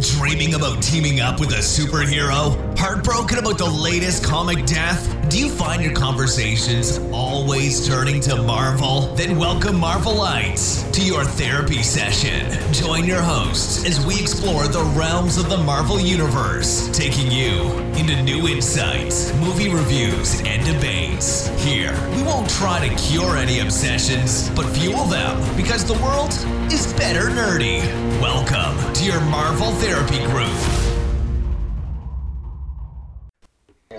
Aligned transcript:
Dreaming 0.00 0.54
about 0.54 0.80
teaming 0.80 1.18
up 1.18 1.40
with 1.40 1.50
a 1.50 1.56
superhero? 1.56 2.78
Heartbroken 2.78 3.38
about 3.38 3.58
the 3.58 3.66
latest 3.68 4.22
comic 4.22 4.64
death? 4.64 5.17
Do 5.28 5.38
you 5.38 5.50
find 5.50 5.82
your 5.82 5.92
conversations 5.92 6.98
always 7.12 7.86
turning 7.86 8.18
to 8.22 8.42
Marvel? 8.42 9.14
Then 9.14 9.36
welcome 9.36 9.76
Marvelites 9.76 10.90
to 10.92 11.04
your 11.04 11.22
therapy 11.22 11.82
session. 11.82 12.50
Join 12.72 13.04
your 13.04 13.20
hosts 13.20 13.84
as 13.84 14.04
we 14.06 14.18
explore 14.18 14.66
the 14.68 14.82
realms 14.96 15.36
of 15.36 15.50
the 15.50 15.58
Marvel 15.58 16.00
Universe, 16.00 16.88
taking 16.96 17.30
you 17.30 17.60
into 17.98 18.22
new 18.22 18.48
insights, 18.48 19.30
movie 19.34 19.68
reviews, 19.68 20.40
and 20.46 20.64
debates. 20.64 21.48
Here, 21.62 21.92
we 22.16 22.22
won't 22.22 22.48
try 22.48 22.88
to 22.88 22.94
cure 22.96 23.36
any 23.36 23.58
obsessions, 23.58 24.48
but 24.56 24.64
fuel 24.70 25.04
them 25.04 25.36
because 25.58 25.84
the 25.84 26.02
world 26.02 26.32
is 26.72 26.90
better 26.94 27.28
nerdy. 27.28 27.82
Welcome 28.22 28.94
to 28.94 29.04
your 29.04 29.20
Marvel 29.20 29.72
Therapy 29.72 30.24
Group. 30.24 30.87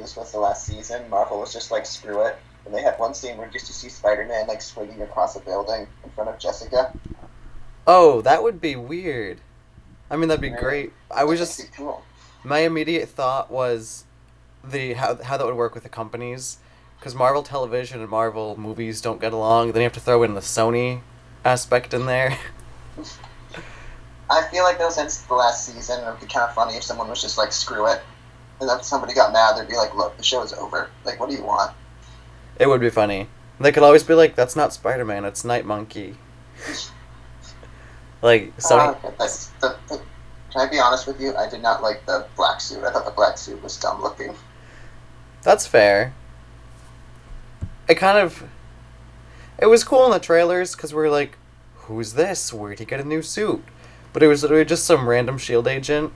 This 0.10 0.18
was 0.18 0.32
the 0.32 0.40
last 0.40 0.66
season. 0.66 1.08
Marvel 1.08 1.40
was 1.40 1.54
just 1.54 1.70
like, 1.70 1.86
screw 1.86 2.26
it. 2.26 2.36
And 2.66 2.74
they 2.74 2.82
had 2.82 2.98
one 2.98 3.14
scene 3.14 3.38
where 3.38 3.48
just 3.48 3.68
you 3.68 3.76
see 3.76 3.90
Spider-Man 3.90 4.48
like 4.48 4.60
swinging 4.60 5.04
across 5.04 5.36
a 5.36 5.40
building 5.40 5.86
in 6.04 6.10
front 6.10 6.32
of 6.32 6.40
Jessica. 6.40 6.92
Oh, 7.86 8.22
that 8.22 8.42
would 8.42 8.60
be 8.60 8.76
weird. 8.76 9.40
I 10.10 10.16
mean, 10.16 10.28
that'd 10.28 10.42
be 10.42 10.50
great. 10.50 10.94
I 11.12 11.26
was 11.26 11.40
That'd 11.40 11.58
just 11.58 11.74
cool. 11.74 12.04
my 12.44 12.60
immediate 12.60 13.08
thought 13.08 13.52
was 13.52 14.06
the 14.64 14.94
how 14.94 15.22
how 15.22 15.38
that 15.38 15.46
would 15.46 15.56
work 15.56 15.76
with 15.76 15.84
the 15.84 15.90
companies, 15.90 16.58
because 16.98 17.14
Marvel 17.14 17.44
Television 17.44 18.02
and 18.02 18.10
Marvel 18.10 18.60
movies 18.60 19.02
don't 19.02 19.22
get 19.22 19.32
along. 19.32 19.74
Then 19.74 19.82
you 19.82 19.86
have 19.86 19.94
to 19.94 20.00
throw 20.00 20.24
in 20.24 20.34
the 20.34 20.42
Sony 20.42 21.02
aspect 21.46 21.94
in 21.94 22.08
there. 22.08 22.36
I 24.32 24.48
feel 24.50 24.64
like 24.64 24.80
though 24.80 24.90
since 24.90 25.22
the 25.22 25.36
last 25.36 25.68
season, 25.68 26.04
it 26.04 26.10
would 26.10 26.20
be 26.20 26.26
kind 26.26 26.50
of 26.50 26.56
funny 26.56 26.76
if 26.76 26.84
someone 26.84 27.10
was 27.10 27.22
just 27.22 27.38
like, 27.38 27.52
screw 27.52 27.86
it. 27.92 28.02
And 28.60 28.70
then 28.70 28.84
somebody 28.84 29.14
got 29.14 29.32
mad, 29.32 29.58
they'd 29.58 29.70
be 29.70 29.78
like, 29.78 29.96
look, 29.96 30.18
the 30.18 30.24
show 30.24 30.44
is 30.44 30.54
over. 30.54 30.90
Like, 31.06 31.20
what 31.20 31.30
do 31.30 31.36
you 31.36 31.44
want? 31.44 31.74
It 32.60 32.68
would 32.68 32.82
be 32.82 32.90
funny. 32.90 33.28
They 33.60 33.72
could 33.72 33.84
always 33.84 34.04
be 34.04 34.14
like, 34.14 34.36
"That's 34.36 34.56
not 34.56 34.74
Spider 34.74 35.04
Man. 35.04 35.26
It's 35.26 35.44
Night 35.44 35.66
Monkey." 35.66 36.18
like 38.22 38.56
Sony. 38.58 39.04
Uh, 39.04 39.12
that's, 39.18 39.48
the, 39.62 39.76
the, 39.88 40.02
can 40.52 40.62
I 40.62 40.70
be 40.70 40.80
honest 40.80 41.08
with 41.08 41.20
you? 41.20 41.36
I 41.36 41.50
did 41.50 41.62
not 41.62 41.82
like 41.82 42.06
the 42.06 42.26
black 42.36 42.62
suit. 42.62 42.84
I 42.84 42.92
thought 42.92 43.06
the 43.06 43.12
black 43.12 43.38
suit 43.38 43.62
was 43.62 43.78
dumb 43.78 44.02
looking. 44.02 44.34
That's 45.42 45.68
fair. 45.68 46.14
It 47.88 47.96
kind 47.96 48.18
of. 48.18 48.44
It 49.58 49.66
was 49.66 49.84
cool 49.84 50.06
in 50.06 50.12
the 50.12 50.20
trailers 50.20 50.74
because 50.74 50.94
we 50.94 51.02
are 51.02 51.10
like, 51.10 51.38
who's 51.76 52.14
this? 52.14 52.54
Where'd 52.54 52.80
he 52.80 52.86
get 52.86 53.02
a 53.02 53.04
new 53.04 53.22
suit? 53.22 53.62
But 54.14 54.24
it 54.24 54.28
was 54.28 54.42
literally 54.42 54.64
just 54.64 54.86
some 54.86 55.08
random 55.08 55.38
shield 55.38 55.68
agent. 55.68 56.14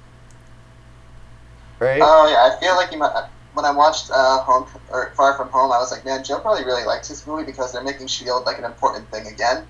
Right? 1.83 2.01
Oh 2.01 2.27
yeah, 2.29 2.55
I 2.55 2.59
feel 2.59 2.75
like 2.75 2.91
you 2.91 2.97
might. 2.97 3.27
When 3.53 3.65
I 3.65 3.71
watched 3.71 4.09
uh, 4.09 4.39
Home 4.39 4.65
or 4.89 5.11
Far 5.15 5.35
From 5.35 5.49
Home, 5.49 5.71
I 5.71 5.77
was 5.77 5.91
like, 5.91 6.03
man, 6.05 6.23
Joe 6.23 6.39
probably 6.39 6.63
really 6.65 6.85
likes 6.85 7.09
this 7.09 7.27
movie 7.27 7.43
because 7.43 7.71
they're 7.71 7.83
making 7.83 8.07
Shield 8.07 8.45
like 8.45 8.57
an 8.57 8.63
important 8.63 9.09
thing 9.11 9.27
again. 9.27 9.67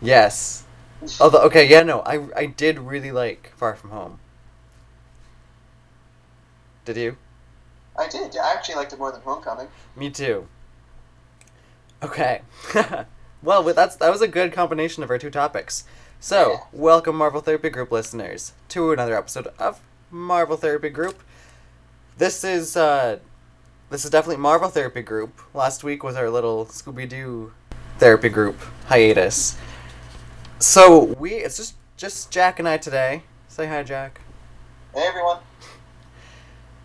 yes. 0.00 0.64
Although, 1.20 1.40
okay, 1.44 1.66
yeah, 1.66 1.82
no, 1.82 2.00
I, 2.00 2.26
I 2.36 2.44
did 2.46 2.78
really 2.78 3.10
like 3.12 3.52
Far 3.56 3.74
From 3.74 3.90
Home. 3.90 4.18
Did 6.84 6.96
you? 6.96 7.16
I 7.96 8.08
did. 8.08 8.36
I 8.36 8.52
actually 8.52 8.74
liked 8.76 8.92
it 8.92 8.98
more 8.98 9.12
than 9.12 9.20
Homecoming. 9.22 9.68
Me 9.96 10.10
too. 10.10 10.46
Okay. 12.02 12.40
well, 13.42 13.62
that's 13.62 13.96
that 13.96 14.10
was 14.10 14.22
a 14.22 14.28
good 14.28 14.52
combination 14.52 15.02
of 15.02 15.10
our 15.10 15.18
two 15.18 15.30
topics. 15.30 15.84
So, 16.18 16.50
Yeah. 16.52 16.58
welcome 16.72 17.16
Marvel 17.16 17.40
Therapy 17.40 17.70
Group 17.70 17.90
listeners 17.92 18.52
to 18.70 18.92
another 18.92 19.16
episode 19.16 19.48
of 19.58 19.80
Marvel 20.10 20.56
Therapy 20.56 20.88
Group. 20.90 21.22
This 22.20 22.44
is 22.44 22.76
uh 22.76 23.18
this 23.88 24.04
is 24.04 24.10
definitely 24.10 24.42
Marvel 24.42 24.68
Therapy 24.68 25.00
Group. 25.00 25.40
Last 25.54 25.82
week 25.82 26.02
was 26.04 26.16
our 26.16 26.28
little 26.28 26.66
Scooby 26.66 27.08
Doo 27.08 27.54
therapy 27.96 28.28
group 28.28 28.58
hiatus. 28.88 29.56
So, 30.58 31.14
we 31.18 31.30
it's 31.36 31.56
just 31.56 31.76
just 31.96 32.30
Jack 32.30 32.58
and 32.58 32.68
I 32.68 32.76
today. 32.76 33.22
Say 33.48 33.66
hi, 33.66 33.82
Jack. 33.84 34.20
Hey 34.92 35.00
everyone. 35.08 35.38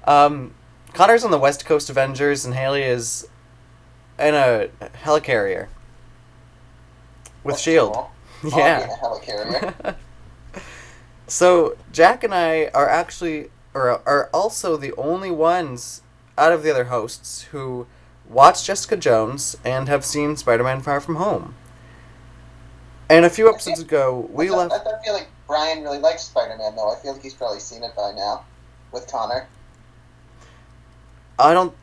Um, 0.06 0.54
Connor's 0.94 1.26
on 1.26 1.32
the 1.32 1.38
West 1.38 1.66
Coast 1.66 1.90
Avengers, 1.90 2.46
and 2.46 2.56
Haley 2.56 2.84
is 2.84 3.28
in 4.18 4.36
a 4.36 4.70
helicarrier 5.04 5.68
with 7.44 7.56
That's 7.56 7.62
Shield. 7.62 7.94
cool. 7.94 8.12
I'll 8.46 8.50
be 8.52 8.56
in 8.56 8.58
Yeah. 8.58 8.88
a 8.90 8.98
helicarrier. 9.06 9.96
so 11.28 11.76
Jack 11.92 12.24
and 12.24 12.34
I 12.34 12.68
are 12.74 12.88
actually, 12.88 13.50
or 13.76 14.02
are 14.08 14.30
also 14.34 14.78
the 14.78 14.94
only 14.94 15.30
ones 15.30 16.02
out 16.38 16.54
of 16.54 16.64
the 16.64 16.72
other 16.72 16.86
hosts 16.86 17.44
who 17.52 17.86
watched 18.28 18.66
Jessica 18.66 18.98
Jones 18.98 19.56
and 19.64 19.88
have 19.88 20.06
seen 20.06 20.36
Spider-Man: 20.38 20.82
Far 20.82 21.00
From 21.02 21.18
Home. 21.18 21.54
And 23.10 23.24
a 23.26 23.30
few 23.30 23.48
episodes 23.48 23.82
ago, 23.82 24.28
we 24.32 24.50
I, 24.50 24.56
left. 24.56 24.74
I, 24.74 25.04
feel 25.04 25.14
like 25.14 25.28
Brian 25.46 25.84
really 25.84 26.00
likes 26.00 26.24
Spider-Man 26.24 26.76
though. 26.76 26.92
I 26.92 27.00
feel 27.00 27.14
like 27.14 27.22
he's 27.22 27.36
probably 27.36 27.60
seen 27.60 27.84
it 27.84 27.96
by 27.96 28.14
now 28.16 28.46
with 28.92 29.08
Connor. 29.08 29.48
I 31.38 31.54
don't. 31.54 31.76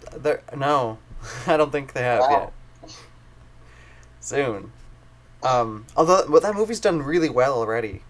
No, 0.57 0.99
I 1.47 1.57
don't 1.57 1.71
think 1.71 1.93
they 1.93 2.03
have 2.03 2.21
Wow. 2.21 2.53
yet. 2.83 2.97
Soon. 4.21 4.73
Um, 5.43 5.87
although 5.97 6.25
well, 6.29 6.41
that 6.41 6.55
movie's 6.55 6.81
done 6.81 7.03
really 7.03 7.29
well 7.29 7.55
already. 7.55 8.03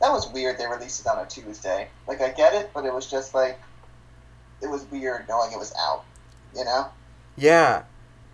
That 0.00 0.12
was 0.12 0.30
weird. 0.32 0.58
They 0.58 0.66
released 0.66 1.00
it 1.00 1.06
on 1.06 1.18
a 1.18 1.26
Tuesday. 1.26 1.88
Like 2.06 2.20
I 2.20 2.30
get 2.30 2.54
it, 2.54 2.70
but 2.72 2.84
it 2.84 2.92
was 2.92 3.10
just 3.10 3.34
like 3.34 3.58
it 4.62 4.68
was 4.68 4.84
weird 4.90 5.28
knowing 5.28 5.52
it 5.52 5.58
was 5.58 5.72
out. 5.78 6.04
You 6.54 6.64
know? 6.64 6.88
Yeah, 7.36 7.84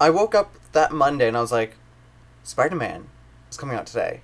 I 0.01 0.11
woke 0.11 0.35
up 0.35 0.55
that 0.73 0.93
Monday 0.93 1.29
and 1.29 1.37
I 1.37 1.41
was 1.41 1.53
like, 1.53 1.77
Spider 2.43 2.77
Man 2.77 3.09
is 3.51 3.57
coming 3.57 3.77
out 3.77 3.87
today, 3.87 4.21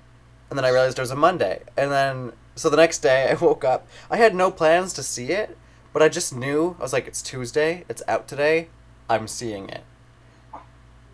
and 0.48 0.58
then 0.58 0.64
I 0.64 0.70
realized 0.70 0.98
it 0.98 1.03
was 1.03 1.10
a 1.10 1.16
Monday, 1.16 1.62
and 1.76 1.91
then 1.91 2.32
so 2.54 2.70
the 2.70 2.76
next 2.76 2.98
day 2.98 3.28
I 3.30 3.34
woke 3.44 3.64
up. 3.64 3.86
I 4.10 4.16
had 4.16 4.34
no 4.34 4.50
plans 4.50 4.92
to 4.94 5.03
see 5.03 5.32
it, 5.32 5.56
but 5.92 6.03
I 6.03 6.09
just 6.09 6.34
knew 6.34 6.76
I 6.78 6.82
was 6.82 6.92
like, 6.92 7.06
it's 7.06 7.22
Tuesday, 7.22 7.84
it's 7.88 8.03
out 8.06 8.28
today, 8.28 8.69
I'm 9.09 9.28
seeing 9.28 9.69
it, 9.69 9.82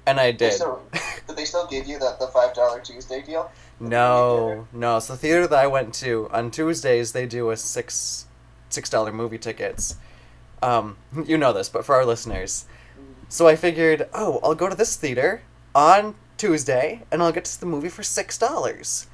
and 0.08 0.20
I 0.20 0.32
They 0.32 0.36
did. 0.38 0.52
still, 0.54 0.82
did 1.26 1.36
they 1.36 1.44
still 1.44 1.66
give 1.66 1.86
you 1.86 1.98
the, 1.98 2.16
the 2.18 2.28
five 2.28 2.54
dollar 2.54 2.80
Tuesday 2.80 3.22
deal? 3.22 3.50
No, 3.80 4.66
no. 4.72 4.98
So 4.98 5.12
the 5.12 5.18
theater 5.18 5.46
that 5.46 5.58
I 5.58 5.66
went 5.66 5.94
to 5.94 6.28
on 6.32 6.50
Tuesdays, 6.50 7.12
they 7.12 7.26
do 7.26 7.50
a 7.50 7.56
six 7.56 8.26
six 8.70 8.90
dollar 8.90 9.12
movie 9.12 9.38
tickets. 9.38 9.96
Um, 10.62 10.96
you 11.26 11.38
know 11.38 11.52
this, 11.52 11.68
but 11.68 11.84
for 11.84 11.94
our 11.94 12.04
listeners, 12.04 12.66
so 13.28 13.46
I 13.46 13.54
figured, 13.56 14.08
oh, 14.12 14.40
I'll 14.42 14.54
go 14.56 14.68
to 14.68 14.74
this 14.74 14.96
theater 14.96 15.42
on 15.74 16.16
Tuesday, 16.36 17.02
and 17.12 17.22
I'll 17.22 17.30
get 17.32 17.44
to 17.44 17.50
see 17.50 17.60
the 17.60 17.66
movie 17.66 17.88
for 17.88 18.02
six 18.02 18.36
dollars. 18.38 19.06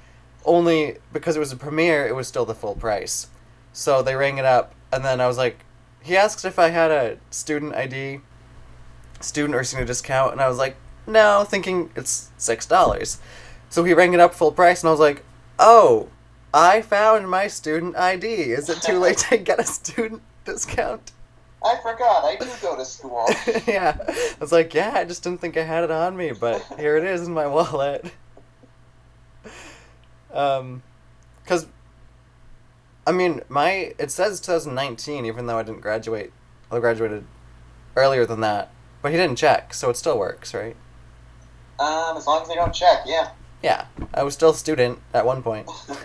Only 0.47 0.99
because 1.13 1.37
it 1.37 1.41
was 1.41 1.53
a 1.53 1.57
premiere, 1.57 2.07
it 2.07 2.15
was 2.15 2.29
still 2.29 2.45
the 2.45 2.55
full 2.55 2.75
price. 2.75 3.29
So 3.73 4.03
they 4.03 4.15
rang 4.15 4.39
it 4.39 4.45
up, 4.45 4.75
and 4.93 5.05
then 5.05 5.21
I 5.21 5.27
was 5.27 5.37
like, 5.39 5.65
he 6.03 6.17
asked 6.17 6.45
if 6.45 6.59
I 6.59 6.69
had 6.69 6.91
a 6.91 7.19
student 7.31 7.75
ID, 7.75 8.21
student 9.21 9.55
or 9.55 9.65
senior 9.65 9.87
discount, 9.87 10.33
and 10.33 10.41
I 10.41 10.49
was 10.49 10.59
like, 10.59 10.77
no, 11.07 11.45
thinking 11.45 11.91
it's 11.97 12.31
six 12.37 12.67
dollars. 12.67 13.19
So 13.71 13.85
he 13.85 13.95
rang 13.95 14.15
it 14.15 14.21
up 14.21 14.35
full 14.35 14.53
price, 14.53 14.83
and 14.83 14.89
I 14.89 14.93
was 14.93 15.01
like, 15.01 15.25
"Oh, 15.59 16.09
I 16.53 16.83
found 16.83 17.29
my 17.29 17.49
student 17.49 17.97
ID. 17.97 18.27
Is 18.27 18.69
it 18.69 18.83
too 18.83 18.99
late 18.99 19.19
to 19.31 19.37
get 19.37 19.59
a 19.59 19.65
student 19.65 20.23
discount?" 20.45 21.13
I 21.65 21.79
forgot. 21.83 22.25
I 22.25 22.37
do 22.37 22.47
go 22.61 22.77
to 22.77 22.85
school. 22.85 23.27
yeah, 23.67 23.97
I 24.09 24.37
was 24.39 24.53
like, 24.53 24.75
"Yeah, 24.75 24.93
I 24.95 25.05
just 25.05 25.23
didn't 25.23 25.41
think 25.41 25.57
I 25.57 25.65
had 25.65 25.85
it 25.85 25.91
on 25.91 26.17
me, 26.17 26.33
but 26.33 26.63
here 26.79 26.97
it 26.97 27.05
is 27.05 27.27
in 27.27 27.35
my 27.35 27.47
wallet." 27.47 28.13
Um, 30.33 30.83
because, 31.43 31.67
I 33.07 33.13
mean, 33.13 33.41
my 33.49 33.95
it 33.99 34.11
says 34.11 34.41
2019, 34.41 35.25
even 35.25 35.47
though 35.47 35.59
I 35.59 35.63
didn't 35.63 35.81
graduate. 35.81 36.33
I 36.73 36.81
graduated 36.81 37.25
earlier 37.95 38.27
than 38.27 38.41
that, 38.41 38.71
but 39.01 39.13
he 39.13 39.17
didn't 39.17 39.37
check, 39.37 39.73
so 39.73 39.91
it 39.91 39.97
still 39.97 40.19
works, 40.19 40.53
right? 40.53 40.77
Um, 41.79 42.17
as 42.17 42.27
long 42.27 42.43
as 42.43 42.49
they 42.49 42.55
don't 42.55 42.75
check, 42.75 43.01
yeah. 43.07 43.31
Yeah, 43.63 43.87
I 44.13 44.23
was 44.23 44.35
still 44.35 44.51
a 44.51 44.55
student 44.55 44.99
at 45.13 45.27
one 45.27 45.43
point. 45.43 45.69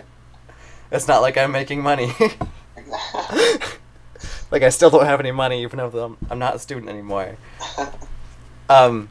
It's 0.92 1.06
not 1.06 1.22
like 1.22 1.38
I'm 1.38 1.52
making 1.52 1.82
money. 1.82 2.12
like 4.50 4.62
I 4.62 4.68
still 4.70 4.90
don't 4.90 5.06
have 5.06 5.20
any 5.20 5.30
money, 5.30 5.62
even 5.62 5.78
though 5.78 6.04
I'm, 6.04 6.18
I'm 6.28 6.38
not 6.38 6.56
a 6.56 6.58
student 6.58 6.88
anymore. 6.88 7.36
Um. 8.68 9.08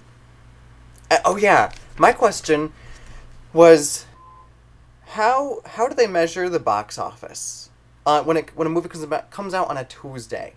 Oh 1.23 1.37
yeah, 1.37 1.71
my 1.97 2.11
question 2.11 2.73
was, 3.53 4.05
how 5.07 5.61
how 5.65 5.87
do 5.87 5.95
they 5.95 6.07
measure 6.07 6.49
the 6.49 6.59
box 6.59 6.97
office 6.97 7.69
uh, 8.05 8.21
when 8.23 8.37
it 8.37 8.51
when 8.55 8.67
a 8.67 8.69
movie 8.69 8.89
comes 8.89 9.03
about 9.03 9.31
comes 9.31 9.53
out 9.53 9.69
on 9.69 9.77
a 9.77 9.85
Tuesday? 9.85 10.53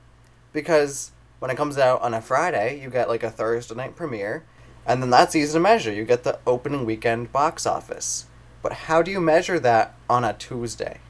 Because 0.53 1.13
when 1.39 1.51
it 1.51 1.57
comes 1.57 1.79
out 1.79 2.03
on 2.03 2.15
a 2.15 2.21
Friday, 2.21 2.81
you 2.81 2.91
get 2.91 3.09
like 3.09 3.23
a 3.23 3.31
Thursday 3.31 3.77
night 3.77 3.95
premiere, 3.95 4.45
and 4.87 5.02
then 5.02 5.11
that's 5.11 5.34
easy 5.34 5.52
to 5.52 5.61
measure. 5.61 5.93
You 5.93 6.05
get 6.05 6.25
the 6.25 6.38
opening 6.46 6.84
weekend 6.84 7.32
box 7.32 7.67
office. 7.67 8.26
But 8.62 8.73
how 8.73 9.02
do 9.02 9.11
you 9.11 9.20
measure 9.20 9.58
that 9.61 9.94
on 10.08 10.25
a 10.25 10.32
Tuesday? 10.32 11.00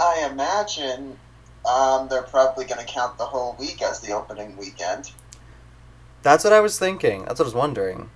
I 0.00 0.28
imagine 0.30 1.18
um, 1.68 2.08
they're 2.08 2.22
probably 2.22 2.64
going 2.64 2.84
to 2.84 2.90
count 2.90 3.18
the 3.18 3.26
whole 3.26 3.54
week 3.58 3.82
as 3.82 4.00
the 4.00 4.12
opening 4.12 4.56
weekend. 4.56 5.12
That's 6.22 6.42
what 6.42 6.52
I 6.52 6.60
was 6.60 6.78
thinking. 6.78 7.24
That's 7.24 7.38
what 7.38 7.44
I 7.44 7.48
was 7.48 7.54
wondering. 7.54 8.10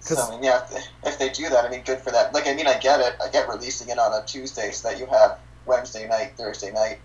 So 0.00 0.20
I 0.20 0.30
mean, 0.30 0.42
yeah, 0.42 0.62
if 0.62 0.70
they, 0.70 1.08
if 1.08 1.18
they 1.18 1.28
do 1.28 1.48
that, 1.50 1.64
I 1.64 1.68
mean, 1.68 1.82
good 1.84 1.98
for 1.98 2.10
that. 2.10 2.34
Like, 2.34 2.48
I 2.48 2.54
mean, 2.54 2.66
I 2.66 2.78
get 2.78 3.00
it. 3.00 3.14
I 3.22 3.28
get 3.28 3.48
releasing 3.48 3.88
it 3.88 3.98
on 3.98 4.12
a 4.12 4.26
Tuesday 4.26 4.70
so 4.72 4.88
that 4.88 4.98
you 4.98 5.06
have 5.06 5.38
Wednesday 5.64 6.08
night, 6.08 6.32
Thursday 6.36 6.72
night, 6.72 6.98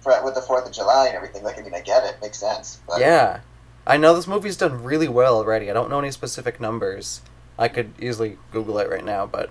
for, 0.00 0.12
with 0.22 0.34
the 0.34 0.42
Fourth 0.42 0.66
of 0.66 0.72
July 0.72 1.06
and 1.06 1.16
everything. 1.16 1.42
Like, 1.42 1.58
I 1.58 1.62
mean, 1.62 1.74
I 1.74 1.80
get 1.80 2.04
it. 2.04 2.16
Makes 2.20 2.38
sense. 2.38 2.80
But 2.86 3.00
Yeah. 3.00 3.40
I 3.86 3.96
know 3.96 4.14
this 4.14 4.26
movie's 4.26 4.56
done 4.56 4.82
really 4.82 5.08
well 5.08 5.36
already. 5.36 5.70
I 5.70 5.72
don't 5.72 5.90
know 5.90 5.98
any 5.98 6.10
specific 6.10 6.60
numbers. 6.60 7.22
I 7.58 7.68
could 7.68 7.92
easily 8.00 8.38
Google 8.52 8.78
it 8.78 8.90
right 8.90 9.04
now, 9.04 9.26
but 9.26 9.50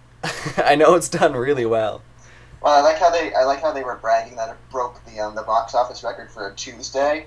I 0.56 0.74
know 0.74 0.94
it's 0.94 1.08
done 1.08 1.34
really 1.34 1.66
well. 1.66 2.02
Well, 2.62 2.72
I 2.74 2.80
like 2.80 2.98
how 2.98 3.10
they 3.10 3.34
I 3.34 3.44
like 3.44 3.60
how 3.60 3.72
they 3.72 3.82
were 3.82 3.96
bragging 3.96 4.36
that 4.36 4.50
it 4.50 4.56
broke 4.70 5.04
the 5.04 5.20
um, 5.20 5.34
the 5.34 5.42
box 5.42 5.74
office 5.74 6.04
record 6.04 6.30
for 6.30 6.48
a 6.48 6.54
Tuesday, 6.54 7.26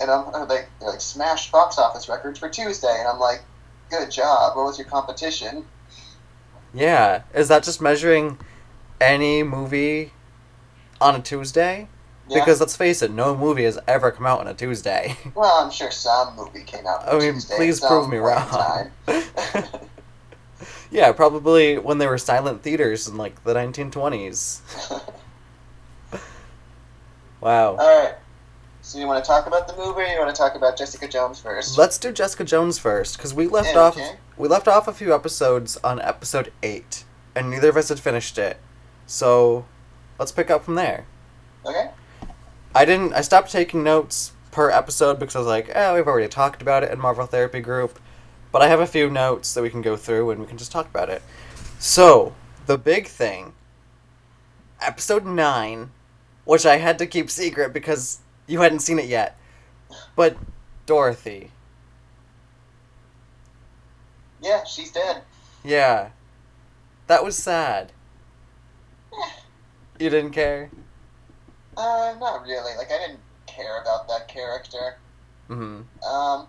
and 0.00 0.10
I'm 0.10 0.32
like 0.48 0.68
they're 0.80 0.90
like 0.90 1.00
smashed 1.00 1.52
box 1.52 1.78
office 1.78 2.08
records 2.08 2.38
for 2.38 2.48
Tuesday, 2.48 2.96
and 2.98 3.06
I'm 3.06 3.20
like, 3.20 3.42
good 3.88 4.10
job. 4.10 4.56
What 4.56 4.66
was 4.66 4.78
your 4.78 4.88
competition? 4.88 5.64
Yeah. 6.74 7.22
Is 7.34 7.48
that 7.48 7.62
just 7.62 7.80
measuring 7.80 8.38
any 9.00 9.42
movie 9.42 10.12
on 11.00 11.14
a 11.14 11.20
Tuesday? 11.20 11.88
Yeah. 12.28 12.40
Because 12.40 12.60
let's 12.60 12.76
face 12.76 13.02
it, 13.02 13.12
no 13.12 13.36
movie 13.36 13.64
has 13.64 13.78
ever 13.86 14.10
come 14.10 14.26
out 14.26 14.40
on 14.40 14.48
a 14.48 14.54
Tuesday. 14.54 15.16
well, 15.34 15.64
I'm 15.64 15.70
sure 15.70 15.90
some 15.90 16.34
movie 16.36 16.64
came 16.64 16.86
out. 16.86 17.06
I 17.06 17.18
mean, 17.18 17.34
Tuesday 17.34 17.56
please 17.56 17.80
prove 17.80 18.08
me 18.08 18.16
wrong. 18.16 18.90
yeah, 20.90 21.12
probably 21.12 21.78
when 21.78 21.98
they 21.98 22.06
were 22.06 22.18
silent 22.18 22.62
theaters 22.62 23.06
in 23.06 23.16
like 23.16 23.44
the 23.44 23.54
1920s. 23.54 24.60
Wow. 27.40 27.76
All 27.76 28.02
right. 28.02 28.14
So 28.82 28.98
you 28.98 29.06
want 29.06 29.22
to 29.22 29.28
talk 29.28 29.46
about 29.46 29.68
the 29.68 29.76
movie, 29.76 30.00
or 30.02 30.06
you 30.06 30.18
want 30.18 30.34
to 30.34 30.40
talk 30.40 30.54
about 30.54 30.76
Jessica 30.76 31.08
Jones 31.08 31.40
first? 31.40 31.76
Let's 31.76 31.98
do 31.98 32.12
Jessica 32.12 32.44
Jones 32.44 32.78
first 32.78 33.16
because 33.16 33.34
we 33.34 33.46
left 33.46 33.74
Yeah, 33.74 33.80
off 33.80 33.98
we 34.36 34.48
left 34.48 34.68
off 34.68 34.88
a 34.88 34.92
few 34.92 35.14
episodes 35.14 35.76
on 35.84 36.00
episode 36.00 36.52
8 36.62 37.04
and 37.34 37.50
neither 37.50 37.68
of 37.68 37.76
us 37.76 37.88
had 37.88 38.00
finished 38.00 38.38
it. 38.38 38.58
So, 39.06 39.66
let's 40.18 40.32
pick 40.32 40.50
up 40.50 40.64
from 40.64 40.74
there. 40.76 41.06
Okay. 41.64 41.90
I 42.76 42.84
didn't. 42.84 43.14
I 43.14 43.22
stopped 43.22 43.50
taking 43.50 43.82
notes 43.82 44.32
per 44.50 44.70
episode 44.70 45.18
because 45.18 45.34
I 45.34 45.38
was 45.38 45.48
like, 45.48 45.70
oh, 45.74 45.94
we've 45.94 46.06
already 46.06 46.28
talked 46.28 46.60
about 46.60 46.82
it 46.82 46.92
in 46.92 47.00
Marvel 47.00 47.24
Therapy 47.24 47.60
Group. 47.60 47.98
But 48.52 48.60
I 48.60 48.68
have 48.68 48.80
a 48.80 48.86
few 48.86 49.08
notes 49.08 49.54
that 49.54 49.62
we 49.62 49.70
can 49.70 49.80
go 49.80 49.96
through 49.96 50.28
and 50.28 50.42
we 50.42 50.46
can 50.46 50.58
just 50.58 50.72
talk 50.72 50.86
about 50.86 51.08
it. 51.08 51.22
So, 51.78 52.34
the 52.66 52.76
big 52.76 53.06
thing 53.06 53.54
episode 54.78 55.24
9, 55.24 55.90
which 56.44 56.66
I 56.66 56.76
had 56.76 56.98
to 56.98 57.06
keep 57.06 57.30
secret 57.30 57.72
because 57.72 58.18
you 58.46 58.60
hadn't 58.60 58.80
seen 58.80 58.98
it 58.98 59.06
yet. 59.06 59.38
But, 60.14 60.36
Dorothy. 60.84 61.52
Yeah, 64.42 64.64
she's 64.64 64.92
dead. 64.92 65.22
Yeah. 65.64 66.10
That 67.06 67.24
was 67.24 67.38
sad. 67.38 67.92
Eh. 69.14 69.30
You 69.98 70.10
didn't 70.10 70.32
care? 70.32 70.68
Uh, 71.76 72.14
not 72.18 72.42
really. 72.42 72.74
Like 72.76 72.90
I 72.90 72.98
didn't 72.98 73.20
care 73.46 73.80
about 73.80 74.08
that 74.08 74.28
character. 74.28 74.98
hmm 75.48 75.82
Um, 76.06 76.48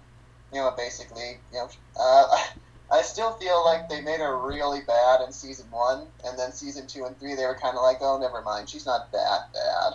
you 0.54 0.60
know, 0.62 0.72
basically, 0.78 1.40
you 1.52 1.60
know, 1.60 1.70
uh, 2.00 2.38
I 2.92 3.02
still 3.02 3.34
feel 3.34 3.66
like 3.66 3.90
they 3.90 4.02
made 4.02 4.20
her 4.22 4.38
really 4.38 4.82
bad 4.82 5.22
in 5.22 5.32
season 5.34 5.70
one, 5.72 6.08
and 6.24 6.40
then 6.40 6.54
season 6.54 6.88
two 6.88 7.06
and 7.06 7.20
three, 7.20 7.36
they 7.36 7.46
were 7.46 7.56
kind 7.56 7.76
of 7.78 7.84
like, 7.84 7.98
oh, 8.02 8.18
never 8.18 8.42
mind, 8.42 8.70
she's 8.70 8.86
not 8.86 9.12
that 9.12 9.52
bad. 9.54 9.94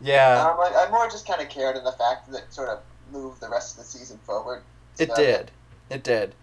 Yeah, 0.00 0.50
Um, 0.50 0.58
I, 0.58 0.86
I 0.86 0.90
more 0.90 1.08
just 1.08 1.26
kind 1.26 1.40
of 1.42 1.48
cared 1.48 1.76
in 1.76 1.84
the 1.84 1.92
fact 1.92 2.30
that 2.30 2.38
it 2.44 2.52
sort 2.52 2.68
of 2.68 2.80
moved 3.12 3.40
the 3.40 3.48
rest 3.48 3.72
of 3.72 3.84
the 3.84 3.84
season 3.84 4.18
forward. 4.24 4.62
it 4.98 5.14
did. 5.14 5.50
It 5.88 6.02
did. 6.02 6.34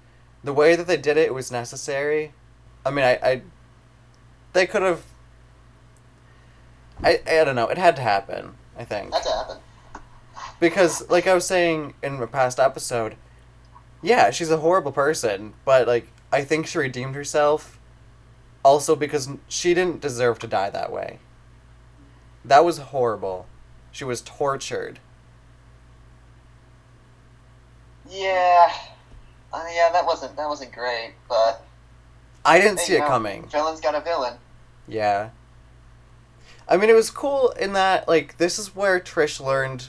The 0.44 0.54
way 0.54 0.76
that 0.76 0.88
they 0.88 0.98
did 0.98 1.18
it, 1.18 1.28
it 1.28 1.34
was 1.34 1.52
necessary. 1.52 2.34
I 2.86 2.92
mean, 2.92 3.06
I, 3.06 3.20
I 3.24 3.42
they 4.54 4.68
could 4.68 4.82
have. 4.82 5.04
I, 7.04 7.20
I 7.28 7.44
don't 7.44 7.56
know. 7.56 7.68
It 7.68 7.78
had 7.78 7.96
to 7.98 8.02
happen. 8.02 8.56
I 8.78 8.86
think 8.86 9.14
Had 9.14 9.24
to 9.24 9.30
happen. 9.30 9.58
because, 10.60 11.10
like 11.10 11.28
I 11.28 11.34
was 11.34 11.46
saying 11.46 11.94
in 12.04 12.22
a 12.22 12.28
past 12.28 12.60
episode, 12.60 13.16
yeah, 14.02 14.30
she's 14.32 14.52
a 14.52 14.58
horrible 14.58 14.92
person, 14.92 15.54
but 15.66 15.88
like 15.88 16.08
I 16.32 16.44
think 16.44 16.68
she 16.68 16.78
redeemed 16.78 17.16
herself. 17.16 17.80
Also, 18.64 18.96
because 18.96 19.30
she 19.48 19.74
didn't 19.74 20.02
deserve 20.02 20.40
to 20.40 20.48
die 20.48 20.70
that 20.70 20.92
way. 20.92 21.20
That 22.44 22.66
was 22.66 22.78
horrible. 22.78 23.48
She 23.92 24.04
was 24.04 24.22
tortured. 24.22 25.00
Yeah, 28.10 28.72
uh, 29.54 29.66
yeah, 29.74 29.90
that 29.92 30.06
wasn't 30.06 30.36
that 30.38 30.48
wasn't 30.48 30.72
great, 30.72 31.14
but 31.28 31.62
I 32.46 32.60
didn't 32.60 32.80
hey, 32.80 32.86
see 32.86 32.96
it 32.96 33.00
know, 33.00 33.08
coming. 33.08 33.48
Villain's 33.48 33.82
got 33.82 33.96
a 33.96 34.02
villain. 34.02 34.36
Yeah. 34.88 35.30
I 36.70 36.78
mean, 36.78 36.90
it 36.90 36.96
was 36.96 37.10
cool 37.10 37.52
in 37.52 37.74
that, 37.74 38.08
like, 38.08 38.38
this 38.38 38.60
is 38.60 38.76
where 38.76 39.00
Trish 39.00 39.44
learned 39.44 39.88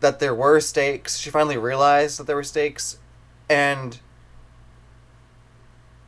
that 0.00 0.18
there 0.20 0.34
were 0.34 0.60
stakes. 0.60 1.18
She 1.18 1.30
finally 1.30 1.58
realized 1.58 2.18
that 2.18 2.26
there 2.26 2.36
were 2.36 2.42
stakes, 2.42 2.98
and, 3.48 3.98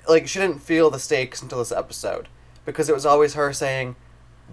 like, 0.09 0.27
she 0.27 0.39
didn't 0.39 0.63
feel 0.63 0.91
the 0.91 0.99
stakes 0.99 1.43
until 1.43 1.59
this 1.59 1.73
episode. 1.73 2.29
Because 2.65 2.89
it 2.89 2.95
was 2.95 3.07
always 3.07 3.35
her 3.35 3.53
saying, 3.53 3.97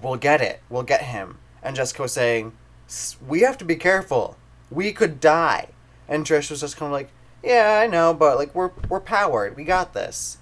We'll 0.01 0.15
get 0.17 0.41
it. 0.41 0.61
We'll 0.69 0.83
get 0.83 1.03
him. 1.03 1.37
And 1.61 1.75
Jessica 1.75 2.01
was 2.03 2.11
saying, 2.13 2.53
"S- 2.87 3.15
We 3.25 3.41
have 3.41 3.57
to 3.59 3.65
be 3.65 3.75
careful. 3.75 4.37
We 4.69 4.91
could 4.91 5.19
die. 5.19 5.69
And 6.07 6.25
Trish 6.25 6.49
was 6.49 6.61
just 6.61 6.77
kind 6.77 6.87
of 6.87 6.93
like, 6.93 7.09
Yeah, 7.43 7.79
I 7.83 7.87
know, 7.87 8.13
but, 8.13 8.37
like, 8.37 8.53
we're, 8.53 8.71
we're 8.89 8.99
powered. 8.99 9.55
We 9.55 9.63
got 9.63 9.93
this. 9.93 10.37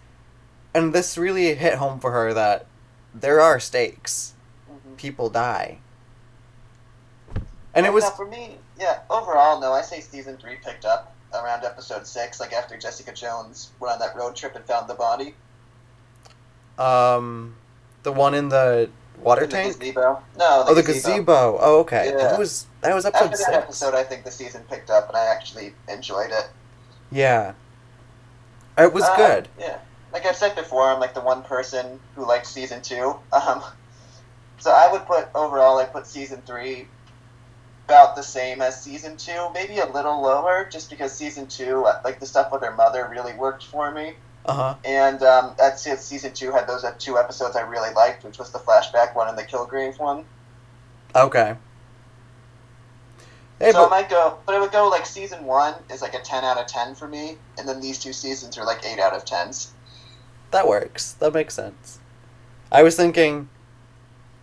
And 0.73 0.93
this 0.93 1.17
really 1.17 1.53
hit 1.55 1.75
home 1.75 1.99
for 1.99 2.11
her 2.11 2.33
that 2.33 2.65
there 3.13 3.39
are 3.41 3.59
stakes. 3.59 4.33
People 5.01 5.31
die. 5.31 5.79
And 7.73 7.87
it 7.87 7.91
was 7.91 8.03
Now, 8.03 8.09
for 8.11 8.27
me, 8.27 8.57
yeah. 8.79 8.99
Overall, 9.09 9.59
no, 9.59 9.71
I 9.73 9.81
say 9.81 9.99
season 9.99 10.37
three 10.37 10.57
picked 10.63 10.85
up 10.85 11.15
around 11.33 11.63
episode 11.63 12.05
six, 12.05 12.39
like 12.39 12.53
after 12.53 12.77
Jessica 12.77 13.11
Jones 13.11 13.71
went 13.79 13.93
on 13.93 13.99
that 13.99 14.15
road 14.15 14.35
trip 14.35 14.55
and 14.55 14.63
found 14.65 14.87
the 14.87 14.93
body 14.93 15.33
um 16.77 17.55
the 18.03 18.11
one 18.11 18.33
in 18.35 18.49
the 18.49 18.89
water 19.21 19.43
in 19.43 19.49
the 19.49 19.55
tank. 19.55 19.79
gazebo. 19.79 20.21
No, 20.37 20.65
oh, 20.67 20.73
the 20.75 20.83
gazebo. 20.83 21.57
Oh, 21.59 21.79
okay. 21.79 22.09
Yeah. 22.11 22.17
That 22.17 22.39
was 22.39 22.67
that 22.81 22.93
was 22.93 23.05
episode 23.05 23.23
After 23.25 23.37
six. 23.37 23.49
that 23.49 23.55
episode, 23.63 23.95
I 23.95 24.03
think 24.03 24.23
the 24.23 24.31
season 24.31 24.63
picked 24.69 24.89
up, 24.91 25.07
and 25.07 25.17
I 25.17 25.25
actually 25.25 25.73
enjoyed 25.89 26.29
it. 26.31 26.47
Yeah. 27.11 27.53
It 28.77 28.93
was 28.93 29.03
Uh, 29.03 29.15
good. 29.17 29.47
Yeah, 29.59 29.79
like 30.13 30.25
I've 30.27 30.35
said 30.35 30.55
before, 30.55 30.89
I'm 30.91 30.99
like 30.99 31.13
the 31.15 31.21
one 31.21 31.41
person 31.43 31.99
who 32.15 32.25
liked 32.27 32.45
season 32.47 32.81
two. 32.83 33.15
Um, 33.33 33.63
so 34.61 34.71
I 34.71 34.91
would 34.91 35.05
put 35.07 35.27
overall, 35.33 35.79
I 35.79 35.85
put 35.85 36.05
season 36.05 36.41
three 36.45 36.87
about 37.85 38.15
the 38.15 38.21
same 38.21 38.61
as 38.61 38.79
season 38.81 39.17
two, 39.17 39.49
maybe 39.53 39.79
a 39.79 39.87
little 39.87 40.21
lower, 40.21 40.67
just 40.71 40.89
because 40.89 41.11
season 41.11 41.47
two, 41.47 41.83
like 42.05 42.19
the 42.19 42.27
stuff 42.27 42.51
with 42.51 42.61
her 42.61 42.71
mother, 42.75 43.07
really 43.09 43.33
worked 43.33 43.65
for 43.65 43.91
me. 43.91 44.13
Uh 44.45 44.53
huh. 44.53 44.75
And 44.85 45.21
um, 45.23 45.55
that's 45.57 45.85
it. 45.87 45.99
Season 45.99 46.31
two 46.31 46.51
had 46.51 46.67
those 46.67 46.83
uh, 46.83 46.93
two 46.99 47.17
episodes 47.17 47.55
I 47.55 47.61
really 47.61 47.93
liked, 47.93 48.23
which 48.23 48.37
was 48.37 48.51
the 48.51 48.59
flashback 48.59 49.15
one 49.15 49.27
and 49.27 49.37
the 49.37 49.43
Kilgrave 49.43 49.99
one. 49.99 50.25
Okay. 51.15 51.55
Hey, 53.59 53.71
so 53.71 53.79
I 53.79 53.81
but 53.83 53.89
might 53.89 54.09
go, 54.09 54.37
but 54.45 54.55
it 54.55 54.61
would 54.61 54.71
go 54.71 54.87
like 54.87 55.05
season 55.07 55.43
one 55.45 55.73
is 55.91 56.01
like 56.03 56.13
a 56.13 56.21
ten 56.21 56.43
out 56.43 56.59
of 56.59 56.67
ten 56.67 56.93
for 56.93 57.07
me, 57.07 57.37
and 57.57 57.67
then 57.67 57.81
these 57.81 57.97
two 57.97 58.13
seasons 58.13 58.57
are 58.59 58.65
like 58.65 58.85
eight 58.85 58.99
out 58.99 59.13
of 59.13 59.25
tens. 59.25 59.73
that 60.51 60.67
works. 60.67 61.13
That 61.13 61.33
makes 61.33 61.55
sense. 61.55 61.99
I 62.71 62.83
was 62.83 62.95
thinking 62.95 63.49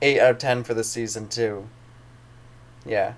eight 0.03 0.21
out 0.21 0.31
of 0.33 0.39
ten 0.39 0.65
for 0.65 0.75
the 0.75 0.85
season 0.85 1.29
too. 1.29 1.69
Yeah. 2.85 3.15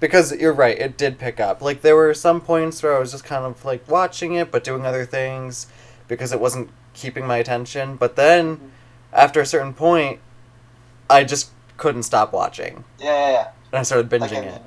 Because 0.00 0.32
you're 0.32 0.52
right, 0.52 0.78
it 0.78 0.96
did 0.96 1.18
pick 1.18 1.40
up. 1.40 1.60
Like 1.60 1.82
there 1.82 1.96
were 1.96 2.14
some 2.14 2.40
points 2.40 2.82
where 2.82 2.96
I 2.96 3.00
was 3.00 3.12
just 3.12 3.24
kind 3.24 3.44
of 3.44 3.64
like 3.64 3.88
watching 3.88 4.34
it 4.34 4.50
but 4.50 4.64
doing 4.64 4.86
other 4.86 5.04
things 5.04 5.66
because 6.06 6.32
it 6.32 6.40
wasn't 6.40 6.70
keeping 6.94 7.26
my 7.26 7.38
attention. 7.38 7.96
But 7.96 8.16
then 8.16 8.72
after 9.12 9.40
a 9.40 9.46
certain 9.46 9.74
point 9.74 10.20
I 11.10 11.24
just 11.24 11.50
couldn't 11.76 12.02
stop 12.04 12.32
watching. 12.32 12.84
Yeah, 12.98 13.06
yeah, 13.06 13.32
yeah. 13.32 13.48
And 13.72 13.78
I 13.80 13.82
started 13.82 14.08
binging 14.10 14.20
Like, 14.20 14.32
I, 14.32 14.40
it. 14.40 14.62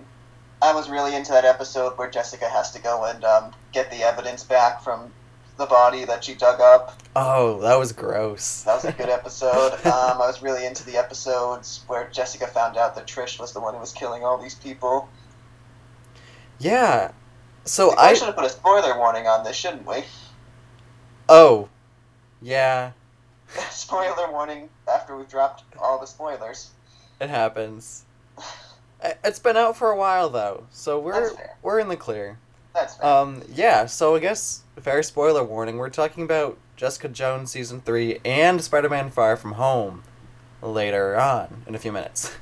I 0.61 0.73
was 0.73 0.89
really 0.89 1.15
into 1.15 1.31
that 1.31 1.45
episode 1.45 1.97
where 1.97 2.09
Jessica 2.09 2.47
has 2.47 2.71
to 2.71 2.81
go 2.81 3.05
and 3.05 3.23
um, 3.23 3.51
get 3.71 3.89
the 3.89 4.03
evidence 4.03 4.43
back 4.43 4.83
from 4.83 5.11
the 5.61 5.67
body 5.67 6.03
that 6.05 6.23
she 6.25 6.33
dug 6.33 6.59
up. 6.59 6.99
Oh, 7.15 7.61
that 7.61 7.77
was 7.77 7.93
gross. 7.93 8.63
That 8.63 8.75
was 8.75 8.85
a 8.85 8.91
good 8.91 9.09
episode. 9.09 9.73
um, 9.85 10.21
I 10.21 10.27
was 10.27 10.41
really 10.41 10.65
into 10.65 10.83
the 10.85 10.97
episodes 10.97 11.83
where 11.87 12.09
Jessica 12.09 12.47
found 12.47 12.77
out 12.77 12.95
that 12.95 13.07
Trish 13.07 13.39
was 13.39 13.53
the 13.53 13.59
one 13.61 13.73
who 13.73 13.79
was 13.79 13.93
killing 13.93 14.23
all 14.23 14.41
these 14.41 14.55
people. 14.55 15.07
yeah. 16.59 17.11
So 17.63 17.91
I 17.95 18.09
I 18.09 18.13
should 18.15 18.25
have 18.25 18.35
put 18.35 18.45
a 18.45 18.49
spoiler 18.49 18.97
warning 18.97 19.27
on 19.27 19.43
this, 19.43 19.55
shouldn't 19.55 19.85
we? 19.85 20.03
Oh. 21.29 21.69
Yeah. 22.41 22.91
Spoiler 23.69 24.31
warning 24.31 24.67
after 24.91 25.15
we've 25.15 25.29
dropped 25.29 25.63
all 25.79 25.99
the 25.99 26.07
spoilers. 26.07 26.71
It 27.19 27.29
happens. 27.29 28.05
It's 29.23 29.37
been 29.37 29.57
out 29.57 29.77
for 29.77 29.91
a 29.91 29.95
while 29.97 30.29
though, 30.29 30.65
so 30.71 30.99
we're 30.99 31.31
we're 31.61 31.79
in 31.79 31.87
the 31.87 31.97
clear. 31.97 32.39
That's 32.73 32.95
fair. 32.95 33.05
Um, 33.05 33.43
yeah. 33.53 33.85
So 33.85 34.15
I 34.15 34.19
guess 34.19 34.60
fair 34.79 35.03
spoiler 35.03 35.43
warning. 35.43 35.77
We're 35.77 35.89
talking 35.89 36.23
about 36.23 36.57
Jessica 36.75 37.09
Jones 37.09 37.51
season 37.51 37.81
three 37.81 38.19
and 38.25 38.61
Spider-Man: 38.61 39.09
Far 39.11 39.35
From 39.37 39.53
Home 39.53 40.03
later 40.61 41.19
on 41.19 41.63
in 41.67 41.75
a 41.75 41.79
few 41.79 41.91
minutes. 41.91 42.31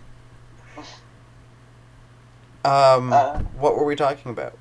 Um, 2.65 3.13
Uh, 3.13 3.39
what 3.57 3.77
were 3.77 3.85
we 3.85 3.95
talking 3.95 4.31
about? 4.31 4.51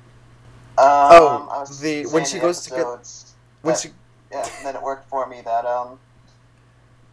Um, 0.77 1.49
oh, 1.51 1.65
the- 1.81 2.05
when 2.07 2.23
she 2.25 2.39
goes 2.39 2.61
to 2.61 2.69
get- 2.69 2.85
When 3.61 3.73
that- 3.73 3.79
she 3.79 3.89
Yeah, 4.31 4.47
and 4.57 4.65
then 4.65 4.75
it 4.77 4.81
worked 4.81 5.09
for 5.09 5.25
me 5.27 5.41
that 5.41 5.65
um, 5.65 5.99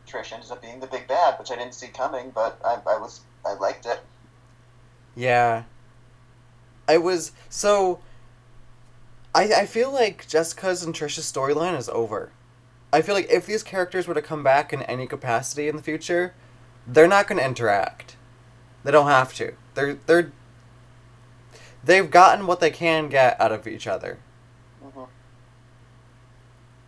Trish 0.07 0.33
ended 0.33 0.51
up 0.53 0.63
being 0.63 0.79
the 0.79 0.87
big 0.87 1.09
bad, 1.09 1.39
which 1.41 1.51
I 1.51 1.57
didn't 1.57 1.75
see 1.75 1.89
coming, 1.89 2.31
but 2.31 2.61
I, 2.65 2.75
I 2.89 2.99
was 2.99 3.21
I 3.45 3.55
liked 3.55 3.85
it. 3.87 3.99
Yeah. 5.17 5.65
I 6.87 6.99
was 6.99 7.33
so 7.49 7.99
I 9.37 9.43
I 9.63 9.67
feel 9.67 9.93
like 9.93 10.27
Jessica's 10.27 10.83
and 10.83 10.95
Trisha's 10.95 11.31
storyline 11.31 11.77
is 11.79 11.89
over. 11.91 12.31
I 12.93 13.03
feel 13.03 13.15
like 13.15 13.31
if 13.31 13.45
these 13.45 13.63
characters 13.63 14.07
were 14.09 14.15
to 14.15 14.23
come 14.23 14.43
back 14.43 14.73
in 14.73 14.83
any 14.83 15.07
capacity 15.07 15.69
in 15.69 15.77
the 15.77 15.83
future, 15.83 16.33
they're 16.87 17.09
not 17.09 17.27
going 17.29 17.39
to 17.39 17.45
interact. 17.45 18.17
They 18.85 18.93
don't 18.93 19.09
have 19.09 19.35
to. 19.35 19.53
They're 19.75 19.99
they're 20.07 20.33
they've 21.85 22.11
gotten 22.11 22.47
what 22.47 22.61
they 22.61 22.71
can 22.71 23.09
get 23.09 23.39
out 23.41 23.53
of 23.53 23.67
each 23.67 23.87
other. 23.87 24.19
hmm 24.83 25.03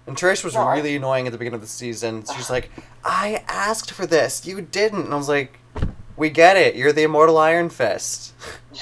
And 0.06 0.16
Trish 0.16 0.42
was 0.42 0.56
I- 0.56 0.76
really 0.76 0.96
annoying 0.96 1.26
at 1.26 1.32
the 1.32 1.38
beginning 1.38 1.56
of 1.56 1.60
the 1.60 1.66
season. 1.66 2.24
She's 2.34 2.48
like, 2.48 2.70
"I 3.04 3.44
asked 3.46 3.90
for 3.90 4.06
this. 4.06 4.46
You 4.46 4.62
didn't." 4.62 5.04
And 5.06 5.12
I 5.12 5.16
was 5.18 5.28
like, 5.28 5.58
"We 6.16 6.30
get 6.30 6.56
it. 6.56 6.76
You're 6.76 6.94
the 6.94 7.02
immortal 7.02 7.36
Iron 7.36 7.68
Fist." 7.68 8.32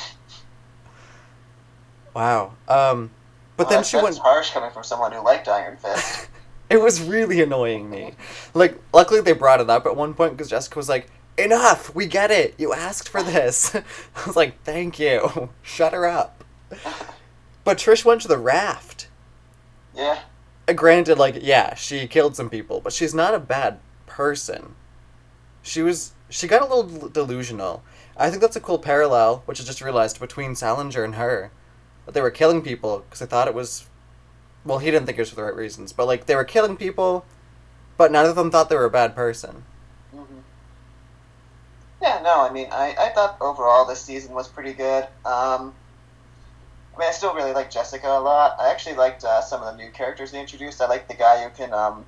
wow. 2.14 2.52
Um, 2.68 3.10
but 3.56 3.68
then 3.68 3.78
Well, 3.78 3.84
she 3.84 3.96
that's 3.96 4.04
went. 4.04 4.18
harsh 4.18 4.50
coming 4.50 4.70
from 4.70 4.84
someone 4.84 5.12
who 5.12 5.22
liked 5.24 5.48
Iron 5.48 5.76
Fist. 5.76 6.28
It 6.68 6.80
was 6.82 7.00
really 7.00 7.40
annoying 7.40 7.88
me. 7.88 8.14
Like, 8.52 8.76
luckily 8.92 9.20
they 9.20 9.34
brought 9.34 9.60
it 9.60 9.70
up 9.70 9.86
at 9.86 9.94
one 9.94 10.14
point 10.14 10.32
because 10.32 10.50
Jessica 10.50 10.76
was 10.76 10.88
like, 10.88 11.06
"Enough. 11.38 11.94
We 11.94 12.06
get 12.06 12.32
it. 12.32 12.56
You 12.58 12.72
asked 12.72 13.08
for 13.08 13.22
this." 13.22 13.72
I 13.76 13.82
was 14.26 14.34
like, 14.34 14.60
"Thank 14.64 14.98
you. 14.98 15.50
Shut 15.62 15.92
her 15.92 16.06
up." 16.08 16.42
But 17.62 17.78
Trish 17.78 18.04
went 18.04 18.20
to 18.22 18.28
the 18.28 18.36
raft. 18.36 19.06
yeah, 19.94 20.22
Uh, 20.66 20.72
granted, 20.72 21.18
like, 21.18 21.36
yeah, 21.40 21.74
she 21.74 22.08
killed 22.08 22.34
some 22.34 22.50
people, 22.50 22.80
but 22.80 22.92
she's 22.92 23.14
not 23.14 23.32
a 23.32 23.38
bad 23.38 23.78
person. 24.06 24.74
She 25.62 25.82
was. 25.82 26.14
She 26.28 26.48
got 26.48 26.62
a 26.62 26.74
little 26.74 27.08
delusional. 27.08 27.84
I 28.16 28.28
think 28.28 28.42
that's 28.42 28.56
a 28.56 28.60
cool 28.60 28.80
parallel, 28.80 29.42
which 29.46 29.60
I 29.60 29.64
just 29.64 29.80
realized, 29.80 30.18
between 30.18 30.54
Sallinger 30.56 31.04
and 31.04 31.14
her. 31.14 31.52
That 32.06 32.14
they 32.14 32.22
were 32.22 32.30
killing 32.30 32.62
people 32.62 33.00
because 33.00 33.20
they 33.20 33.26
thought 33.26 33.48
it 33.48 33.54
was. 33.54 33.86
Well, 34.64 34.78
he 34.78 34.90
didn't 34.90 35.06
think 35.06 35.18
it 35.18 35.22
was 35.22 35.30
for 35.30 35.36
the 35.36 35.44
right 35.44 35.54
reasons, 35.54 35.92
but, 35.92 36.06
like, 36.06 36.26
they 36.26 36.34
were 36.34 36.44
killing 36.44 36.76
people, 36.76 37.24
but 37.96 38.10
none 38.10 38.26
of 38.26 38.34
them 38.34 38.50
thought 38.50 38.68
they 38.68 38.76
were 38.76 38.84
a 38.84 38.90
bad 38.90 39.14
person. 39.14 39.64
hmm 40.12 40.22
yeah. 42.00 42.20
No, 42.22 42.40
I 42.40 42.52
mean, 42.52 42.68
I, 42.70 42.94
I 42.98 43.08
thought 43.10 43.36
overall 43.40 43.84
this 43.86 44.00
season 44.00 44.34
was 44.34 44.48
pretty 44.48 44.72
good. 44.72 45.04
Um, 45.24 45.74
I 46.94 46.98
mean, 46.98 47.08
I 47.08 47.12
still 47.12 47.34
really 47.34 47.52
like 47.52 47.70
Jessica 47.70 48.06
a 48.06 48.20
lot. 48.20 48.56
I 48.58 48.70
actually 48.70 48.96
liked 48.96 49.24
uh, 49.24 49.40
some 49.42 49.62
of 49.62 49.76
the 49.76 49.82
new 49.82 49.90
characters 49.90 50.30
they 50.32 50.40
introduced. 50.40 50.80
I 50.80 50.86
like 50.86 51.08
the 51.08 51.14
guy 51.14 51.42
who 51.44 51.50
can 51.50 51.72
um, 51.74 52.04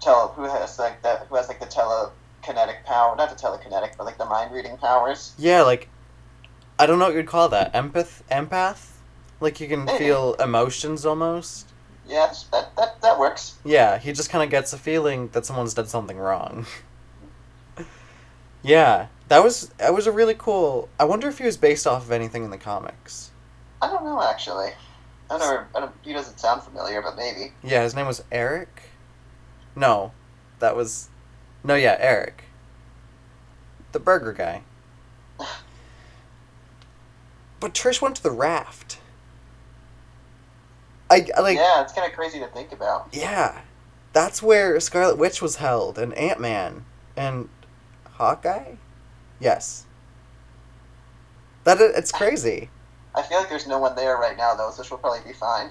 tell 0.00 0.28
who 0.28 0.42
has 0.44 0.78
like 0.78 1.02
that 1.02 1.26
who 1.28 1.36
has 1.36 1.48
like 1.48 1.60
the 1.60 1.66
telekinetic 1.66 2.84
power, 2.84 3.16
not 3.16 3.30
the 3.30 3.36
telekinetic, 3.36 3.96
but 3.96 4.04
like 4.04 4.18
the 4.18 4.26
mind 4.26 4.52
reading 4.54 4.76
powers. 4.76 5.32
Yeah, 5.38 5.62
like, 5.62 5.88
I 6.78 6.86
don't 6.86 6.98
know 6.98 7.06
what 7.06 7.14
you'd 7.14 7.26
call 7.26 7.48
that. 7.50 7.72
Empath? 7.74 8.22
Empath? 8.30 8.90
Like, 9.40 9.60
you 9.60 9.68
can 9.68 9.84
Maybe. 9.84 9.98
feel 9.98 10.34
emotions 10.34 11.04
almost? 11.06 11.68
Yeah, 12.06 12.20
that's- 12.20 12.44
that 12.52 12.74
that 12.76 13.00
that 13.02 13.18
works. 13.18 13.56
Yeah, 13.64 13.98
he 13.98 14.12
just 14.12 14.30
kind 14.30 14.42
of 14.42 14.50
gets 14.50 14.72
a 14.72 14.78
feeling 14.78 15.28
that 15.32 15.44
someone's 15.44 15.74
done 15.74 15.86
something 15.86 16.16
wrong. 16.16 16.64
yeah, 18.62 19.08
that 19.28 19.42
was 19.44 19.68
that 19.78 19.94
was 19.94 20.06
a 20.06 20.12
really 20.12 20.34
cool. 20.34 20.88
I 20.98 21.04
wonder 21.04 21.28
if 21.28 21.38
he 21.38 21.44
was 21.44 21.56
based 21.56 21.86
off 21.86 22.04
of 22.06 22.12
anything 22.12 22.44
in 22.44 22.50
the 22.50 22.58
comics. 22.58 23.30
I 23.82 23.88
don't 23.88 24.04
know 24.04 24.22
actually. 24.22 24.70
I 25.30 25.36
never. 25.38 25.68
I 25.74 25.80
don't, 25.80 25.92
he 26.02 26.12
doesn't 26.14 26.40
sound 26.40 26.62
familiar, 26.62 27.02
but 27.02 27.14
maybe. 27.16 27.52
Yeah, 27.62 27.82
his 27.82 27.94
name 27.94 28.06
was 28.06 28.24
Eric. 28.32 28.82
No, 29.76 30.12
that 30.58 30.74
was, 30.74 31.08
no, 31.62 31.74
yeah, 31.74 31.96
Eric. 32.00 32.44
The 33.92 34.00
burger 34.00 34.32
guy. 34.32 34.62
But 37.60 37.74
Trish 37.74 38.00
went 38.00 38.16
to 38.16 38.22
the 38.22 38.30
raft. 38.30 38.98
I 41.10 41.26
I, 41.36 41.40
like 41.40 41.56
yeah, 41.56 41.82
it's 41.82 41.92
kind 41.92 42.08
of 42.08 42.16
crazy 42.16 42.38
to 42.38 42.46
think 42.48 42.72
about. 42.72 43.08
Yeah, 43.12 43.62
that's 44.12 44.42
where 44.42 44.78
Scarlet 44.80 45.16
Witch 45.16 45.40
was 45.40 45.56
held, 45.56 45.98
and 45.98 46.12
Ant 46.14 46.40
Man, 46.40 46.84
and 47.16 47.48
Hawkeye. 48.12 48.74
Yes. 49.40 49.86
That 51.64 51.80
it's 51.80 52.12
crazy. 52.12 52.70
I 53.14 53.22
feel 53.22 53.38
like 53.38 53.48
there's 53.48 53.66
no 53.66 53.78
one 53.78 53.94
there 53.94 54.16
right 54.16 54.36
now 54.36 54.54
though, 54.54 54.70
so 54.70 54.82
she'll 54.82 54.98
probably 54.98 55.20
be 55.26 55.32
fine. 55.32 55.70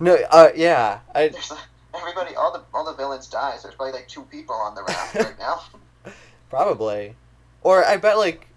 No, 0.00 0.16
uh, 0.30 0.50
yeah, 0.54 1.00
I 1.14 1.28
There's 1.28 1.52
everybody, 1.94 2.36
all 2.36 2.52
the 2.52 2.62
all 2.72 2.84
the 2.84 2.94
villains 2.94 3.26
die, 3.26 3.56
so 3.56 3.68
there's 3.68 3.74
probably 3.74 3.92
like 3.92 4.08
two 4.08 4.22
people 4.22 4.54
on 4.54 4.74
the 4.74 4.82
raft 4.82 5.14
right 5.14 5.38
now. 5.38 5.62
probably, 6.50 7.16
or 7.62 7.84
I 7.84 7.96
bet 7.96 8.18
like 8.18 8.47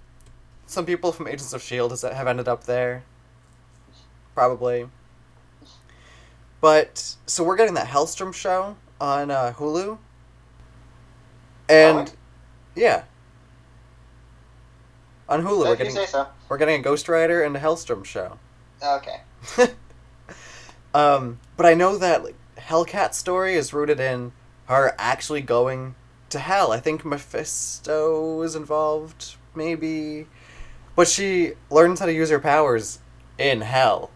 some 0.72 0.86
people 0.86 1.12
from 1.12 1.28
Agents 1.28 1.54
of 1.54 1.62
Shield 1.62 1.92
have 2.02 2.28
ended 2.28 2.48
up 2.48 2.64
there. 2.64 3.04
Probably. 4.34 4.88
But 6.62 7.16
so 7.26 7.44
we're 7.44 7.58
getting 7.58 7.74
that 7.74 7.88
Helstrom 7.88 8.34
show 8.34 8.78
on 9.00 9.32
uh, 9.32 9.54
Hulu, 9.58 9.98
and 11.68 11.98
Really? 11.98 12.12
yeah, 12.76 13.04
on 15.28 15.44
Hulu 15.44 15.66
we're 15.66 15.76
getting 15.76 16.06
so. 16.06 16.28
we're 16.48 16.58
getting 16.58 16.80
a 16.80 16.84
Ghost 16.84 17.10
Rider 17.10 17.42
and 17.44 17.56
a 17.58 17.60
Helstrom 17.60 18.06
show. 18.06 18.38
Okay. 18.84 19.22
um, 20.94 21.40
but 21.58 21.66
I 21.66 21.74
know 21.74 21.98
that 21.98 22.24
like, 22.24 22.36
Hellcat 22.58 23.14
story 23.14 23.56
is 23.56 23.74
rooted 23.74 24.00
in 24.00 24.32
her 24.66 24.94
actually 24.98 25.42
going 25.42 25.96
to 26.30 26.40
hell. 26.40 26.72
I 26.72 26.80
think 26.80 27.04
Mephisto 27.04 28.42
is 28.44 28.56
involved, 28.56 29.36
maybe, 29.56 30.28
but 30.96 31.08
she 31.08 31.54
learns 31.70 32.00
how 32.00 32.06
to 32.06 32.14
use 32.14 32.30
her 32.30 32.40
powers 32.40 33.00
in 33.38 33.62
hell, 33.62 34.12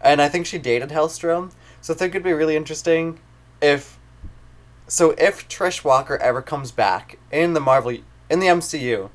and 0.00 0.20
I 0.22 0.28
think 0.28 0.46
she 0.46 0.58
dated 0.58 0.90
Hellstrom. 0.90 1.52
So 1.80 1.94
I 1.94 1.96
think 1.96 2.14
it'd 2.14 2.24
be 2.24 2.32
really 2.32 2.56
interesting 2.56 3.20
if, 3.60 3.98
so 4.88 5.12
if 5.18 5.48
Trish 5.48 5.84
Walker 5.84 6.16
ever 6.16 6.42
comes 6.42 6.72
back 6.72 7.18
in 7.30 7.54
the 7.54 7.60
Marvel 7.60 7.96
in 8.28 8.40
the 8.40 8.46
MCU. 8.46 9.10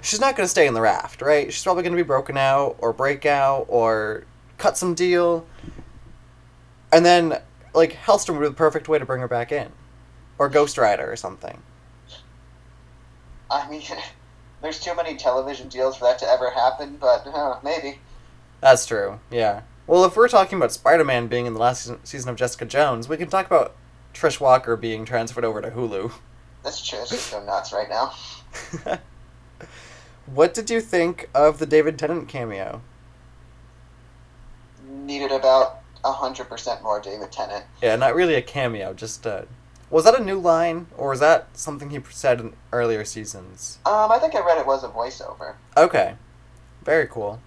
She's 0.00 0.20
not 0.20 0.36
going 0.36 0.44
to 0.44 0.50
stay 0.50 0.66
in 0.66 0.74
the 0.74 0.80
raft, 0.80 1.22
right? 1.22 1.50
She's 1.52 1.62
probably 1.62 1.82
going 1.82 1.94
to 1.94 2.02
be 2.02 2.06
broken 2.06 2.36
out 2.36 2.76
or 2.78 2.92
break 2.92 3.24
out 3.24 3.66
or 3.68 4.24
cut 4.58 4.76
some 4.76 4.94
deal. 4.94 5.46
And 6.92 7.04
then, 7.04 7.40
like, 7.72 7.92
Hellstrom 7.92 8.34
would 8.34 8.40
be 8.42 8.48
the 8.48 8.54
perfect 8.54 8.88
way 8.88 8.98
to 8.98 9.06
bring 9.06 9.20
her 9.20 9.28
back 9.28 9.50
in. 9.50 9.72
Or 10.38 10.48
Ghost 10.48 10.76
Rider 10.76 11.10
or 11.10 11.16
something. 11.16 11.62
I 13.50 13.68
mean, 13.68 13.82
there's 14.64 14.80
too 14.80 14.94
many 14.96 15.14
television 15.14 15.68
deals 15.68 15.96
for 15.96 16.06
that 16.06 16.18
to 16.18 16.26
ever 16.26 16.50
happen, 16.50 16.96
but 16.98 17.26
uh, 17.26 17.58
maybe. 17.62 17.98
That's 18.62 18.86
true, 18.86 19.20
yeah. 19.30 19.60
Well, 19.86 20.06
if 20.06 20.16
we're 20.16 20.28
talking 20.28 20.56
about 20.56 20.72
Spider 20.72 21.04
Man 21.04 21.26
being 21.26 21.44
in 21.44 21.52
the 21.52 21.60
last 21.60 21.90
season, 22.04 22.30
of 22.30 22.36
Jessica 22.36 22.64
Jones, 22.64 23.06
we 23.06 23.18
can 23.18 23.28
talk 23.28 23.44
about 23.46 23.74
Trish 24.14 24.40
Walker 24.40 24.74
being 24.74 25.04
transferred 25.04 25.44
over 25.44 25.60
to 25.60 25.70
Hulu. 25.70 26.12
That's 26.62 26.84
true. 26.84 27.00
Just 27.06 27.30
go 27.30 27.44
nuts 27.44 27.74
right 27.74 27.90
now. 27.90 28.14
what 30.26 30.54
did 30.54 30.70
you 30.70 30.80
think 30.80 31.28
of 31.34 31.58
the 31.58 31.66
David 31.66 31.98
Tennant 31.98 32.26
cameo? 32.28 32.80
Needed 34.88 35.30
about 35.30 35.80
hundred 36.02 36.48
percent 36.48 36.82
more 36.82 37.00
David 37.00 37.30
Tennant. 37.30 37.66
Yeah, 37.82 37.96
not 37.96 38.14
really 38.14 38.34
a 38.34 38.42
cameo, 38.42 38.94
just 38.94 39.26
uh 39.26 39.42
Was 39.90 40.04
that 40.04 40.18
a 40.18 40.24
new 40.24 40.38
line, 40.38 40.86
or 40.96 41.10
was 41.10 41.20
that 41.20 41.48
something 41.52 41.90
he 41.90 42.00
said 42.10 42.40
in 42.40 42.54
earlier 42.72 43.04
seasons? 43.04 43.78
Um, 43.86 44.10
I 44.10 44.18
think 44.18 44.34
I 44.34 44.44
read 44.44 44.58
it 44.58 44.66
was 44.66 44.82
a 44.82 44.88
voiceover. 44.88 45.54
Okay. 45.76 46.14
Very 46.82 47.06
cool. 47.06 47.40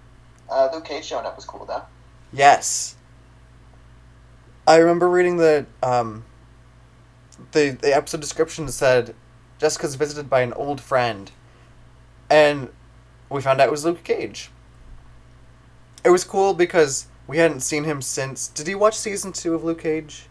Uh, 0.50 0.70
Luke 0.74 0.86
Cage 0.86 1.06
showing 1.06 1.25
up 1.25 1.36
was 1.36 1.46
cool 1.46 1.65
though. 1.65 1.84
Yes. 2.32 2.96
I 4.67 4.77
remember 4.77 5.10
reading 5.10 5.38
the 5.38 5.65
um 5.82 6.25
the 7.51 7.70
the 7.70 7.96
episode 7.96 8.22
description 8.22 8.67
said 8.70 9.15
Jessica's 9.60 9.96
visited 9.96 10.29
by 10.29 10.41
an 10.41 10.53
old 10.53 10.82
friend 10.82 11.32
and 12.29 12.70
we 13.29 13.41
found 13.41 13.62
out 13.62 13.67
it 13.67 13.72
was 13.72 13.86
Luke 13.86 14.03
Cage. 14.03 14.51
It 16.03 16.10
was 16.10 16.24
cool 16.24 16.53
because 16.53 17.08
we 17.27 17.38
hadn't 17.38 17.62
seen 17.62 17.84
him 17.84 18.01
since 18.01 18.48
did 18.48 18.67
you 18.67 18.77
watch 18.77 18.98
season 18.98 19.32
two 19.32 19.53
of 19.53 19.63
Luke 19.63 19.82
Cage? 19.82 20.26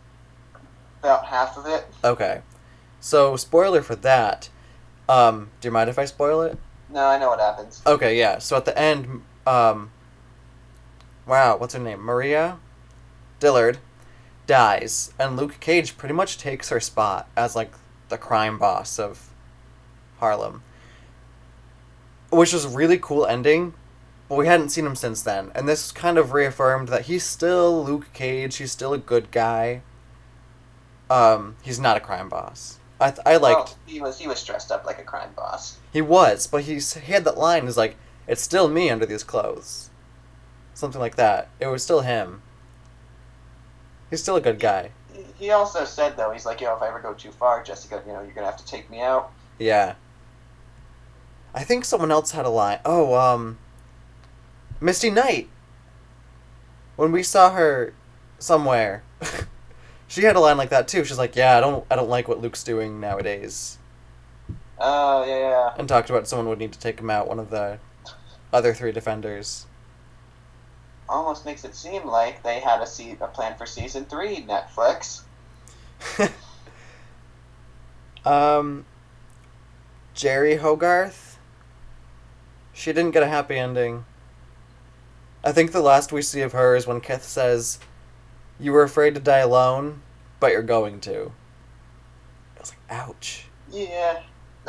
About 1.06 1.26
half 1.26 1.56
of 1.56 1.66
it. 1.66 1.86
Okay. 2.02 2.40
So, 2.98 3.36
spoiler 3.36 3.80
for 3.80 3.94
that. 3.94 4.48
Um, 5.08 5.50
do 5.60 5.68
you 5.68 5.72
mind 5.72 5.88
if 5.88 6.00
I 6.00 6.04
spoil 6.04 6.42
it? 6.42 6.58
No, 6.88 7.06
I 7.06 7.18
know 7.18 7.28
what 7.28 7.40
happens. 7.40 7.82
Okay, 7.86 8.18
yeah. 8.18 8.38
So 8.38 8.56
at 8.56 8.64
the 8.64 8.76
end, 8.78 9.22
um, 9.46 9.90
wow, 11.26 11.56
what's 11.56 11.74
her 11.74 11.80
name? 11.80 12.00
Mariah 12.00 12.54
Dillard 13.38 13.78
dies, 14.46 15.12
and 15.18 15.36
Luke 15.36 15.58
Cage 15.60 15.96
pretty 15.96 16.14
much 16.14 16.38
takes 16.38 16.70
her 16.70 16.80
spot 16.80 17.28
as 17.36 17.56
like 17.56 17.72
the 18.08 18.18
crime 18.18 18.58
boss 18.58 18.98
of 18.98 19.30
Harlem, 20.18 20.62
which 22.30 22.52
was 22.52 22.64
a 22.64 22.68
really 22.68 22.98
cool 22.98 23.26
ending. 23.26 23.74
But 24.28 24.38
we 24.38 24.48
hadn't 24.48 24.70
seen 24.70 24.86
him 24.86 24.96
since 24.96 25.22
then, 25.22 25.52
and 25.54 25.68
this 25.68 25.92
kind 25.92 26.18
of 26.18 26.32
reaffirmed 26.32 26.88
that 26.88 27.02
he's 27.02 27.22
still 27.22 27.84
Luke 27.84 28.12
Cage. 28.12 28.56
He's 28.56 28.72
still 28.72 28.92
a 28.92 28.98
good 28.98 29.30
guy. 29.30 29.82
Um, 31.08 31.56
he's 31.62 31.78
not 31.78 31.96
a 31.96 32.00
crime 32.00 32.28
boss. 32.28 32.78
I 33.00 33.10
th- 33.10 33.26
I 33.26 33.36
liked. 33.36 33.58
Well, 33.58 33.78
he 33.86 34.00
was 34.00 34.18
he 34.18 34.26
was 34.26 34.42
dressed 34.42 34.72
up 34.72 34.84
like 34.84 34.98
a 34.98 35.04
crime 35.04 35.30
boss. 35.36 35.78
He 35.92 36.00
was, 36.00 36.46
but 36.46 36.62
he's, 36.62 36.94
he 36.94 37.12
had 37.12 37.24
that 37.24 37.38
line 37.38 37.66
is 37.66 37.76
like, 37.76 37.96
it's 38.26 38.42
still 38.42 38.68
me 38.68 38.90
under 38.90 39.06
these 39.06 39.24
clothes. 39.24 39.90
Something 40.74 41.00
like 41.00 41.16
that. 41.16 41.48
It 41.60 41.66
was 41.68 41.82
still 41.82 42.00
him. 42.00 42.42
He's 44.10 44.22
still 44.22 44.36
a 44.36 44.40
good 44.40 44.58
guy. 44.58 44.90
He 45.38 45.50
also 45.50 45.84
said 45.84 46.16
though, 46.16 46.30
he's 46.32 46.46
like, 46.46 46.60
yo, 46.60 46.74
if 46.76 46.82
I 46.82 46.88
ever 46.88 47.00
go 47.00 47.14
too 47.14 47.30
far, 47.30 47.62
Jessica, 47.62 48.02
you 48.06 48.12
know, 48.12 48.22
you're 48.22 48.32
gonna 48.32 48.46
have 48.46 48.58
to 48.58 48.66
take 48.66 48.90
me 48.90 49.00
out. 49.00 49.30
Yeah. 49.58 49.94
I 51.54 51.64
think 51.64 51.84
someone 51.84 52.10
else 52.10 52.32
had 52.32 52.44
a 52.44 52.50
line. 52.50 52.80
Oh, 52.84 53.14
um, 53.14 53.58
Misty 54.80 55.10
Knight. 55.10 55.48
When 56.96 57.12
we 57.12 57.22
saw 57.22 57.52
her 57.52 57.94
somewhere, 58.38 59.02
she 60.08 60.22
had 60.22 60.36
a 60.36 60.40
line 60.40 60.56
like 60.56 60.70
that 60.70 60.88
too. 60.88 61.04
She's 61.04 61.18
like, 61.18 61.36
"Yeah, 61.36 61.56
I 61.56 61.60
don't, 61.60 61.84
I 61.90 61.96
don't 61.96 62.08
like 62.08 62.28
what 62.28 62.40
Luke's 62.40 62.62
doing 62.64 63.00
nowadays," 63.00 63.78
Oh 64.78 65.24
yeah, 65.24 65.38
yeah. 65.38 65.74
and 65.78 65.88
talked 65.88 66.10
about 66.10 66.28
someone 66.28 66.48
would 66.48 66.58
need 66.58 66.72
to 66.72 66.78
take 66.78 67.00
him 67.00 67.10
out. 67.10 67.28
One 67.28 67.38
of 67.38 67.50
the 67.50 67.78
other 68.52 68.74
three 68.74 68.92
defenders. 68.92 69.66
Almost 71.08 71.44
makes 71.44 71.64
it 71.64 71.74
seem 71.74 72.04
like 72.04 72.42
they 72.42 72.58
had 72.60 72.80
a 72.80 72.86
se- 72.86 73.18
a 73.20 73.28
plan 73.28 73.56
for 73.56 73.66
season 73.66 74.06
three. 74.06 74.42
Netflix. 74.42 75.22
um, 78.24 78.84
Jeri 80.14 80.58
Hogarth. 80.58 81.38
She 82.72 82.92
didn't 82.92 83.12
get 83.12 83.22
a 83.22 83.28
happy 83.28 83.56
ending. 83.56 84.04
I 85.44 85.52
think 85.52 85.70
the 85.72 85.80
last 85.80 86.12
we 86.12 86.22
see 86.22 86.40
of 86.42 86.52
her 86.52 86.74
is 86.74 86.86
when 86.86 87.00
Kith 87.00 87.22
says, 87.24 87.78
"You 88.58 88.72
were 88.72 88.82
afraid 88.82 89.14
to 89.14 89.20
die 89.20 89.38
alone, 89.38 90.02
but 90.40 90.52
you're 90.52 90.62
going 90.62 91.00
to." 91.00 91.32
I 92.56 92.60
was 92.60 92.70
like, 92.70 92.78
"Ouch." 92.90 93.46
Yeah. 93.70 94.22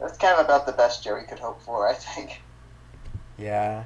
That's 0.00 0.18
kind 0.18 0.38
of 0.38 0.44
about 0.44 0.66
the 0.66 0.72
best 0.72 1.04
Jeri 1.04 1.26
could 1.28 1.38
hope 1.38 1.62
for, 1.62 1.88
I 1.88 1.94
think. 1.94 2.42
Yeah. 3.38 3.84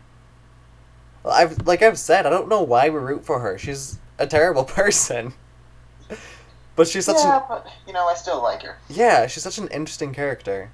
Well, 1.23 1.33
I've 1.35 1.67
like 1.67 1.83
I've 1.83 1.99
said, 1.99 2.27
I 2.27 2.31
don't 2.31 2.49
know 2.49 2.63
why 2.63 2.89
we 2.89 2.99
root 2.99 3.25
for 3.25 3.41
her. 3.41 3.59
She's 3.59 3.99
a 4.19 4.27
terrible 4.27 4.65
person. 4.81 5.35
But 6.77 6.87
she's 6.87 7.07
such 7.07 7.17
yeah, 7.17 7.39
an 7.39 7.43
but 7.49 7.67
you 7.87 7.93
know, 7.93 8.07
I 8.07 8.15
still 8.15 8.41
like 8.43 8.63
her. 8.63 8.79
yeah, 8.89 9.27
she's 9.27 9.43
such 9.43 9.59
an 9.59 9.69
interesting 9.69 10.13
character. 10.15 10.71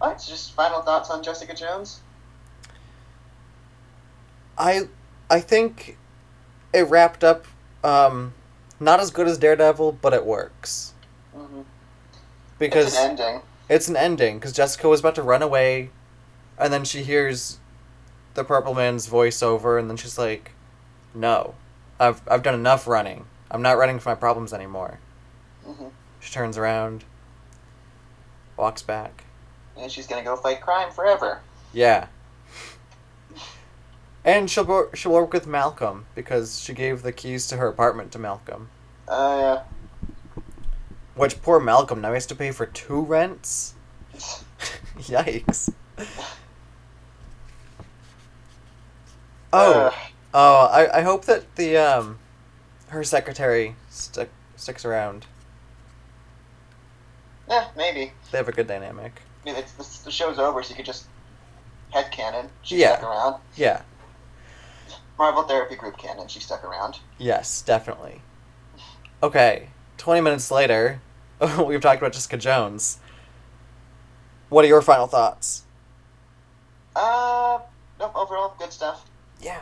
Alright, 0.00 0.20
so 0.20 0.30
just 0.30 0.52
final 0.52 0.80
thoughts 0.82 1.10
on 1.10 1.22
Jessica 1.22 1.54
Jones? 1.54 2.00
I 4.56 4.88
I 5.34 5.40
think 5.40 5.98
it 6.72 6.88
wrapped 6.88 7.24
up 7.24 7.46
um 7.82 8.34
not 8.78 9.00
as 9.00 9.10
good 9.10 9.26
as 9.26 9.36
Daredevil, 9.36 9.98
but 10.00 10.12
it 10.12 10.24
works 10.24 10.92
Mm-hmm. 11.36 11.62
because 12.60 12.86
it's 12.94 12.96
an 13.02 13.10
ending. 13.10 13.42
it's 13.68 13.88
an 13.88 13.96
ending 13.96 14.38
because 14.38 14.52
Jessica 14.52 14.88
was 14.88 15.00
about 15.00 15.16
to 15.16 15.22
run 15.22 15.42
away, 15.42 15.90
and 16.56 16.72
then 16.72 16.84
she 16.84 17.02
hears 17.02 17.58
the 18.34 18.44
Purple 18.44 18.74
Man's 18.74 19.06
voice 19.06 19.42
over, 19.42 19.76
and 19.76 19.90
then 19.90 19.96
she's 19.96 20.16
like, 20.18 20.52
"No, 21.12 21.54
I've 21.98 22.22
I've 22.28 22.44
done 22.44 22.54
enough 22.54 22.86
running. 22.86 23.26
I'm 23.50 23.62
not 23.62 23.76
running 23.76 23.98
from 23.98 24.12
my 24.12 24.14
problems 24.14 24.52
anymore." 24.52 25.00
hmm 25.66 25.88
She 26.20 26.32
turns 26.32 26.56
around, 26.56 27.02
walks 28.56 28.82
back. 28.82 29.24
And 29.76 29.90
she's 29.90 30.06
gonna 30.06 30.22
go 30.22 30.36
fight 30.36 30.60
crime 30.60 30.92
forever. 30.92 31.40
Yeah. 31.72 32.06
And 34.24 34.50
she'll 34.50 34.64
go, 34.64 34.88
she'll 34.94 35.12
work 35.12 35.32
with 35.32 35.46
Malcolm 35.46 36.06
because 36.14 36.58
she 36.60 36.72
gave 36.72 37.02
the 37.02 37.12
keys 37.12 37.46
to 37.48 37.56
her 37.58 37.68
apartment 37.68 38.10
to 38.12 38.18
Malcolm. 38.18 38.70
Uh, 39.06 39.36
yeah. 39.40 40.42
Which 41.14 41.42
poor 41.42 41.60
Malcolm 41.60 42.00
now 42.00 42.08
he 42.08 42.14
has 42.14 42.26
to 42.26 42.34
pay 42.34 42.50
for 42.50 42.66
two 42.66 43.00
rents. 43.02 43.74
Yikes. 44.98 45.72
Oh, 49.52 49.72
Uh, 49.86 49.92
oh! 50.32 50.66
I, 50.72 50.98
I 50.98 51.02
hope 51.02 51.26
that 51.26 51.54
the 51.56 51.76
um, 51.76 52.18
her 52.88 53.04
secretary 53.04 53.76
stick 53.90 54.30
sticks 54.56 54.84
around. 54.84 55.26
yeah, 57.48 57.68
maybe. 57.76 58.12
They 58.32 58.38
have 58.38 58.48
a 58.48 58.52
good 58.52 58.66
dynamic. 58.66 59.20
I 59.42 59.44
mean, 59.50 59.56
it's, 59.56 59.72
the, 59.72 60.04
the 60.06 60.10
show's 60.10 60.38
over, 60.38 60.62
so 60.62 60.70
you 60.70 60.76
could 60.76 60.86
just 60.86 61.06
headcanon. 61.92 62.48
She 62.62 62.78
Yeah. 62.80 63.00
around. 63.04 63.40
Yeah. 63.56 63.82
Marvel 65.18 65.42
Therapy 65.44 65.76
Group 65.76 65.96
can, 65.96 66.18
and 66.18 66.30
She 66.30 66.40
stuck 66.40 66.64
around. 66.64 66.98
Yes, 67.18 67.62
definitely. 67.62 68.20
Okay, 69.22 69.68
20 69.98 70.20
minutes 70.20 70.50
later, 70.50 71.00
we've 71.64 71.80
talked 71.80 72.00
about 72.00 72.12
Jessica 72.12 72.36
Jones. 72.36 72.98
What 74.48 74.64
are 74.64 74.68
your 74.68 74.82
final 74.82 75.06
thoughts? 75.06 75.64
Uh, 76.94 77.58
nope. 77.98 78.12
Overall, 78.14 78.54
good 78.58 78.72
stuff. 78.72 79.04
Yeah. 79.40 79.60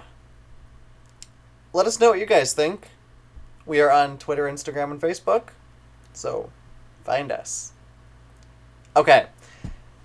Let 1.72 1.86
us 1.86 1.98
know 1.98 2.10
what 2.10 2.18
you 2.18 2.26
guys 2.26 2.52
think. 2.52 2.88
We 3.64 3.80
are 3.80 3.90
on 3.90 4.18
Twitter, 4.18 4.44
Instagram, 4.44 4.90
and 4.90 5.00
Facebook, 5.00 5.50
so 6.12 6.50
find 7.04 7.30
us. 7.30 7.72
Okay. 8.96 9.26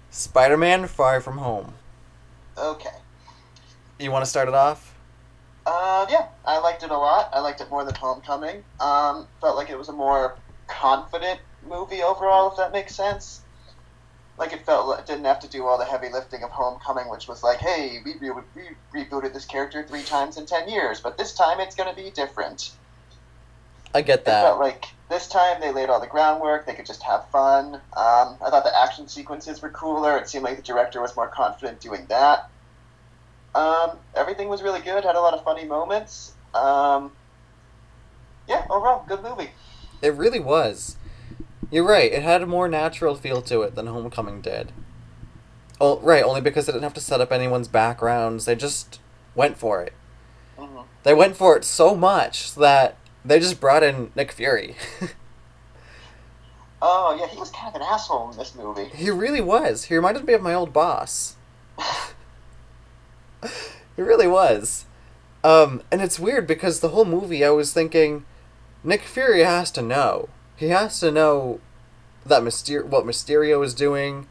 Spider 0.09 0.57
Man 0.57 0.87
Far 0.87 1.19
From 1.19 1.39
Home. 1.39 1.73
Okay. 2.57 2.95
You 3.99 4.11
want 4.11 4.23
to 4.23 4.29
start 4.29 4.47
it 4.47 4.53
off? 4.53 4.93
Uh, 5.67 6.05
yeah, 6.09 6.27
I 6.45 6.59
liked 6.59 6.83
it 6.83 6.91
a 6.91 6.97
lot. 6.97 7.29
I 7.33 7.41
liked 7.41 7.59
it 7.59 7.69
more 7.69 7.83
than 7.83 7.93
Homecoming. 7.93 8.63
Um, 8.79 9.27
felt 9.41 9.57
like 9.57 9.69
it 9.69 9.77
was 9.77 9.89
a 9.89 9.93
more 9.93 10.37
confident 10.67 11.41
movie 11.67 12.01
overall, 12.01 12.51
if 12.51 12.57
that 12.57 12.71
makes 12.71 12.95
sense. 12.95 13.41
Like 14.37 14.53
it 14.53 14.65
felt 14.65 14.87
like 14.87 14.99
it 14.99 15.07
didn't 15.07 15.25
have 15.25 15.41
to 15.41 15.49
do 15.49 15.65
all 15.65 15.77
the 15.77 15.83
heavy 15.83 16.07
lifting 16.09 16.41
of 16.41 16.51
Homecoming, 16.51 17.09
which 17.09 17.27
was 17.27 17.43
like, 17.43 17.57
hey, 17.57 17.99
we, 18.05 18.13
re- 18.21 18.43
we 18.55 19.03
rebooted 19.03 19.33
this 19.33 19.43
character 19.43 19.85
three 19.85 20.03
times 20.03 20.37
in 20.37 20.45
ten 20.45 20.69
years, 20.69 21.01
but 21.01 21.17
this 21.17 21.33
time 21.33 21.59
it's 21.59 21.75
going 21.75 21.93
to 21.93 22.01
be 22.01 22.11
different. 22.11 22.71
I 23.93 24.03
get 24.03 24.21
It 24.21 24.25
felt 24.25 24.59
like 24.61 24.85
this 25.09 25.27
time 25.27 25.59
they 25.59 25.73
laid 25.73 25.89
all 25.89 25.99
the 25.99 26.07
groundwork. 26.07 26.65
They 26.65 26.75
could 26.75 26.85
just 26.85 27.03
have 27.03 27.29
fun. 27.29 27.75
Um, 27.75 28.37
I 28.45 28.49
thought 28.49 28.63
the 28.63 28.77
action 28.77 29.09
sequences 29.09 29.61
were 29.61 29.69
cooler. 29.69 30.17
It 30.17 30.29
seemed 30.29 30.45
like 30.45 30.55
the 30.55 30.63
director 30.63 31.01
was 31.01 31.13
more 31.17 31.27
confident 31.27 31.81
doing 31.81 32.05
that. 32.07 32.49
Um, 33.57 33.97
everything 34.15 34.49
was 34.49 34.61
really 34.61 34.81
good. 34.81 35.03
Had 35.03 35.15
a 35.15 35.19
lot 35.21 35.33
of 35.33 35.43
funny 35.43 35.65
moments. 35.65 36.33
Um, 36.53 37.11
yeah, 38.47 38.65
overall, 38.69 39.03
good 39.07 39.23
movie. 39.23 39.49
It 40.01 40.13
really 40.13 40.39
was. 40.39 40.95
You're 41.71 41.83
right, 41.87 42.11
it 42.11 42.21
had 42.21 42.41
a 42.41 42.45
more 42.45 42.67
natural 42.69 43.15
feel 43.15 43.41
to 43.43 43.61
it 43.63 43.75
than 43.75 43.87
Homecoming 43.87 44.41
did. 44.41 44.71
Oh, 45.81 45.99
right, 45.99 46.23
only 46.23 46.39
because 46.41 46.65
they 46.65 46.71
didn't 46.71 46.83
have 46.83 46.93
to 46.93 47.01
set 47.01 47.19
up 47.19 47.31
anyone's 47.31 47.67
backgrounds. 47.67 48.45
They 48.45 48.55
just 48.55 48.99
went 49.35 49.57
for 49.57 49.81
it. 49.81 49.93
hmm 50.57 50.81
They 51.03 51.13
went 51.13 51.35
for 51.35 51.57
it 51.57 51.65
so 51.65 51.95
much 51.95 52.55
that 52.55 52.95
they 53.25 53.39
just 53.39 53.59
brought 53.59 53.83
in 53.83 54.11
Nick 54.15 54.31
Fury. 54.31 54.75
Oh 56.79 57.17
yeah, 57.19 57.27
he 57.27 57.39
was 57.39 57.49
kind 57.49 57.67
of 57.69 57.81
an 57.81 57.81
asshole 57.81 58.29
in 58.29 58.37
this 58.37 58.53
movie. 58.53 58.85
he 58.93 59.09
really 59.09 59.41
was. 59.41 59.85
He 59.85 59.95
reminded 59.95 60.25
me 60.25 60.33
of 60.33 60.43
my 60.43 60.53
old 60.53 60.73
boss. 60.73 61.35
he 63.95 64.01
really 64.01 64.27
was. 64.27 64.85
Um, 65.43 65.81
and 65.91 66.01
it's 66.01 66.19
weird 66.19 66.47
because 66.47 66.79
the 66.79 66.89
whole 66.89 67.05
movie 67.05 67.45
I 67.45 67.49
was 67.51 67.71
thinking 67.71 68.25
Nick 68.83 69.03
Fury 69.03 69.43
has 69.43 69.71
to 69.71 69.81
know. 69.81 70.29
He 70.55 70.69
has 70.69 70.99
to 70.99 71.11
know 71.11 71.59
that 72.25 72.41
Myster- 72.41 72.85
what 72.85 73.05
Mysterio 73.05 73.63
is 73.63 73.73
doing. 73.73 74.27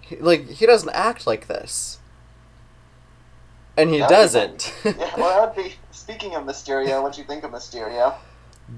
He, 0.00 0.16
like 0.16 0.48
he 0.48 0.66
doesn't 0.66 0.90
act 0.90 1.26
like 1.26 1.48
this. 1.48 1.98
And 3.76 3.90
he 3.90 3.98
doesn't. 3.98 4.72
yeah, 4.84 5.14
well, 5.18 5.52
be. 5.54 5.74
Speaking 5.90 6.34
of 6.34 6.44
Mysterio, 6.44 7.02
what 7.02 7.14
do 7.14 7.20
you 7.20 7.26
think 7.26 7.44
of 7.44 7.50
Mysterio? 7.50 8.14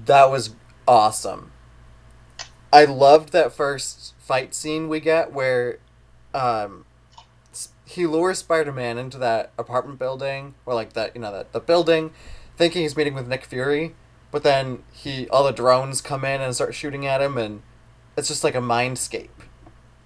That 0.05 0.29
was 0.29 0.55
awesome. 0.87 1.51
I 2.73 2.85
loved 2.85 3.31
that 3.31 3.53
first 3.53 4.13
fight 4.17 4.53
scene 4.53 4.89
we 4.89 4.99
get 4.99 5.31
where 5.31 5.79
um 6.33 6.85
he 7.89 8.05
lures 8.05 8.37
Spider-Man 8.39 8.97
into 8.97 9.17
that 9.17 9.51
apartment 9.57 9.97
building 9.99 10.53
or 10.65 10.73
like 10.75 10.93
that, 10.93 11.15
you 11.15 11.21
know, 11.21 11.31
that 11.31 11.51
the 11.53 11.59
building 11.59 12.11
thinking 12.55 12.83
he's 12.83 12.95
meeting 12.95 13.15
with 13.15 13.27
Nick 13.27 13.45
Fury 13.45 13.95
but 14.31 14.43
then 14.43 14.83
he 14.93 15.27
all 15.29 15.43
the 15.43 15.51
drones 15.51 16.01
come 16.01 16.23
in 16.23 16.39
and 16.39 16.53
start 16.53 16.75
shooting 16.75 17.03
at 17.07 17.19
him, 17.19 17.35
and 17.35 17.63
it's 18.15 18.27
just 18.27 18.43
like 18.43 18.53
a 18.53 18.59
mindscape 18.59 19.29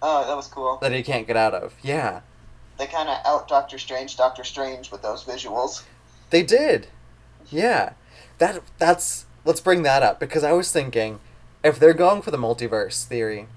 Oh, 0.01 0.25
that 0.25 0.35
was 0.35 0.47
cool. 0.47 0.77
that 0.81 0.93
he 0.93 1.03
can't 1.03 1.27
get 1.27 1.35
out 1.35 1.53
of. 1.53 1.73
Yeah, 1.81 2.21
They 2.77 2.87
kind 2.87 3.09
of 3.09 3.17
out 3.25 3.47
Doctor 3.49 3.77
Strange, 3.77 4.15
Doctor 4.15 4.43
Strange 4.45 4.91
with 4.91 5.01
those 5.01 5.23
visuals. 5.25 5.83
they 6.29 6.41
did. 6.43 6.87
Yeah, 7.51 7.93
that 8.37 8.61
that's 8.77 9.25
let's 9.43 9.59
bring 9.59 9.83
that 9.83 10.03
up 10.03 10.19
because 10.21 10.43
I 10.45 10.53
was 10.53 10.71
thinking 10.71 11.19
if 11.63 11.77
they're 11.79 11.93
going 11.93 12.21
for 12.21 12.31
the 12.31 12.37
multiverse 12.37 13.03
theory, 13.03 13.47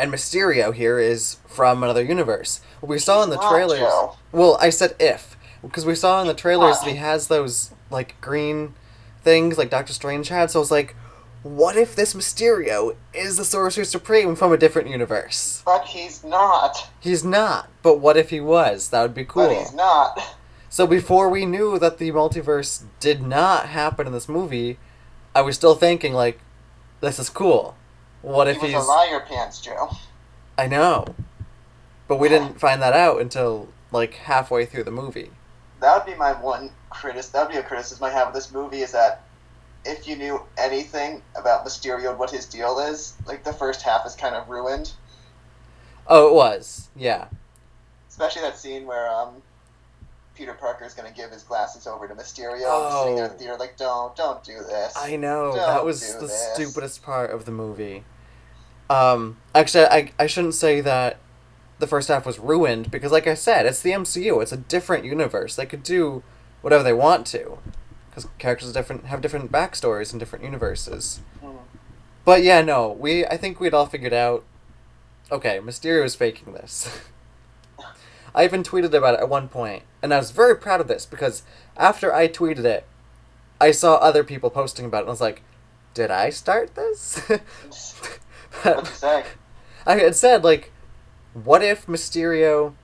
and 0.00 0.10
Mysterio 0.12 0.74
here 0.74 0.98
is 0.98 1.36
from 1.46 1.82
another 1.82 2.02
universe. 2.02 2.60
What 2.80 2.88
we 2.88 2.98
saw 2.98 3.22
in 3.22 3.30
the 3.30 3.36
trailers. 3.36 3.80
Joe. 3.80 4.16
Well, 4.32 4.56
I 4.60 4.70
said 4.70 4.96
if 4.98 5.36
because 5.62 5.84
we 5.84 5.94
saw 5.94 6.22
in 6.22 6.26
the 6.26 6.34
trailers 6.34 6.80
that 6.80 6.88
he 6.88 6.96
has 6.96 7.28
those 7.28 7.72
like 7.90 8.18
green 8.22 8.74
things 9.22 9.58
like 9.58 9.68
Doctor 9.68 9.92
Strange 9.92 10.28
had. 10.28 10.50
So 10.50 10.58
I 10.58 10.62
was 10.62 10.70
like, 10.70 10.96
what 11.42 11.76
if 11.76 11.94
this 11.94 12.14
Mysterio 12.14 12.96
is 13.12 13.36
the 13.36 13.44
Sorcerer 13.44 13.84
Supreme 13.84 14.34
from 14.34 14.52
a 14.52 14.56
different 14.56 14.88
universe? 14.88 15.62
But 15.66 15.84
he's 15.84 16.24
not. 16.24 16.88
He's 17.00 17.22
not, 17.22 17.68
but 17.82 17.98
what 17.98 18.16
if 18.16 18.30
he 18.30 18.40
was? 18.40 18.88
That 18.88 19.02
would 19.02 19.14
be 19.14 19.24
cool. 19.24 19.48
But 19.48 19.54
cool. 19.54 19.60
he's 19.60 19.74
not. 19.74 20.36
So 20.70 20.86
before 20.86 21.28
we 21.28 21.44
knew 21.44 21.78
that 21.78 21.98
the 21.98 22.10
multiverse 22.12 22.84
did 23.00 23.20
not 23.20 23.66
happen 23.66 24.06
in 24.06 24.12
this 24.12 24.28
movie, 24.28 24.78
I 25.34 25.42
was 25.42 25.56
still 25.56 25.74
thinking 25.74 26.14
like, 26.14 26.40
this 27.00 27.18
is 27.18 27.28
cool. 27.28 27.76
What 28.22 28.48
if 28.48 28.56
he 28.56 28.62
was 28.62 28.72
he's? 28.72 28.84
a 28.84 28.88
liar 28.88 29.20
pants, 29.20 29.60
Joe. 29.60 29.90
I 30.58 30.66
know, 30.66 31.06
but 32.06 32.16
we 32.16 32.28
didn't 32.28 32.60
find 32.60 32.82
that 32.82 32.92
out 32.92 33.20
until 33.20 33.68
like 33.92 34.14
halfway 34.14 34.66
through 34.66 34.84
the 34.84 34.90
movie. 34.90 35.30
That 35.80 35.96
would 35.96 36.12
be 36.12 36.18
my 36.18 36.32
one 36.32 36.70
critic. 36.90 37.24
That 37.32 37.46
would 37.46 37.52
be 37.52 37.58
a 37.58 37.62
criticism 37.62 38.04
I 38.04 38.10
have 38.10 38.28
of 38.28 38.34
this 38.34 38.52
movie 38.52 38.82
is 38.82 38.92
that 38.92 39.22
if 39.84 40.06
you 40.06 40.16
knew 40.16 40.42
anything 40.58 41.22
about 41.34 41.64
Mysterio 41.64 42.10
and 42.10 42.18
what 42.18 42.30
his 42.30 42.46
deal 42.46 42.78
is, 42.78 43.14
like 43.26 43.44
the 43.44 43.52
first 43.52 43.82
half 43.82 44.04
is 44.06 44.14
kind 44.14 44.34
of 44.34 44.48
ruined. 44.48 44.92
Oh, 46.06 46.28
it 46.28 46.34
was. 46.34 46.88
Yeah. 46.96 47.28
Especially 48.08 48.42
that 48.42 48.58
scene 48.58 48.86
where 48.86 49.08
um, 49.08 49.42
Peter 50.40 50.54
Parker 50.54 50.86
is 50.86 50.94
going 50.94 51.06
to 51.06 51.14
give 51.14 51.30
his 51.30 51.42
glasses 51.42 51.86
over 51.86 52.08
to 52.08 52.14
Mysterio. 52.14 52.64
and 52.64 52.94
sitting 52.94 53.16
there 53.16 53.24
in 53.26 53.30
Oh. 53.30 53.34
the 53.34 53.38
theater 53.38 53.56
like, 53.58 53.76
don't, 53.76 54.16
don't 54.16 54.42
do 54.42 54.54
this. 54.66 54.94
I 54.96 55.16
know. 55.16 55.48
Don't 55.54 55.56
that 55.56 55.84
was 55.84 56.14
the 56.14 56.20
this. 56.28 56.48
stupidest 56.54 57.02
part 57.02 57.30
of 57.30 57.44
the 57.44 57.50
movie. 57.50 58.04
Um, 58.88 59.36
actually, 59.54 59.84
I, 59.84 60.12
I 60.18 60.26
shouldn't 60.26 60.54
say 60.54 60.80
that 60.80 61.18
the 61.78 61.86
first 61.86 62.08
half 62.08 62.24
was 62.24 62.38
ruined 62.38 62.90
because, 62.90 63.12
like 63.12 63.26
I 63.26 63.34
said, 63.34 63.66
it's 63.66 63.82
the 63.82 63.90
MCU. 63.90 64.40
It's 64.40 64.50
a 64.50 64.56
different 64.56 65.04
universe. 65.04 65.56
They 65.56 65.66
could 65.66 65.82
do 65.82 66.22
whatever 66.62 66.82
they 66.82 66.94
want 66.94 67.26
to 67.28 67.58
because 68.08 68.26
characters 68.38 68.70
are 68.70 68.72
different 68.72 69.04
have 69.06 69.20
different 69.20 69.52
backstories 69.52 70.10
in 70.14 70.18
different 70.18 70.42
universes. 70.44 71.20
Mhm. 71.44 71.58
But 72.24 72.42
yeah, 72.42 72.62
no, 72.62 72.88
we 72.88 73.26
I 73.26 73.36
think 73.36 73.60
we'd 73.60 73.74
all 73.74 73.84
figured 73.86 74.14
out. 74.14 74.42
Okay, 75.30 75.58
Mysterio 75.60 76.02
is 76.04 76.14
faking 76.14 76.54
this. 76.54 76.88
I 78.34 78.44
even 78.44 78.62
tweeted 78.62 78.94
about 78.94 79.14
it 79.14 79.20
at 79.20 79.28
one 79.28 79.48
point, 79.48 79.82
and 80.02 80.14
I 80.14 80.18
was 80.18 80.30
very 80.30 80.56
proud 80.56 80.80
of 80.80 80.88
this 80.88 81.06
because 81.06 81.42
after 81.76 82.14
I 82.14 82.28
tweeted 82.28 82.64
it, 82.64 82.84
I 83.60 83.72
saw 83.72 83.96
other 83.96 84.24
people 84.24 84.50
posting 84.50 84.86
about 84.86 84.98
it, 84.98 85.00
and 85.02 85.08
I 85.08 85.12
was 85.12 85.20
like, 85.20 85.42
"Did 85.94 86.10
I 86.10 86.30
start 86.30 86.74
this?" 86.74 87.18
What'd 88.62 88.86
you 88.86 88.92
say? 88.92 89.24
I 89.86 89.96
had 89.96 90.14
said 90.14 90.44
like, 90.44 90.72
"What 91.34 91.62
if 91.62 91.86
Mysterio, 91.86 92.74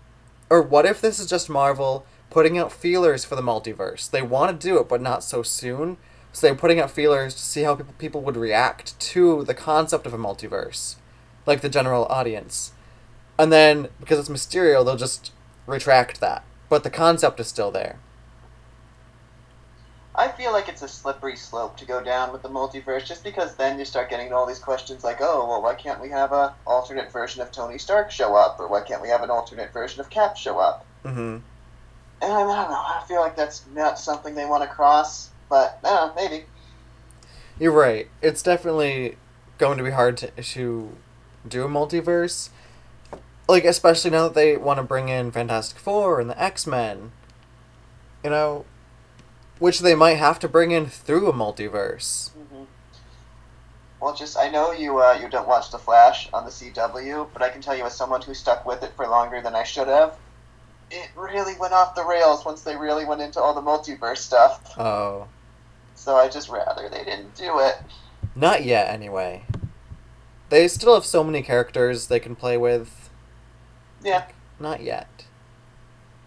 or 0.50 0.62
what 0.62 0.86
if 0.86 1.00
this 1.00 1.18
is 1.18 1.28
just 1.28 1.48
Marvel 1.48 2.04
putting 2.30 2.58
out 2.58 2.72
feelers 2.72 3.24
for 3.24 3.36
the 3.36 3.42
multiverse? 3.42 4.10
They 4.10 4.22
want 4.22 4.60
to 4.60 4.66
do 4.66 4.78
it, 4.78 4.88
but 4.88 5.00
not 5.00 5.22
so 5.22 5.42
soon." 5.42 5.96
So 6.32 6.46
they're 6.46 6.54
putting 6.54 6.78
out 6.78 6.90
feelers 6.90 7.34
to 7.34 7.40
see 7.40 7.62
how 7.62 7.76
people, 7.76 7.94
people 7.96 8.20
would 8.20 8.36
react 8.36 9.00
to 9.00 9.42
the 9.44 9.54
concept 9.54 10.04
of 10.04 10.12
a 10.12 10.18
multiverse, 10.18 10.96
like 11.46 11.62
the 11.62 11.70
general 11.70 12.04
audience. 12.10 12.72
And 13.38 13.50
then, 13.50 13.88
because 13.98 14.18
it's 14.18 14.28
Mysterio, 14.28 14.84
they'll 14.84 14.96
just 14.96 15.32
retract 15.66 16.20
that. 16.20 16.44
But 16.68 16.82
the 16.82 16.90
concept 16.90 17.40
is 17.40 17.48
still 17.48 17.70
there. 17.70 17.98
I 20.18 20.28
feel 20.28 20.50
like 20.52 20.68
it's 20.68 20.80
a 20.80 20.88
slippery 20.88 21.36
slope 21.36 21.76
to 21.76 21.84
go 21.84 22.02
down 22.02 22.32
with 22.32 22.42
the 22.42 22.48
multiverse, 22.48 23.04
just 23.04 23.22
because 23.22 23.54
then 23.56 23.78
you 23.78 23.84
start 23.84 24.08
getting 24.08 24.32
all 24.32 24.46
these 24.46 24.58
questions 24.58 25.04
like, 25.04 25.18
oh, 25.20 25.46
well, 25.46 25.62
why 25.62 25.74
can't 25.74 26.00
we 26.00 26.08
have 26.08 26.32
a 26.32 26.54
alternate 26.66 27.12
version 27.12 27.42
of 27.42 27.52
Tony 27.52 27.76
Stark 27.76 28.10
show 28.10 28.34
up, 28.34 28.58
or 28.58 28.66
why 28.66 28.80
can't 28.80 29.02
we 29.02 29.08
have 29.08 29.22
an 29.22 29.28
alternate 29.28 29.74
version 29.74 30.00
of 30.00 30.08
Cap 30.08 30.36
show 30.36 30.58
up? 30.58 30.86
hmm 31.02 31.10
And 31.18 31.42
I 32.22 32.28
don't 32.28 32.48
know. 32.48 32.82
I 32.82 33.04
feel 33.06 33.20
like 33.20 33.36
that's 33.36 33.64
not 33.74 33.98
something 33.98 34.34
they 34.34 34.46
want 34.46 34.62
to 34.62 34.68
cross, 34.68 35.28
but 35.50 35.78
I 35.84 35.88
don't 35.90 36.16
know, 36.16 36.22
maybe. 36.22 36.46
You're 37.60 37.72
right. 37.72 38.08
It's 38.22 38.42
definitely 38.42 39.16
going 39.58 39.76
to 39.76 39.84
be 39.84 39.90
hard 39.90 40.16
to 40.18 40.30
issue 40.38 40.90
do 41.46 41.64
a 41.64 41.68
multiverse. 41.68 42.50
Like 43.48 43.64
especially 43.64 44.10
now 44.10 44.24
that 44.24 44.34
they 44.34 44.56
want 44.56 44.78
to 44.78 44.82
bring 44.82 45.08
in 45.08 45.30
Fantastic 45.30 45.78
Four 45.78 46.20
and 46.20 46.28
the 46.30 46.40
X 46.42 46.66
Men. 46.66 47.12
You 48.24 48.30
know, 48.30 48.64
which 49.58 49.80
they 49.80 49.94
might 49.94 50.14
have 50.14 50.38
to 50.40 50.48
bring 50.48 50.72
in 50.72 50.86
through 50.86 51.28
a 51.28 51.32
multiverse. 51.32 52.30
hmm 52.32 52.64
Well, 54.00 54.14
just 54.14 54.36
I 54.36 54.48
know 54.50 54.72
you 54.72 54.98
uh, 54.98 55.18
you 55.20 55.28
don't 55.28 55.46
watch 55.46 55.70
The 55.70 55.78
Flash 55.78 56.28
on 56.32 56.44
the 56.44 56.50
CW, 56.50 57.28
but 57.32 57.42
I 57.42 57.48
can 57.50 57.60
tell 57.62 57.76
you 57.76 57.84
as 57.84 57.96
someone 57.96 58.22
who 58.22 58.34
stuck 58.34 58.66
with 58.66 58.82
it 58.82 58.92
for 58.96 59.06
longer 59.06 59.40
than 59.40 59.54
I 59.54 59.62
should 59.62 59.86
have, 59.88 60.16
it 60.90 61.08
really 61.16 61.54
went 61.58 61.72
off 61.72 61.94
the 61.94 62.04
rails 62.04 62.44
once 62.44 62.62
they 62.62 62.76
really 62.76 63.04
went 63.04 63.20
into 63.20 63.40
all 63.40 63.54
the 63.54 63.62
multiverse 63.62 64.18
stuff. 64.18 64.76
Oh, 64.78 65.28
So 65.94 66.16
I 66.16 66.28
just 66.28 66.48
rather 66.48 66.88
they 66.88 67.04
didn't 67.04 67.34
do 67.36 67.60
it. 67.60 67.76
not 68.34 68.64
yet 68.64 68.88
anyway. 68.92 69.44
They 70.48 70.66
still 70.68 70.94
have 70.94 71.04
so 71.06 71.22
many 71.24 71.42
characters 71.42 72.06
they 72.08 72.20
can 72.20 72.34
play 72.36 72.56
with. 72.56 73.05
Yeah, 74.02 74.24
Not 74.60 74.80
yet. 74.82 75.08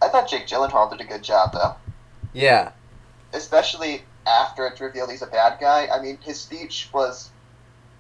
I 0.02 0.08
thought 0.10 0.30
Jake 0.30 0.48
Gyllenhaal 0.48 0.90
did 0.92 1.02
a 1.02 1.04
good 1.04 1.24
job 1.24 1.52
though, 1.54 1.76
Yeah. 2.34 2.72
especially 3.34 4.04
after 4.26 4.66
it's 4.68 4.80
revealed 4.80 5.10
he's 5.12 5.22
a 5.22 5.28
bad 5.28 5.60
guy. 5.60 5.88
I 5.92 6.02
mean, 6.02 6.18
his 6.22 6.40
speech 6.40 6.90
was 6.94 7.30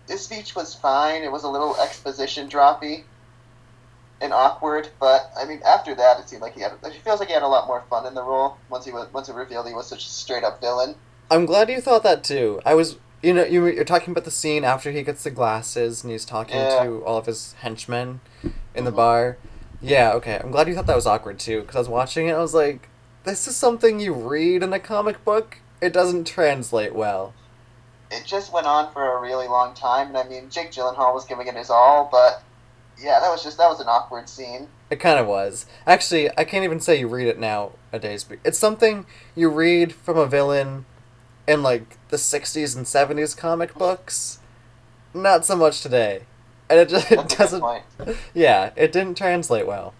his 0.07 0.21
speech 0.21 0.55
was 0.55 0.73
fine. 0.73 1.23
It 1.23 1.31
was 1.31 1.43
a 1.43 1.49
little 1.49 1.75
exposition 1.79 2.49
droppy 2.49 3.03
and 4.21 4.33
awkward, 4.33 4.89
but 4.99 5.31
I 5.37 5.45
mean, 5.45 5.61
after 5.65 5.93
that, 5.95 6.19
it 6.19 6.29
seemed 6.29 6.41
like 6.41 6.53
he 6.55 6.61
had. 6.61 6.73
It 6.83 6.93
feels 7.03 7.19
like 7.19 7.27
he 7.29 7.33
had 7.33 7.43
a 7.43 7.47
lot 7.47 7.67
more 7.67 7.83
fun 7.89 8.05
in 8.05 8.13
the 8.15 8.23
role 8.23 8.57
once 8.69 8.85
he 8.85 8.91
was 8.91 9.07
once 9.13 9.29
it 9.29 9.35
revealed 9.35 9.67
he 9.67 9.73
was 9.73 9.87
such 9.87 10.05
a 10.05 10.09
straight 10.09 10.43
up 10.43 10.59
villain. 10.61 10.95
I'm 11.31 11.45
glad 11.45 11.69
you 11.69 11.79
thought 11.81 12.03
that 12.03 12.23
too. 12.23 12.59
I 12.65 12.73
was, 12.73 12.97
you 13.21 13.33
know, 13.33 13.43
you, 13.45 13.65
you're 13.67 13.83
talking 13.83 14.11
about 14.11 14.25
the 14.25 14.31
scene 14.31 14.63
after 14.63 14.91
he 14.91 15.03
gets 15.03 15.23
the 15.23 15.29
glasses 15.31 16.03
and 16.03 16.11
he's 16.11 16.25
talking 16.25 16.57
Yeah. 16.57 16.83
to 16.83 17.03
all 17.05 17.17
of 17.17 17.27
his 17.27 17.53
henchmen 17.61 18.21
in 18.73 18.83
the 18.85 18.91
Mhm. 18.91 18.95
bar. 18.95 19.37
Yeah, 19.81 20.13
okay. 20.13 20.39
I'm 20.43 20.51
glad 20.51 20.67
you 20.67 20.75
thought 20.75 20.87
that 20.87 20.95
was 20.95 21.07
awkward 21.07 21.39
too, 21.39 21.61
because 21.61 21.75
I 21.75 21.79
was 21.79 21.89
watching 21.89 22.27
it. 22.27 22.33
I 22.33 22.39
was 22.39 22.53
like, 22.53 22.89
this 23.23 23.47
is 23.47 23.55
something 23.55 23.99
you 23.99 24.13
read 24.13 24.63
in 24.63 24.73
a 24.73 24.79
comic 24.79 25.23
book. 25.23 25.59
It 25.81 25.93
doesn't 25.93 26.27
translate 26.27 26.93
well. 26.93 27.33
It 28.11 28.25
just 28.25 28.51
went 28.51 28.65
on 28.65 28.91
for 28.91 29.17
a 29.17 29.21
really 29.21 29.47
long 29.47 29.73
time, 29.73 30.07
and 30.09 30.17
I 30.17 30.23
mean, 30.23 30.49
Jake 30.49 30.71
Gyllenhaal 30.71 31.13
was 31.13 31.25
giving 31.25 31.47
it 31.47 31.55
his 31.55 31.69
all, 31.69 32.09
but 32.11 32.43
yeah, 33.01 33.19
that 33.19 33.29
was 33.29 33.43
just 33.43 33.57
that 33.57 33.69
was 33.69 33.79
an 33.79 33.87
awkward 33.87 34.27
scene. 34.27 34.67
It 34.89 34.99
kind 34.99 35.19
of 35.19 35.27
was. 35.27 35.65
Actually, 35.85 36.29
I 36.37 36.43
can't 36.43 36.63
even 36.63 36.79
say 36.79 36.99
you 36.99 37.07
read 37.07 37.27
it 37.27 37.39
nowadays. 37.39 38.25
It's 38.43 38.57
something 38.57 39.05
you 39.35 39.49
read 39.49 39.93
from 39.93 40.17
a 40.17 40.25
villain 40.25 40.85
in 41.47 41.63
like 41.63 41.97
the 42.09 42.17
60s 42.17 42.75
and 42.75 42.85
70s 42.85 43.37
comic 43.37 43.75
books. 43.75 44.39
Not 45.13 45.45
so 45.45 45.55
much 45.55 45.81
today. 45.81 46.23
And 46.69 46.79
it 46.79 46.89
just 46.89 47.11
it 47.11 47.15
That's 47.17 47.33
a 47.33 47.37
good 47.37 47.43
doesn't 47.43 47.63
yeah, 48.33 48.71
it 48.75 48.91
didn't 48.91 49.17
translate 49.17 49.65
well. 49.67 49.93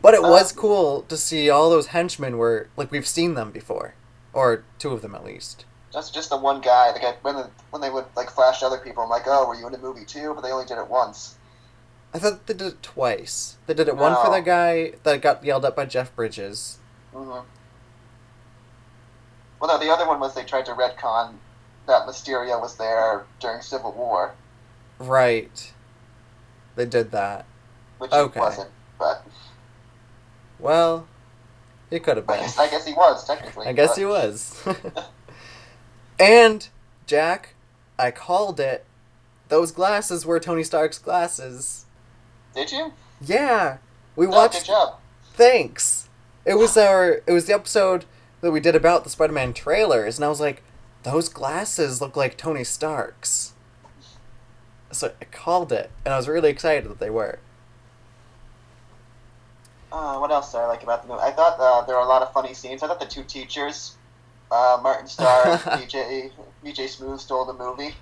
But 0.00 0.14
it 0.14 0.22
was 0.22 0.52
Um, 0.52 0.58
cool 0.58 1.02
to 1.02 1.16
see 1.16 1.48
all 1.50 1.70
those 1.70 1.88
henchmen 1.88 2.36
were 2.38 2.68
like 2.76 2.90
we've 2.90 3.06
seen 3.06 3.34
them 3.34 3.50
before, 3.50 3.94
or 4.32 4.64
two 4.78 4.90
of 4.90 5.02
them 5.02 5.14
at 5.14 5.24
least. 5.24 5.64
That's 5.92 6.10
just 6.10 6.30
the 6.30 6.36
one 6.38 6.60
guy. 6.60 6.90
Like 6.90 7.04
I, 7.04 7.14
when 7.22 7.36
the, 7.36 7.50
when 7.70 7.82
they 7.82 7.90
would 7.90 8.06
like 8.16 8.30
flash 8.30 8.60
to 8.60 8.66
other 8.66 8.78
people, 8.78 9.02
I'm 9.02 9.10
like, 9.10 9.24
oh, 9.26 9.46
were 9.46 9.54
you 9.54 9.66
in 9.66 9.74
a 9.74 9.78
movie 9.78 10.04
too? 10.04 10.32
But 10.34 10.40
they 10.42 10.50
only 10.50 10.64
did 10.64 10.78
it 10.78 10.88
once. 10.88 11.36
I 12.14 12.18
thought 12.18 12.46
they 12.46 12.54
did 12.54 12.66
it 12.74 12.82
twice. 12.82 13.56
They 13.66 13.74
did 13.74 13.88
it 13.88 13.96
one 13.96 14.14
for 14.16 14.28
No. 14.28 14.34
the 14.36 14.40
guy 14.42 14.92
that 15.02 15.22
got 15.22 15.44
yelled 15.44 15.64
at 15.64 15.76
by 15.76 15.84
Jeff 15.86 16.14
Bridges. 16.14 16.78
hmm 17.12 17.18
Well, 19.60 19.68
no, 19.68 19.78
the 19.78 19.90
other 19.92 20.06
one 20.06 20.18
was 20.20 20.34
they 20.34 20.44
tried 20.44 20.66
to 20.66 20.72
retcon 20.72 21.34
that 21.86 22.06
Mysterio 22.06 22.60
was 22.60 22.76
there 22.76 23.24
during 23.40 23.60
Civil 23.62 23.92
War, 23.92 24.34
Right. 25.02 25.72
They 26.76 26.86
did 26.86 27.10
that. 27.10 27.44
which 27.98 28.12
Okay. 28.12 28.40
wasn't. 28.40 28.70
But 28.98 29.24
Well, 30.58 31.06
it 31.90 32.02
could 32.02 32.16
have 32.16 32.28
I 32.28 32.34
been. 32.36 32.42
guess, 32.44 32.58
I 32.58 32.68
guess 32.70 32.86
he 32.86 32.92
was 32.94 33.24
technically. 33.26 33.66
I 33.66 33.72
guess 33.72 33.90
but- 33.90 33.98
he 33.98 34.04
was. 34.04 34.62
and 36.18 36.68
Jack, 37.06 37.54
I 37.98 38.10
called 38.10 38.58
it. 38.60 38.84
Those 39.48 39.70
glasses 39.72 40.24
were 40.24 40.40
Tony 40.40 40.62
Stark's 40.62 40.98
glasses. 40.98 41.84
Did 42.54 42.72
you? 42.72 42.92
Yeah, 43.20 43.78
we 44.16 44.26
Oh, 44.26 44.30
watched. 44.30 44.60
good 44.60 44.66
job. 44.66 44.98
Thanks. 45.34 46.08
It 46.44 46.54
was 46.54 46.76
our. 46.76 47.22
It 47.26 47.32
was 47.32 47.46
the 47.46 47.54
episode 47.54 48.04
that 48.40 48.50
we 48.50 48.60
did 48.60 48.74
about 48.74 49.04
the 49.04 49.10
Spider-Man 49.10 49.52
trailers, 49.52 50.16
and 50.18 50.24
I 50.24 50.28
was 50.28 50.40
like, 50.40 50.62
those 51.04 51.28
glasses 51.28 52.00
look 52.00 52.16
like 52.16 52.36
Tony 52.36 52.64
Stark's. 52.64 53.51
So 54.92 55.12
I 55.20 55.24
called 55.24 55.72
it, 55.72 55.90
and 56.04 56.12
I 56.12 56.16
was 56.16 56.28
really 56.28 56.50
excited 56.50 56.88
that 56.90 56.98
they 56.98 57.10
were. 57.10 57.38
Uh, 59.90 60.18
what 60.18 60.30
else 60.30 60.52
did 60.52 60.58
I 60.58 60.66
like 60.66 60.82
about 60.82 61.02
the 61.02 61.08
movie? 61.08 61.20
I 61.22 61.30
thought 61.32 61.58
uh, 61.58 61.84
there 61.86 61.96
were 61.96 62.02
a 62.02 62.06
lot 62.08 62.22
of 62.22 62.32
funny 62.32 62.54
scenes. 62.54 62.82
I 62.82 62.86
thought 62.88 63.00
the 63.00 63.06
two 63.06 63.24
teachers, 63.24 63.96
uh, 64.50 64.78
Martin 64.82 65.06
Starr 65.06 65.52
and 65.52 65.60
BJ, 65.88 66.30
BJ 66.64 66.84
Smoove, 66.86 67.20
stole 67.20 67.44
the 67.44 67.52
movie. 67.52 67.94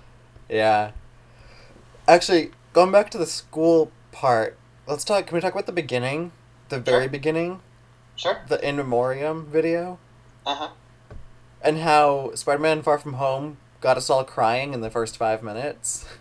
Yeah. 0.49 0.91
Actually, 2.07 2.51
going 2.73 2.91
back 2.91 3.09
to 3.11 3.17
the 3.17 3.25
school 3.25 3.91
part, 4.11 4.57
let's 4.87 5.03
talk. 5.03 5.27
Can 5.27 5.35
we 5.35 5.41
talk 5.41 5.53
about 5.53 5.65
the 5.65 5.71
beginning, 5.73 6.31
the 6.69 6.79
very 6.79 7.03
Sure. 7.03 7.09
beginning, 7.09 7.59
Sure. 8.15 8.39
the 8.47 8.65
in 8.67 8.75
memoriam 8.77 9.45
video, 9.45 9.97
Uh 10.45 10.55
huh. 10.55 10.69
and 11.61 11.79
how 11.79 12.31
Spider-Man: 12.35 12.81
Far 12.83 12.97
From 12.97 13.13
Home 13.13 13.57
got 13.81 13.97
us 13.97 14.09
all 14.09 14.23
crying 14.23 14.73
in 14.73 14.81
the 14.81 14.89
first 14.89 15.17
five 15.17 15.43
minutes. 15.43 16.05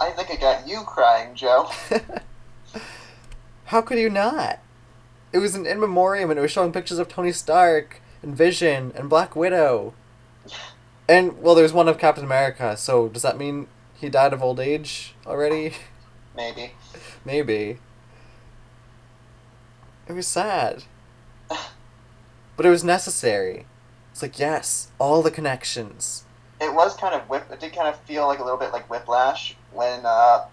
I 0.00 0.10
think 0.10 0.30
it 0.30 0.40
got 0.40 0.68
you 0.68 0.82
crying, 0.82 1.34
Joe. 1.34 1.70
How 3.66 3.82
could 3.82 3.98
you 3.98 4.08
not? 4.08 4.60
It 5.32 5.38
was 5.38 5.54
an 5.54 5.66
in 5.66 5.80
memoriam, 5.80 6.30
and 6.30 6.38
it 6.38 6.42
was 6.42 6.50
showing 6.50 6.72
pictures 6.72 6.98
of 6.98 7.08
Tony 7.08 7.32
Stark 7.32 8.00
and 8.22 8.36
Vision 8.36 8.92
and 8.94 9.10
Black 9.10 9.34
Widow. 9.34 9.92
And 11.08 11.40
well, 11.42 11.54
there's 11.54 11.72
one 11.72 11.88
of 11.88 11.98
Captain 11.98 12.24
America. 12.24 12.76
So 12.76 13.08
does 13.08 13.22
that 13.22 13.38
mean 13.38 13.66
he 13.94 14.08
died 14.08 14.32
of 14.32 14.42
old 14.42 14.60
age 14.60 15.14
already? 15.26 15.72
Maybe. 16.36 16.72
Maybe. 17.24 17.78
It 20.06 20.12
was 20.12 20.26
sad. 20.26 20.84
But 22.56 22.66
it 22.66 22.70
was 22.70 22.82
necessary. 22.82 23.66
It's 24.10 24.20
like, 24.20 24.36
yes, 24.40 24.90
all 24.98 25.22
the 25.22 25.30
connections. 25.30 26.24
It 26.60 26.74
was 26.74 26.96
kind 26.96 27.14
of 27.14 27.28
whip. 27.28 27.48
It 27.52 27.60
did 27.60 27.72
kind 27.72 27.86
of 27.86 28.00
feel 28.00 28.26
like 28.26 28.40
a 28.40 28.42
little 28.42 28.58
bit 28.58 28.72
like 28.72 28.90
Whiplash 28.90 29.54
when 29.72 30.00
uh, 30.04 30.46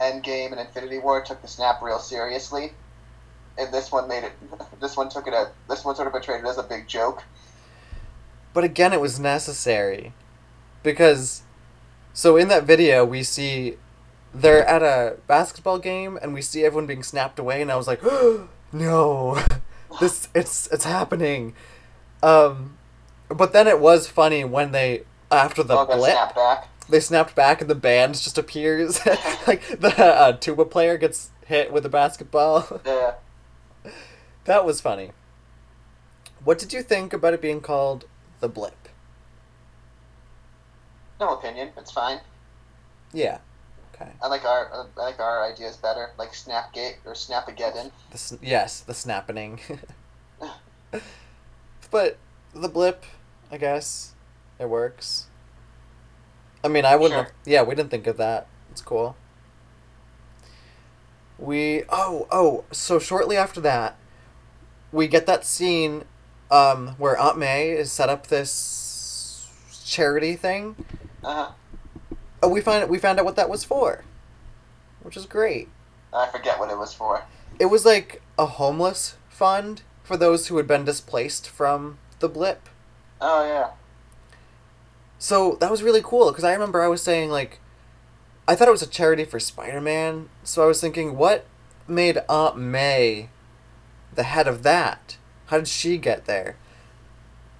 Endgame 0.00 0.52
and 0.52 0.60
Infinity 0.60 0.98
War 0.98 1.22
took 1.22 1.42
the 1.42 1.48
snap 1.48 1.82
real 1.82 1.98
seriously, 1.98 2.72
and 3.56 3.72
this 3.72 3.90
one 3.90 4.08
made 4.08 4.24
it. 4.24 4.32
This 4.80 4.96
one 4.96 5.08
took 5.08 5.26
it. 5.26 5.34
A, 5.34 5.50
this 5.68 5.84
one 5.84 5.96
sort 5.96 6.06
of 6.06 6.12
portrayed 6.12 6.44
it 6.44 6.46
as 6.46 6.56
a 6.56 6.62
big 6.62 6.86
joke. 6.86 7.24
But 8.54 8.62
again, 8.62 8.92
it 8.92 9.00
was 9.00 9.18
necessary. 9.18 10.12
Because, 10.84 11.42
so 12.12 12.36
in 12.36 12.46
that 12.46 12.62
video, 12.62 13.04
we 13.04 13.24
see 13.24 13.76
they're 14.32 14.64
at 14.64 14.82
a 14.82 15.16
basketball 15.26 15.78
game 15.80 16.18
and 16.22 16.32
we 16.32 16.42
see 16.42 16.64
everyone 16.64 16.86
being 16.86 17.02
snapped 17.02 17.40
away, 17.40 17.60
and 17.60 17.72
I 17.72 17.76
was 17.76 17.88
like, 17.88 18.00
no, 18.72 19.42
this, 20.00 20.28
it's, 20.34 20.68
it's 20.68 20.84
happening. 20.84 21.54
Um, 22.22 22.78
but 23.28 23.52
then 23.52 23.66
it 23.66 23.80
was 23.80 24.06
funny 24.06 24.44
when 24.44 24.70
they, 24.70 25.02
after 25.30 25.62
the 25.62 25.84
blip, 25.84 26.12
snapped 26.12 26.36
back. 26.36 26.68
They 26.88 27.00
snapped 27.00 27.34
back 27.34 27.60
and 27.60 27.68
the 27.68 27.74
band 27.74 28.14
just 28.14 28.38
appears. 28.38 29.04
like 29.46 29.80
the 29.80 29.94
uh, 29.98 30.32
tuba 30.32 30.64
player 30.64 30.96
gets 30.96 31.30
hit 31.46 31.72
with 31.72 31.84
a 31.86 31.90
basketball. 31.90 32.80
Yeah. 32.86 33.14
that 34.44 34.64
was 34.64 34.80
funny. 34.80 35.12
What 36.42 36.58
did 36.58 36.72
you 36.72 36.82
think 36.82 37.12
about 37.12 37.34
it 37.34 37.42
being 37.42 37.60
called 37.60 38.06
the 38.40 38.48
blip? 38.48 38.88
No 41.20 41.34
opinion. 41.34 41.70
It's 41.76 41.90
fine. 41.90 42.20
Yeah. 43.12 43.38
Okay. 43.94 44.10
I 44.22 44.28
like 44.28 44.44
our. 44.44 44.70
I 44.72 45.00
like 45.00 45.20
our 45.20 45.44
ideas 45.44 45.76
better. 45.76 46.10
Like 46.18 46.32
Snapgate 46.32 46.96
or 47.04 47.14
Snapageddon. 47.14 47.90
The 48.10 48.38
yes, 48.40 48.80
the 48.80 48.94
snapping. 48.94 49.60
but 51.90 52.18
the 52.54 52.68
blip, 52.68 53.04
I 53.50 53.58
guess, 53.58 54.14
it 54.58 54.68
works. 54.68 55.27
I 56.62 56.68
mean, 56.68 56.84
I 56.84 56.96
wouldn't. 56.96 57.12
Sure. 57.18 57.24
Have, 57.24 57.32
yeah, 57.44 57.62
we 57.62 57.74
didn't 57.74 57.90
think 57.90 58.06
of 58.06 58.16
that. 58.16 58.46
It's 58.70 58.80
cool. 58.80 59.16
We 61.38 61.84
oh 61.88 62.26
oh 62.32 62.64
so 62.72 62.98
shortly 62.98 63.36
after 63.36 63.60
that, 63.60 63.96
we 64.90 65.06
get 65.06 65.26
that 65.26 65.44
scene, 65.44 66.04
um, 66.50 66.88
where 66.98 67.16
Aunt 67.16 67.38
May 67.38 67.70
is 67.70 67.92
set 67.92 68.08
up 68.08 68.26
this 68.26 69.48
charity 69.84 70.34
thing. 70.34 70.74
Uh 71.22 71.34
huh. 71.34 71.52
Oh, 72.42 72.48
we 72.48 72.60
find 72.60 72.88
we 72.90 72.98
found 72.98 73.18
out 73.18 73.24
what 73.24 73.36
that 73.36 73.48
was 73.48 73.64
for, 73.64 74.04
which 75.02 75.16
is 75.16 75.26
great. 75.26 75.68
I 76.12 76.26
forget 76.26 76.58
what 76.58 76.70
it 76.70 76.78
was 76.78 76.92
for. 76.92 77.22
It 77.58 77.66
was 77.66 77.84
like 77.84 78.22
a 78.38 78.46
homeless 78.46 79.16
fund 79.28 79.82
for 80.02 80.16
those 80.16 80.48
who 80.48 80.56
had 80.56 80.66
been 80.66 80.84
displaced 80.84 81.48
from 81.48 81.98
the 82.18 82.28
blip. 82.28 82.68
Oh 83.20 83.44
yeah. 83.44 83.70
So 85.18 85.56
that 85.60 85.70
was 85.70 85.82
really 85.82 86.02
cool 86.02 86.30
because 86.30 86.44
I 86.44 86.52
remember 86.52 86.80
I 86.80 86.88
was 86.88 87.02
saying 87.02 87.30
like, 87.30 87.60
I 88.46 88.54
thought 88.54 88.68
it 88.68 88.72
was 88.72 88.82
a 88.82 88.86
charity 88.86 89.24
for 89.24 89.40
Spider 89.40 89.80
Man. 89.80 90.28
So 90.44 90.62
I 90.62 90.66
was 90.66 90.80
thinking, 90.80 91.16
what 91.16 91.44
made 91.86 92.18
Aunt 92.28 92.56
May 92.56 93.30
the 94.14 94.22
head 94.22 94.46
of 94.46 94.62
that? 94.62 95.16
How 95.46 95.58
did 95.58 95.68
she 95.68 95.98
get 95.98 96.26
there? 96.26 96.56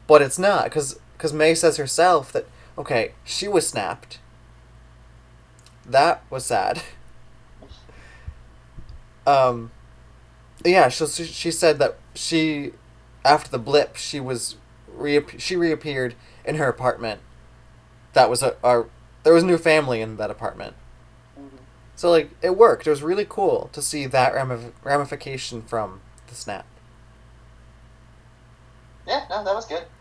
But 0.07 0.23
it's 0.23 0.39
not 0.39 0.65
because 0.65 0.99
because 1.17 1.33
May 1.33 1.55
says 1.55 1.77
herself 1.77 2.33
that 2.33 2.47
okay, 2.77 3.13
she 3.25 3.49
was 3.49 3.69
snapped. 3.69 4.21
That 5.85 6.23
was 6.31 6.45
sad. 6.45 6.83
um, 9.27 9.71
yeah. 10.65 10.89
She, 10.89 11.07
she 11.07 11.51
said 11.51 11.79
that 11.79 11.97
she, 12.15 12.73
after 13.25 13.51
the 13.51 13.59
blip, 13.59 13.97
she 13.97 14.21
was 14.21 14.57
reap- 14.87 15.41
she 15.41 15.57
reappeared 15.57 16.15
in 16.45 16.57
her 16.57 16.69
apartment. 16.69 17.21
That 18.19 18.31
was 18.31 18.43
a 18.43 18.57
our 18.65 18.87
there 19.23 19.33
was 19.35 19.43
a 19.43 19.47
new 19.47 19.59
family 19.59 20.01
in 20.01 20.17
that 20.17 20.31
apartment. 20.31 20.75
Mhm. 21.39 21.59
So 21.97 22.11
like 22.11 22.31
it 22.43 22.57
worked. 22.57 22.87
It 22.87 22.91
was 22.91 23.03
really 23.03 23.27
cool 23.29 23.71
to 23.73 23.81
see 23.81 24.07
that 24.07 24.33
ramif- 24.35 24.73
ramification 24.85 25.63
from 25.63 26.01
the 26.27 26.35
snap. 26.35 26.67
Yeah. 29.07 29.25
No, 29.31 29.45
that 29.45 29.55
was 29.55 29.67
good. 29.67 29.85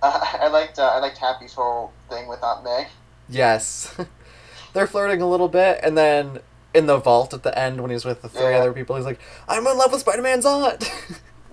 Uh, 0.00 0.20
I 0.40 0.46
liked. 0.46 0.78
Uh, 0.78 0.84
I 0.94 1.00
liked 1.00 1.18
Happy's 1.18 1.54
whole 1.54 1.90
thing 2.08 2.28
with 2.28 2.40
Aunt 2.40 2.62
May. 2.62 2.86
Yes. 3.28 3.92
They're 4.72 4.86
flirting 4.86 5.20
a 5.20 5.28
little 5.28 5.48
bit 5.48 5.80
and 5.82 5.98
then 5.98 6.38
in 6.72 6.86
the 6.86 6.98
vault 6.98 7.34
at 7.34 7.42
the 7.42 7.58
end 7.58 7.80
when 7.80 7.90
he's 7.90 8.04
with 8.04 8.22
the 8.22 8.28
three 8.28 8.50
Yeah. 8.52 8.58
other 8.60 8.72
people 8.72 8.94
he's 8.94 9.04
like, 9.04 9.18
"I'm 9.48 9.66
in 9.66 9.76
love 9.76 9.90
with 9.90 10.02
Spider-Man's 10.02 10.46
aunt." 10.46 10.88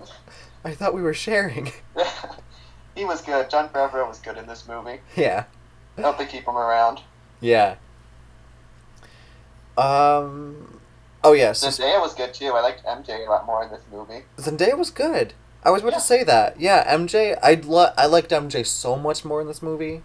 I 0.64 0.76
thought 0.76 0.94
we 0.94 1.02
were 1.02 1.16
sharing. 1.16 1.72
he 2.94 3.04
was 3.04 3.24
good. 3.24 3.50
Jon 3.50 3.68
Favreau 3.70 4.08
was 4.08 4.20
good 4.20 4.38
in 4.38 4.46
this 4.46 4.68
movie. 4.68 5.00
yeah. 5.16 5.46
I 5.98 6.02
hope 6.02 6.18
they 6.18 6.26
keep 6.26 6.46
him 6.48 6.58
around. 6.58 7.02
Yeah. 7.40 7.76
Um 9.78 10.80
Oh 11.24 11.34
yeah, 11.34 11.54
so 11.54 11.68
Zendaya 11.70 12.00
was 12.00 12.14
good 12.14 12.34
too. 12.34 12.52
I 12.54 12.62
liked 12.62 12.86
MJ 12.86 13.26
a 13.26 13.30
lot 13.30 13.46
more 13.46 13.64
in 13.64 13.72
this 13.72 13.82
movie. 13.92 14.24
Zendaya 14.38 14.78
was 14.78 14.92
good. 14.92 15.34
I 15.64 15.72
was 15.72 15.82
about 15.82 15.94
Yeah. 15.94 15.98
to 16.00 16.04
say 16.04 16.24
that. 16.24 16.60
Yeah, 16.60 16.84
MJ. 16.96 17.36
I 17.42 17.56
lo- 17.56 17.92
I 17.98 18.06
liked 18.06 18.30
MJ 18.32 18.64
so 18.64 18.96
much 18.96 19.26
more 19.26 19.42
in 19.42 19.48
this 19.48 19.62
movie 19.64 20.04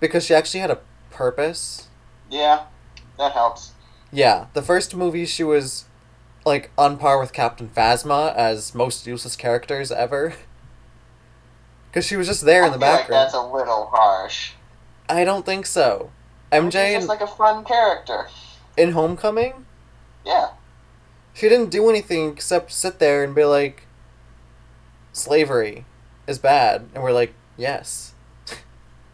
because 0.00 0.24
she 0.24 0.34
actually 0.34 0.60
had 0.60 0.70
a 0.72 0.80
purpose. 1.10 1.86
Yeah, 2.28 2.64
that 3.16 3.32
helps. 3.32 3.72
Yeah, 4.10 4.46
the 4.54 4.62
first 4.62 4.94
movie 4.96 5.24
she 5.26 5.44
was 5.44 5.84
like 6.44 6.70
on 6.76 6.96
par 6.98 7.20
with 7.20 7.32
Captain 7.32 7.68
Phasma 7.68 8.34
as 8.34 8.74
most 8.74 9.06
useless 9.06 9.36
characters 9.36 9.90
ever. 9.92 10.34
Because 11.90 12.04
she 12.04 12.16
was 12.16 12.26
just 12.26 12.44
there 12.44 12.66
in 12.66 12.72
the 12.72 12.78
feel 12.78 12.86
like 12.86 12.98
background. 13.00 13.24
that's 13.24 13.34
a 13.34 13.40
little 13.40 13.86
harsh. 13.86 14.52
I 15.08 15.24
don't 15.24 15.46
think 15.46 15.66
so. 15.66 16.10
MJ 16.52 16.94
just 16.94 17.02
in, 17.02 17.06
like 17.06 17.20
a 17.20 17.26
fun 17.26 17.64
character. 17.64 18.26
in 18.76 18.92
Homecoming, 18.92 19.66
Yeah. 20.24 20.50
she 21.34 21.48
didn't 21.48 21.70
do 21.70 21.88
anything 21.90 22.30
except 22.30 22.72
sit 22.72 22.98
there 22.98 23.22
and 23.24 23.34
be 23.34 23.44
like, 23.44 23.84
slavery 25.12 25.84
is 26.26 26.38
bad. 26.38 26.88
And 26.94 27.02
we're 27.02 27.12
like, 27.12 27.34
yes. 27.56 28.14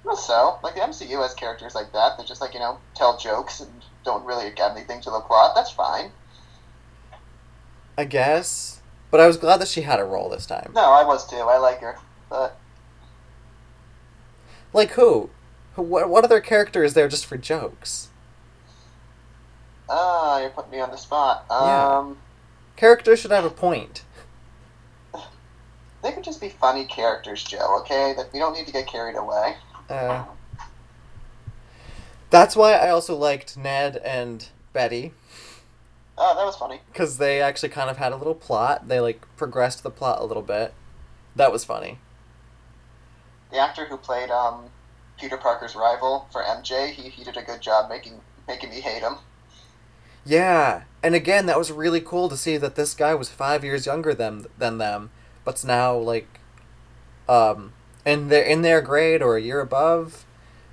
Well, 0.04 0.16
so 0.16 0.58
like 0.62 0.74
the 0.74 0.80
MCU 0.82 1.22
has 1.22 1.32
characters 1.34 1.74
like 1.74 1.92
that 1.92 2.18
that 2.18 2.26
just 2.26 2.40
like 2.42 2.52
you 2.52 2.60
know 2.60 2.78
tell 2.94 3.16
jokes 3.16 3.60
and 3.60 3.70
don't 4.04 4.22
really 4.26 4.48
add 4.48 4.72
anything 4.76 5.00
to 5.00 5.10
the 5.10 5.20
plot. 5.20 5.54
That's 5.54 5.70
fine. 5.70 6.10
I 7.96 8.04
guess. 8.04 8.82
But 9.10 9.20
I 9.20 9.26
was 9.26 9.38
glad 9.38 9.60
that 9.62 9.68
she 9.68 9.80
had 9.82 10.00
a 10.00 10.04
role 10.04 10.28
this 10.28 10.44
time. 10.44 10.72
No, 10.74 10.92
I 10.92 11.04
was 11.04 11.26
too. 11.26 11.36
I 11.36 11.56
like 11.56 11.80
her, 11.80 11.96
but 12.28 12.58
Like 14.74 14.90
who? 14.90 15.30
What, 15.76 16.08
what 16.08 16.24
other 16.24 16.40
character 16.40 16.84
is 16.84 16.94
there 16.94 17.08
just 17.08 17.26
for 17.26 17.36
jokes? 17.36 18.08
ah, 19.88 20.40
you're 20.40 20.50
putting 20.50 20.70
me 20.70 20.80
on 20.80 20.90
the 20.90 20.96
spot. 20.96 21.44
Yeah. 21.50 21.98
Um, 21.98 22.18
Characters 22.76 23.20
should 23.20 23.30
have 23.30 23.44
a 23.44 23.50
point. 23.50 24.02
they 26.02 26.10
could 26.12 26.24
just 26.24 26.40
be 26.40 26.48
funny 26.48 26.84
characters, 26.86 27.44
Joe. 27.44 27.78
Okay, 27.80 28.14
that 28.16 28.32
we 28.32 28.38
don't 28.38 28.54
need 28.54 28.66
to 28.66 28.72
get 28.72 28.86
carried 28.86 29.16
away. 29.16 29.56
Uh, 29.88 30.24
that's 32.30 32.56
why 32.56 32.72
I 32.72 32.88
also 32.90 33.14
liked 33.14 33.56
Ned 33.56 33.98
and 33.98 34.48
Betty 34.72 35.12
Oh, 36.16 36.34
that 36.36 36.44
was 36.44 36.56
funny. 36.56 36.80
because 36.92 37.18
they 37.18 37.40
actually 37.40 37.68
kind 37.68 37.90
of 37.90 37.98
had 37.98 38.12
a 38.12 38.16
little 38.16 38.34
plot. 38.34 38.88
They 38.88 39.00
like 39.00 39.24
progressed 39.36 39.82
the 39.82 39.90
plot 39.90 40.20
a 40.20 40.24
little 40.24 40.42
bit. 40.42 40.72
That 41.36 41.52
was 41.52 41.64
funny. 41.64 41.98
the 43.50 43.58
actor 43.58 43.84
who 43.86 43.96
played 43.96 44.30
um, 44.30 44.70
Peter 45.18 45.36
Parker's 45.36 45.74
rival 45.76 46.28
for 46.32 46.42
MJ, 46.42 46.90
he, 46.90 47.08
he 47.08 47.24
did 47.24 47.36
a 47.36 47.42
good 47.42 47.60
job 47.60 47.88
making 47.88 48.20
making 48.46 48.70
me 48.70 48.80
hate 48.80 49.02
him. 49.02 49.18
Yeah, 50.24 50.84
and 51.02 51.14
again, 51.14 51.46
that 51.46 51.58
was 51.58 51.70
really 51.70 52.00
cool 52.00 52.28
to 52.28 52.36
see 52.36 52.56
that 52.56 52.76
this 52.76 52.94
guy 52.94 53.14
was 53.14 53.28
five 53.28 53.62
years 53.64 53.86
younger 53.86 54.14
than 54.14 54.46
than 54.58 54.78
them, 54.78 55.10
but's 55.44 55.64
now 55.64 55.96
like, 55.96 56.40
um, 57.28 57.74
in 58.06 58.28
their 58.28 58.44
in 58.44 58.62
their 58.62 58.80
grade 58.82 59.22
or 59.22 59.36
a 59.36 59.42
year 59.42 59.60
above. 59.60 60.26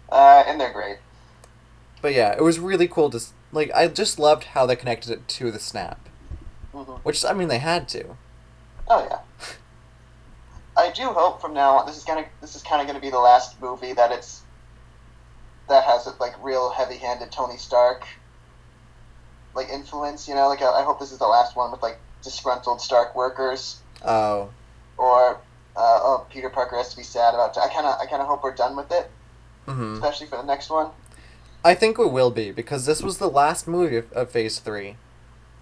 Uh, 0.09 0.43
and 0.45 0.59
they're 0.59 0.71
great. 0.73 0.99
But 2.01 2.13
yeah, 2.13 2.33
it 2.33 2.41
was 2.43 2.59
really 2.59 2.87
cool 2.87 3.09
to 3.11 3.19
like. 3.51 3.71
I 3.73 3.87
just 3.87 4.19
loved 4.19 4.45
how 4.45 4.65
they 4.65 4.75
connected 4.75 5.11
it 5.11 5.27
to 5.29 5.51
the 5.51 5.59
snap, 5.59 6.09
hmm 6.73 7.01
which 7.03 7.23
I 7.25 7.33
mean 7.33 7.47
they 7.47 7.59
had 7.59 7.87
to. 7.89 8.17
Oh 8.87 9.03
yeah. 9.09 9.19
I 10.81 10.91
do 10.91 11.03
hope 11.09 11.41
from 11.41 11.53
now 11.53 11.77
on 11.77 11.85
this 11.85 11.97
is 11.97 12.03
gonna 12.03 12.25
this 12.41 12.55
is 12.55 12.63
kind 12.63 12.81
of 12.81 12.87
gonna 12.87 12.99
be 12.99 13.11
the 13.11 13.19
last 13.19 13.61
movie 13.61 13.93
that 13.93 14.11
it's 14.11 14.41
that 15.69 15.83
has 15.83 16.09
like 16.19 16.33
real 16.43 16.71
heavy-handed 16.71 17.31
Tony 17.31 17.57
Stark 17.57 18.03
like 19.55 19.69
influence. 19.69 20.27
You 20.27 20.35
know, 20.35 20.47
like 20.47 20.61
I, 20.61 20.81
I 20.81 20.83
hope 20.83 20.99
this 20.99 21.11
is 21.11 21.19
the 21.19 21.27
last 21.27 21.55
one 21.55 21.71
with 21.71 21.81
like 21.81 21.99
disgruntled 22.23 22.81
Stark 22.81 23.15
workers 23.15 23.79
Oh, 24.03 24.49
or 24.97 25.35
uh, 25.75 25.99
oh 26.01 26.25
Peter 26.31 26.49
Parker 26.49 26.75
has 26.77 26.89
to 26.89 26.97
be 26.97 27.03
sad 27.03 27.33
about. 27.35 27.57
I 27.57 27.67
kind 27.67 27.85
of 27.85 27.99
I 27.99 28.05
kind 28.07 28.21
of 28.21 28.27
hope 28.27 28.43
we're 28.43 28.55
done 28.55 28.75
with 28.75 28.91
it, 28.91 29.09
hmm 29.67 29.93
especially 29.93 30.27
for 30.27 30.37
the 30.37 30.43
next 30.45 30.69
one. 30.69 30.89
I 31.63 31.75
think 31.75 31.99
we 31.99 32.07
will 32.07 32.31
be 32.31 32.51
because 32.51 32.87
this 32.87 33.03
was 33.03 33.19
the 33.19 33.29
last 33.29 33.67
movie 33.67 33.97
of, 33.97 34.11
of 34.13 34.31
Phase 34.31 34.57
Three. 34.57 34.95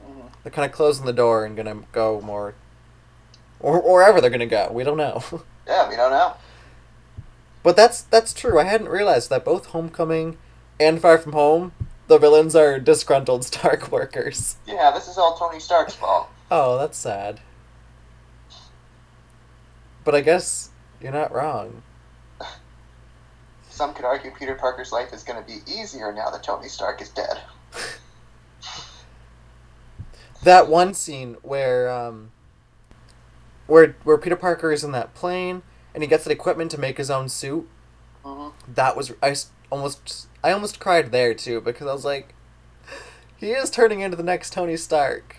hmm 0.02 0.28
They're 0.44 0.52
kind 0.52 0.66
of 0.66 0.72
closing 0.72 1.06
the 1.06 1.14
door 1.14 1.44
and 1.46 1.58
gonna 1.58 1.84
go 1.92 2.22
more, 2.22 2.56
or 3.60 3.80
wherever 3.82 4.22
they're 4.22 4.30
gonna 4.30 4.46
go. 4.46 4.70
We 4.72 4.84
don't 4.84 4.98
know. 4.98 5.24
Yeah, 5.68 5.88
we 5.88 5.96
don't 5.96 6.10
know. 6.10 6.34
But 7.62 7.76
that's 7.76 8.02
that's 8.02 8.34
true. 8.34 8.58
I 8.58 8.64
hadn't 8.64 8.90
realized 8.90 9.30
that 9.30 9.46
both 9.46 9.68
Homecoming 9.68 10.36
and 10.80 11.00
Far 11.00 11.20
From 11.20 11.34
Home, 11.34 11.74
the 12.08 12.18
villains 12.18 12.56
are 12.56 12.80
disgruntled 12.80 13.46
Stark 13.46 13.92
workers. 13.92 14.56
Yeah, 14.66 14.90
this 14.90 15.08
is 15.08 15.20
all 15.20 15.38
Tony 15.38 15.60
Stark's 15.60 15.94
fault. 15.94 16.28
Oh, 16.50 16.80
that's 16.80 16.98
sad. 16.98 17.42
But 20.04 20.16
I 20.16 20.22
guess 20.22 20.72
you're 21.00 21.12
not 21.12 21.32
wrong. 21.32 21.84
Some 23.70 23.94
could 23.94 24.06
argue 24.06 24.32
Peter 24.32 24.56
Parker's 24.56 24.92
life 24.92 25.14
is 25.14 25.22
going 25.22 25.40
to 25.40 25.46
be 25.48 25.60
easier 25.72 26.12
now 26.12 26.32
that 26.32 26.42
Tony 26.42 26.68
Stark 26.68 27.00
is 27.00 27.10
dead. 27.10 27.40
That 30.44 30.70
one 30.70 30.94
scene 30.94 31.36
where 31.42 31.90
um 31.90 32.32
where 33.70 33.96
where 34.04 34.18
Peter 34.18 34.36
Parker 34.36 34.72
is 34.72 34.84
in 34.84 34.92
that 34.94 35.14
plane 35.14 35.62
and 35.94 36.04
he 36.04 36.10
gets 36.10 36.24
the 36.26 36.32
equipment 36.32 36.72
to 36.72 36.80
make 36.80 36.98
his 36.98 37.12
own 37.12 37.30
suit. 37.30 37.68
hmm 38.24 38.50
That 38.68 38.96
was 38.98 39.14
I 39.22 39.36
almost 39.72 40.28
I 40.44 40.52
almost 40.52 40.80
cried 40.80 41.12
there 41.12 41.34
too 41.34 41.62
because 41.62 41.88
I 41.88 41.94
was 41.94 42.06
like 42.06 42.34
he 43.38 43.52
is 43.52 43.70
turning 43.70 44.02
into 44.02 44.18
the 44.18 44.24
next 44.24 44.52
Tony 44.54 44.76
Stark. 44.78 45.38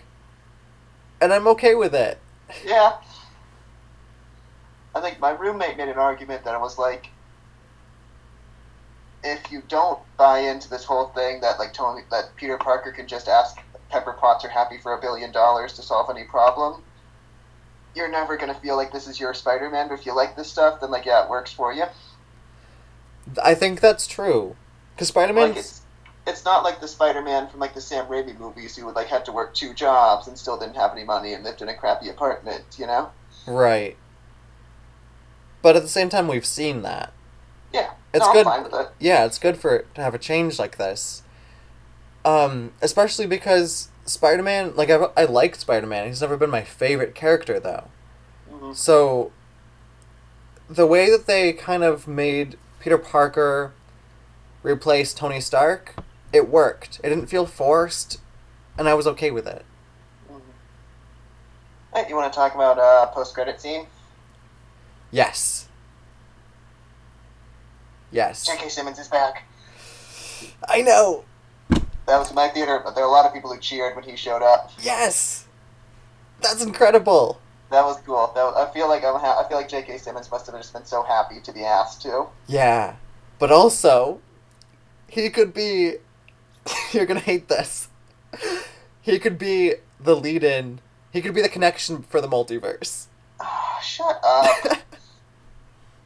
And 1.21 1.31
I'm 1.31 1.47
okay 1.47 1.75
with 1.75 1.93
it. 1.93 2.19
Yeah. 2.65 2.97
I 4.95 5.01
think 5.01 5.19
my 5.19 5.31
roommate 5.31 5.77
made 5.77 5.89
an 5.89 5.97
argument 5.97 6.43
that 6.45 6.55
I 6.55 6.57
was 6.57 6.77
like, 6.77 7.09
if 9.23 9.51
you 9.51 9.61
don't 9.67 9.99
buy 10.17 10.39
into 10.39 10.69
this 10.69 10.83
whole 10.83 11.07
thing 11.09 11.41
that 11.41 11.59
like 11.59 11.73
Tony 11.73 12.01
that 12.11 12.35
Peter 12.35 12.57
Parker 12.57 12.91
can 12.91 13.07
just 13.07 13.27
ask 13.27 13.57
Pepper 13.89 14.13
Potts 14.13 14.43
or 14.45 14.49
Happy 14.49 14.77
for 14.79 14.93
a 14.93 15.01
billion 15.01 15.31
dollars 15.31 15.73
to 15.73 15.81
solve 15.83 16.09
any 16.09 16.23
problem, 16.25 16.83
you're 17.95 18.09
never 18.09 18.37
gonna 18.37 18.53
feel 18.53 18.75
like 18.75 18.91
this 18.91 19.07
is 19.07 19.19
your 19.19 19.33
Spider-Man. 19.33 19.87
But 19.87 19.99
if 19.99 20.05
you 20.05 20.15
like 20.15 20.35
this 20.35 20.49
stuff, 20.49 20.81
then 20.81 20.91
like 20.91 21.05
yeah, 21.05 21.23
it 21.23 21.29
works 21.29 21.51
for 21.51 21.73
you. 21.73 21.85
I 23.43 23.53
think 23.53 23.79
that's 23.79 24.07
true. 24.07 24.55
Cuz 24.97 25.09
Spider-Man 25.09 25.49
Like 25.49 25.57
it's 25.57 25.81
it's 26.27 26.45
not 26.45 26.63
like 26.63 26.79
the 26.79 26.87
Spider-Man 26.87 27.47
from 27.47 27.59
like 27.59 27.73
the 27.73 27.81
Sam 27.81 28.05
Raimi 28.05 28.37
movies 28.37 28.75
who 28.75 28.85
would 28.85 28.95
like 28.95 29.07
had 29.07 29.25
to 29.25 29.31
work 29.31 29.53
two 29.53 29.73
jobs 29.73 30.27
and 30.27 30.37
still 30.37 30.57
didn't 30.57 30.75
have 30.75 30.91
any 30.91 31.03
money 31.03 31.33
and 31.33 31.43
lived 31.43 31.61
in 31.61 31.69
a 31.69 31.73
crappy 31.73 32.09
apartment. 32.09 32.63
You 32.77 32.87
know? 32.87 33.11
right. 33.47 33.97
But 35.61 35.75
at 35.75 35.83
the 35.83 35.89
same 35.89 36.09
time 36.09 36.27
we've 36.27 36.45
seen 36.45 36.81
that. 36.83 37.13
Yeah. 37.73 37.91
It's 38.13 38.25
no, 38.25 38.33
good. 38.33 38.47
I'm 38.47 38.63
fine 38.63 38.71
with 38.71 38.81
it. 38.81 38.89
yeah, 38.99 39.25
it's 39.25 39.39
good 39.39 39.57
for 39.57 39.75
it 39.75 39.95
to 39.95 40.01
have 40.01 40.13
a 40.13 40.19
change 40.19 40.59
like 40.59 40.77
this. 40.77 41.23
Um, 42.25 42.73
especially 42.81 43.25
because 43.25 43.89
Spider-Man, 44.11 44.75
like 44.75 44.89
I, 44.89 45.07
I 45.17 45.25
like 45.25 45.55
Spider-Man. 45.55 46.07
He's 46.07 46.21
never 46.21 46.37
been 46.37 46.49
my 46.49 46.63
favorite 46.63 47.15
character 47.15 47.59
though. 47.59 47.85
hmm 48.49 48.73
So 48.73 49.31
the 50.69 50.87
way 50.87 51.09
that 51.09 51.25
they 51.27 51.53
kind 51.53 51.83
of 51.83 52.07
made 52.07 52.57
Peter 52.79 52.97
Parker 52.97 53.73
replace 54.63 55.13
Tony 55.13 55.39
Stark, 55.41 55.95
it 56.31 56.47
worked. 56.47 56.99
It 57.03 57.09
didn't 57.09 57.27
feel 57.27 57.45
forced, 57.45 58.19
and 58.77 58.87
I 58.87 58.93
was 58.93 59.07
okay 59.07 59.31
with 59.31 59.47
it. 59.47 59.65
Hey, 61.93 62.05
you 62.07 62.15
want 62.15 62.31
to 62.31 62.35
talk 62.35 62.55
about 62.55 62.79
uh, 62.79 63.07
post-credit 63.07 63.59
scene? 63.59 63.85
Yes. 65.11 65.67
Yes. 68.11 68.45
J.K. 68.45 68.69
Simmons 68.69 68.97
is 68.97 69.09
back. 69.09 69.43
I 70.69 70.81
know. 70.81 71.25
That 72.11 72.19
was 72.19 72.33
my 72.33 72.49
theater, 72.49 72.81
but 72.83 72.93
there 72.93 73.05
were 73.05 73.09
a 73.09 73.13
lot 73.13 73.25
of 73.25 73.33
people 73.33 73.53
who 73.53 73.57
cheered 73.57 73.95
when 73.95 74.03
he 74.03 74.17
showed 74.17 74.41
up. 74.41 74.69
Yes. 74.83 75.47
That's 76.41 76.61
incredible. 76.61 77.39
That 77.69 77.85
was 77.85 78.01
cool. 78.05 78.33
That 78.35 78.43
was, 78.43 78.53
I 78.57 78.73
feel 78.73 78.89
like 78.89 79.05
I'm 79.05 79.17
ha- 79.17 79.41
I 79.41 79.47
feel 79.47 79.55
like 79.55 79.69
J.K. 79.69 79.97
Simmons 79.97 80.29
must 80.29 80.45
have 80.47 80.55
just 80.57 80.73
been 80.73 80.83
so 80.83 81.03
happy 81.03 81.39
to 81.39 81.53
be 81.53 81.63
asked 81.63 82.01
to. 82.01 82.25
Yeah. 82.47 82.95
But 83.39 83.49
also, 83.49 84.19
he 85.07 85.29
could 85.29 85.53
be. 85.53 85.99
You're 86.91 87.05
gonna 87.05 87.21
hate 87.21 87.47
this. 87.47 87.87
He 89.01 89.17
could 89.17 89.37
be 89.37 89.75
the 89.97 90.13
lead 90.17 90.43
in. 90.43 90.81
He 91.13 91.21
could 91.21 91.33
be 91.33 91.41
the 91.41 91.47
connection 91.47 92.03
for 92.03 92.19
the 92.19 92.27
multiverse. 92.27 93.05
Ah, 93.39 93.79
shut 93.81 94.19
up. 94.21 94.79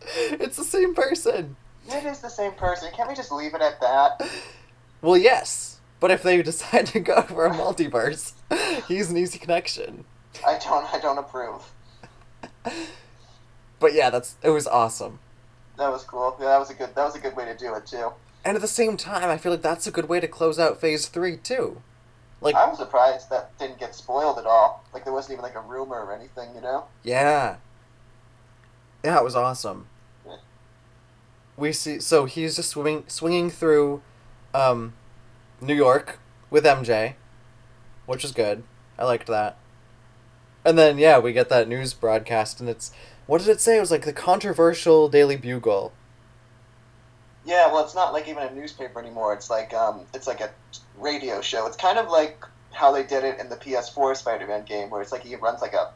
it's 0.33 0.57
the 0.57 0.63
same 0.63 0.93
person. 0.93 1.55
it 1.87 2.05
is 2.05 2.19
the 2.19 2.29
same 2.29 2.51
person. 2.51 2.91
Can't 2.95 3.09
we 3.09 3.15
just 3.15 3.31
leave 3.31 3.55
it 3.55 3.61
at 3.61 3.81
that? 3.81 4.21
Well, 5.01 5.17
yes. 5.17 5.74
But 5.99 6.11
if 6.11 6.23
they 6.23 6.41
decide 6.41 6.87
to 6.87 6.99
go 6.99 7.21
for 7.23 7.45
a 7.45 7.51
multiverse, 7.51 8.33
he's 8.87 9.09
an 9.09 9.17
easy 9.17 9.39
connection. 9.39 10.05
I 10.45 10.57
don't. 10.57 10.85
I 10.93 10.99
don't 10.99 11.17
approve. 11.17 11.71
But 13.79 13.93
yeah, 13.93 14.09
that's 14.09 14.35
it 14.41 14.49
was 14.49 14.67
awesome. 14.67 15.19
That 15.77 15.91
was 15.91 16.03
cool. 16.03 16.35
Yeah, 16.39 16.47
that 16.47 16.59
was 16.59 16.69
a 16.69 16.73
good. 16.73 16.95
That 16.95 17.03
was 17.05 17.15
a 17.15 17.19
good 17.19 17.35
way 17.35 17.45
to 17.45 17.55
do 17.55 17.73
it 17.75 17.85
too. 17.85 18.11
And 18.43 18.55
at 18.55 18.61
the 18.61 18.67
same 18.67 18.95
time, 18.97 19.29
I 19.29 19.37
feel 19.37 19.51
like 19.51 19.61
that's 19.61 19.87
a 19.87 19.91
good 19.91 20.07
way 20.07 20.19
to 20.19 20.27
close 20.27 20.59
out 20.59 20.79
Phase 20.79 21.07
Three 21.07 21.37
too. 21.37 21.81
Like, 22.41 22.55
I 22.55 22.67
was 22.67 22.77
surprised 22.77 23.29
that 23.31 23.57
didn't 23.57 23.79
get 23.79 23.95
spoiled 23.95 24.37
at 24.37 24.45
all. 24.45 24.83
Like 24.93 25.03
there 25.03 25.13
wasn't 25.13 25.33
even 25.33 25.43
like 25.43 25.55
a 25.55 25.61
rumor 25.61 26.03
or 26.03 26.13
anything. 26.13 26.53
You 26.55 26.61
know. 26.61 26.85
yeah, 27.03 27.57
yeah, 29.03 29.19
it 29.19 29.23
was 29.23 29.35
awesome. 29.35 29.87
Yeah. 30.25 30.37
We 31.57 31.71
see, 31.71 31.99
so 31.99 32.25
he's 32.25 32.55
just 32.55 32.69
swinging 32.69 33.03
swinging 33.07 33.49
through, 33.49 34.01
um, 34.53 34.93
New 35.61 35.75
York 35.75 36.19
with 36.49 36.65
MJ, 36.65 37.15
which 38.05 38.23
is 38.23 38.31
good. 38.31 38.63
I 38.97 39.05
liked 39.05 39.27
that. 39.27 39.57
And 40.63 40.77
then 40.77 40.97
yeah, 40.97 41.19
we 41.19 41.33
get 41.33 41.49
that 41.49 41.67
news 41.67 41.93
broadcast, 41.93 42.59
and 42.59 42.69
it's 42.69 42.91
what 43.27 43.39
did 43.39 43.49
it 43.49 43.61
say? 43.61 43.77
It 43.77 43.81
was 43.81 43.91
like 43.91 44.05
the 44.05 44.13
controversial 44.13 45.09
Daily 45.09 45.35
Bugle. 45.35 45.93
Yeah, 47.45 47.71
well, 47.71 47.83
it's 47.83 47.93
not 47.93 48.13
like 48.13 48.27
even 48.27 48.43
a 48.43 48.53
newspaper 48.53 48.99
anymore. 48.99 49.33
It's 49.33 49.49
like 49.49 49.73
um, 49.73 50.01
it's 50.13 50.27
like 50.27 50.41
a 50.41 50.51
radio 50.97 51.41
show. 51.41 51.67
It's 51.67 51.77
kind 51.77 51.99
of 51.99 52.09
like 52.09 52.43
how 52.71 52.91
they 52.91 53.03
did 53.03 53.23
it 53.23 53.39
in 53.39 53.49
the 53.49 53.55
PS4 53.55 54.17
Spider-Man 54.17 54.65
game, 54.65 54.89
where 54.89 55.01
it's 55.01 55.11
like 55.11 55.23
he 55.23 55.35
runs 55.35 55.61
like 55.61 55.73
a 55.73 55.91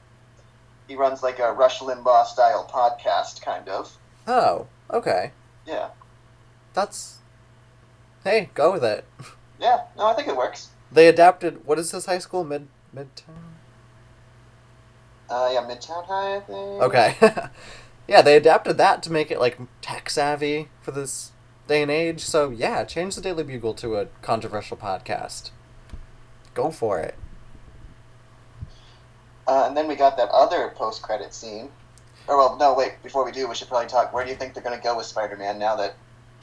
he 0.87 0.95
runs 0.95 1.23
like 1.23 1.39
a 1.39 1.51
Rush 1.51 1.79
Limbaugh 1.79 2.25
style 2.25 2.69
podcast, 2.71 3.41
kind 3.41 3.69
of. 3.69 3.95
Oh, 4.27 4.67
okay. 4.91 5.31
Yeah, 5.65 5.89
That's. 6.73 7.17
Hey, 8.23 8.49
go 8.53 8.71
with 8.71 8.83
it. 8.83 9.05
yeah. 9.59 9.81
No, 9.97 10.07
I 10.07 10.13
think 10.13 10.27
it 10.27 10.35
works. 10.35 10.69
They 10.91 11.07
adapted. 11.07 11.65
What 11.65 11.79
is 11.79 11.91
this 11.91 12.05
high 12.05 12.19
school? 12.19 12.43
Mid 12.43 12.67
Midtown. 12.95 13.49
Uh, 15.29 15.49
yeah, 15.53 15.61
Midtown 15.61 16.05
High, 16.05 16.37
I 16.37 16.39
think. 16.39 16.81
Okay. 16.81 17.15
yeah, 18.07 18.21
they 18.21 18.35
adapted 18.35 18.77
that 18.77 19.03
to 19.03 19.11
make 19.11 19.29
it 19.29 19.39
like 19.39 19.59
tech 19.81 20.09
savvy 20.09 20.69
for 20.81 20.91
this 20.91 21.31
day 21.67 21.83
and 21.83 21.91
age. 21.91 22.21
So 22.21 22.49
yeah, 22.49 22.83
change 22.83 23.15
the 23.15 23.21
Daily 23.21 23.43
Bugle 23.43 23.75
to 23.75 23.97
a 23.97 24.07
controversial 24.21 24.75
podcast. 24.75 25.51
Go 26.53 26.71
for 26.71 26.99
it. 26.99 27.15
Uh, 29.47 29.65
and 29.67 29.77
then 29.77 29.87
we 29.87 29.95
got 29.95 30.17
that 30.17 30.29
other 30.29 30.73
post-credit 30.75 31.33
scene. 31.33 31.69
Or 32.27 32.37
well, 32.37 32.57
no, 32.57 32.75
wait. 32.75 33.01
Before 33.01 33.25
we 33.25 33.31
do, 33.31 33.47
we 33.47 33.55
should 33.55 33.67
probably 33.67 33.87
talk. 33.87 34.13
Where 34.13 34.23
do 34.23 34.29
you 34.29 34.35
think 34.35 34.53
they're 34.53 34.63
going 34.63 34.77
to 34.77 34.83
go 34.83 34.97
with 34.97 35.07
Spider-Man 35.07 35.57
now 35.57 35.75
that 35.77 35.95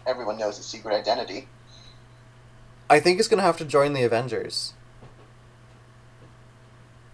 everyone 0.07 0.39
knows 0.39 0.57
his 0.57 0.67
secret 0.67 0.93
identity? 0.95 1.47
I 2.89 3.01
think 3.01 3.19
he's 3.19 3.29
gonna 3.29 3.43
have 3.43 3.57
to 3.59 3.65
join 3.65 3.93
the 3.93 4.03
Avengers. 4.03 4.75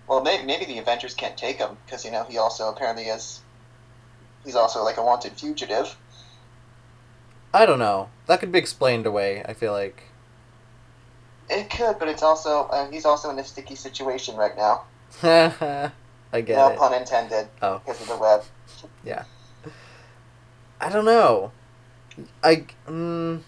Well, 0.07 0.23
maybe, 0.23 0.45
maybe 0.45 0.65
the 0.67 0.79
Avengers 0.79 1.15
can't 1.15 1.37
take 1.37 1.57
him 1.57 1.79
because 1.87 2.05
you 2.05 2.11
know 2.11 2.25
he 2.25 2.39
also 2.39 2.69
apparently 2.69 3.05
is. 3.05 3.41
He's 4.45 4.57
also 4.57 4.83
like 4.83 4.97
a 4.97 5.03
wanted 5.03 5.33
fugitive. 5.33 5.97
I 7.55 7.65
don't 7.67 7.79
know. 7.79 8.09
That 8.27 8.41
could 8.41 8.53
be 8.53 8.59
explained 8.59 9.07
away. 9.07 9.43
I 9.45 9.55
feel 9.55 9.73
like. 9.73 10.03
It 11.49 11.71
could, 11.71 11.99
but 11.99 12.09
it's 12.09 12.23
also 12.23 12.65
uh, 12.65 12.91
he's 12.91 13.05
also 13.05 13.31
in 13.31 13.39
a 13.39 13.45
sticky 13.45 13.75
situation 13.75 14.37
right 14.37 14.57
now. 14.57 14.85
I 16.33 16.41
get 16.41 16.57
no 16.57 16.69
it. 16.69 16.79
pun 16.79 16.95
intended. 16.95 17.49
Oh. 17.61 17.79
Because 17.79 18.01
of 18.01 18.09
the 18.09 18.17
web. 18.17 18.45
Yeah. 19.05 19.25
I 20.81 20.89
don't 20.89 21.05
know. 21.05 21.53
I 22.43 22.67
mm, 22.87 23.41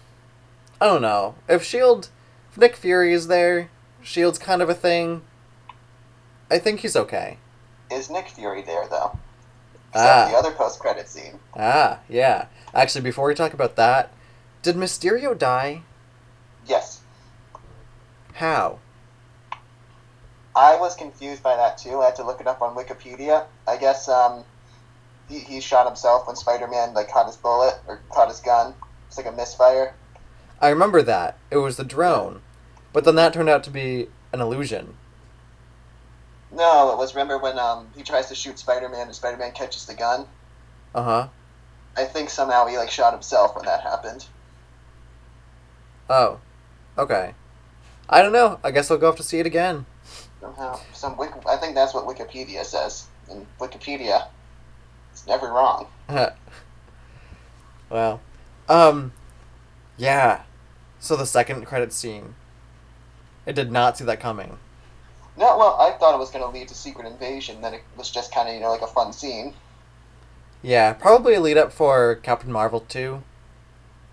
I 0.79 0.85
don't 0.85 1.01
know 1.01 1.35
if 1.47 1.63
Shield, 1.63 2.09
Nick 2.57 2.75
Fury 2.75 3.13
is 3.13 3.27
there, 3.27 3.69
Shield's 4.01 4.39
kind 4.39 4.61
of 4.61 4.69
a 4.69 4.73
thing. 4.73 5.21
I 6.49 6.57
think 6.57 6.81
he's 6.81 6.95
okay. 6.95 7.37
Is 7.91 8.09
Nick 8.09 8.29
Fury 8.29 8.61
there 8.61 8.87
though? 8.89 9.17
Ah. 9.93 10.27
The 10.29 10.37
other 10.37 10.51
post 10.51 10.79
credit 10.79 11.07
scene. 11.07 11.39
Ah, 11.55 11.99
yeah. 12.09 12.47
Actually, 12.73 13.01
before 13.01 13.27
we 13.27 13.33
talk 13.33 13.53
about 13.53 13.75
that, 13.75 14.11
did 14.61 14.75
Mysterio 14.75 15.37
die? 15.37 15.83
Yes. 16.67 17.01
How? 18.33 18.79
I 20.55 20.77
was 20.77 20.95
confused 20.95 21.43
by 21.43 21.55
that 21.55 21.77
too. 21.77 22.01
I 22.01 22.05
had 22.05 22.15
to 22.15 22.25
look 22.25 22.41
it 22.41 22.47
up 22.47 22.61
on 22.61 22.75
Wikipedia. 22.75 23.45
I 23.67 23.77
guess 23.77 24.07
um, 24.07 24.43
he, 25.29 25.39
he 25.39 25.59
shot 25.61 25.85
himself 25.85 26.27
when 26.27 26.35
Spider 26.35 26.67
Man 26.67 26.93
like 26.93 27.09
caught 27.09 27.27
his 27.27 27.35
bullet 27.35 27.75
or 27.87 28.01
caught 28.09 28.29
his 28.29 28.39
gun. 28.39 28.73
It's 29.07 29.17
like 29.17 29.27
a 29.27 29.31
misfire. 29.31 29.93
I 30.61 30.69
remember 30.69 31.01
that 31.01 31.37
it 31.51 31.57
was 31.57 31.77
the 31.77 31.83
drone, 31.83 32.41
but 32.95 33.03
then 33.03 33.15
that 33.15 33.33
turned 33.33 33.49
out 33.49 33.61
to 33.65 33.69
be 33.69 34.07
an 34.31 34.39
illusion. 34.39 34.95
No, 36.49 36.93
it 36.93 36.97
was 36.97 37.13
remember 37.13 37.37
when 37.37 37.59
um, 37.59 37.89
he 37.93 38.03
tries 38.03 38.29
to 38.29 38.35
shoot 38.35 38.57
Spider 38.57 38.87
Man 38.87 39.07
and 39.07 39.13
Spider 39.13 39.35
Man 39.35 39.51
catches 39.51 39.85
the 39.85 39.93
gun. 39.93 40.25
Uh 40.95 41.03
huh. 41.03 41.27
I 41.97 42.05
think 42.05 42.29
somehow 42.29 42.65
he 42.67 42.77
like 42.77 42.89
shot 42.89 43.11
himself 43.11 43.53
when 43.53 43.65
that 43.65 43.81
happened. 43.81 44.25
Oh, 46.09 46.39
okay. 46.97 47.33
I 48.07 48.21
don't 48.21 48.31
know. 48.31 48.61
I 48.63 48.71
guess 48.71 48.89
I'll 48.89 48.97
go 48.97 49.07
have 49.07 49.17
to 49.17 49.23
see 49.23 49.39
it 49.39 49.45
again. 49.45 49.85
Somehow, 50.39 50.79
some 50.93 51.19
I 51.45 51.57
think 51.57 51.75
that's 51.75 51.93
what 51.93 52.05
Wikipedia 52.05 52.63
says. 52.63 53.07
And 53.29 53.45
Wikipedia, 53.59 54.27
it's 55.11 55.27
never 55.27 55.47
wrong. 55.47 55.87
well, 57.89 58.21
um, 58.69 59.11
yeah. 59.97 60.43
So 60.99 61.17
the 61.17 61.25
second 61.25 61.65
credit 61.65 61.91
scene. 61.91 62.35
I 63.47 63.51
did 63.51 63.71
not 63.71 63.97
see 63.97 64.03
that 64.05 64.19
coming. 64.19 64.57
No, 65.37 65.57
well, 65.57 65.75
I 65.79 65.91
thought 65.91 66.15
it 66.15 66.19
was 66.19 66.31
going 66.31 66.43
to 66.43 66.57
lead 66.57 66.69
to 66.69 66.75
Secret 66.75 67.05
Invasion. 67.07 67.61
Then 67.61 67.73
it 67.73 67.83
was 67.97 68.09
just 68.09 68.33
kind 68.33 68.47
of 68.47 68.55
you 68.55 68.61
know 68.61 68.71
like 68.71 68.81
a 68.81 68.87
fun 68.87 69.11
scene. 69.13 69.53
Yeah, 70.61 70.93
probably 70.93 71.35
a 71.35 71.41
lead 71.41 71.57
up 71.57 71.71
for 71.71 72.15
Captain 72.15 72.51
Marvel 72.51 72.79
2. 72.79 73.21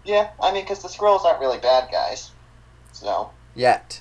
Yeah, 0.05 0.31
I 0.41 0.53
mean, 0.53 0.65
because 0.65 0.83
the 0.83 0.89
Skrulls 0.89 1.25
aren't 1.25 1.41
really 1.41 1.59
bad 1.59 1.91
guys, 1.91 2.33
so 2.93 3.31
Yet. 3.55 4.01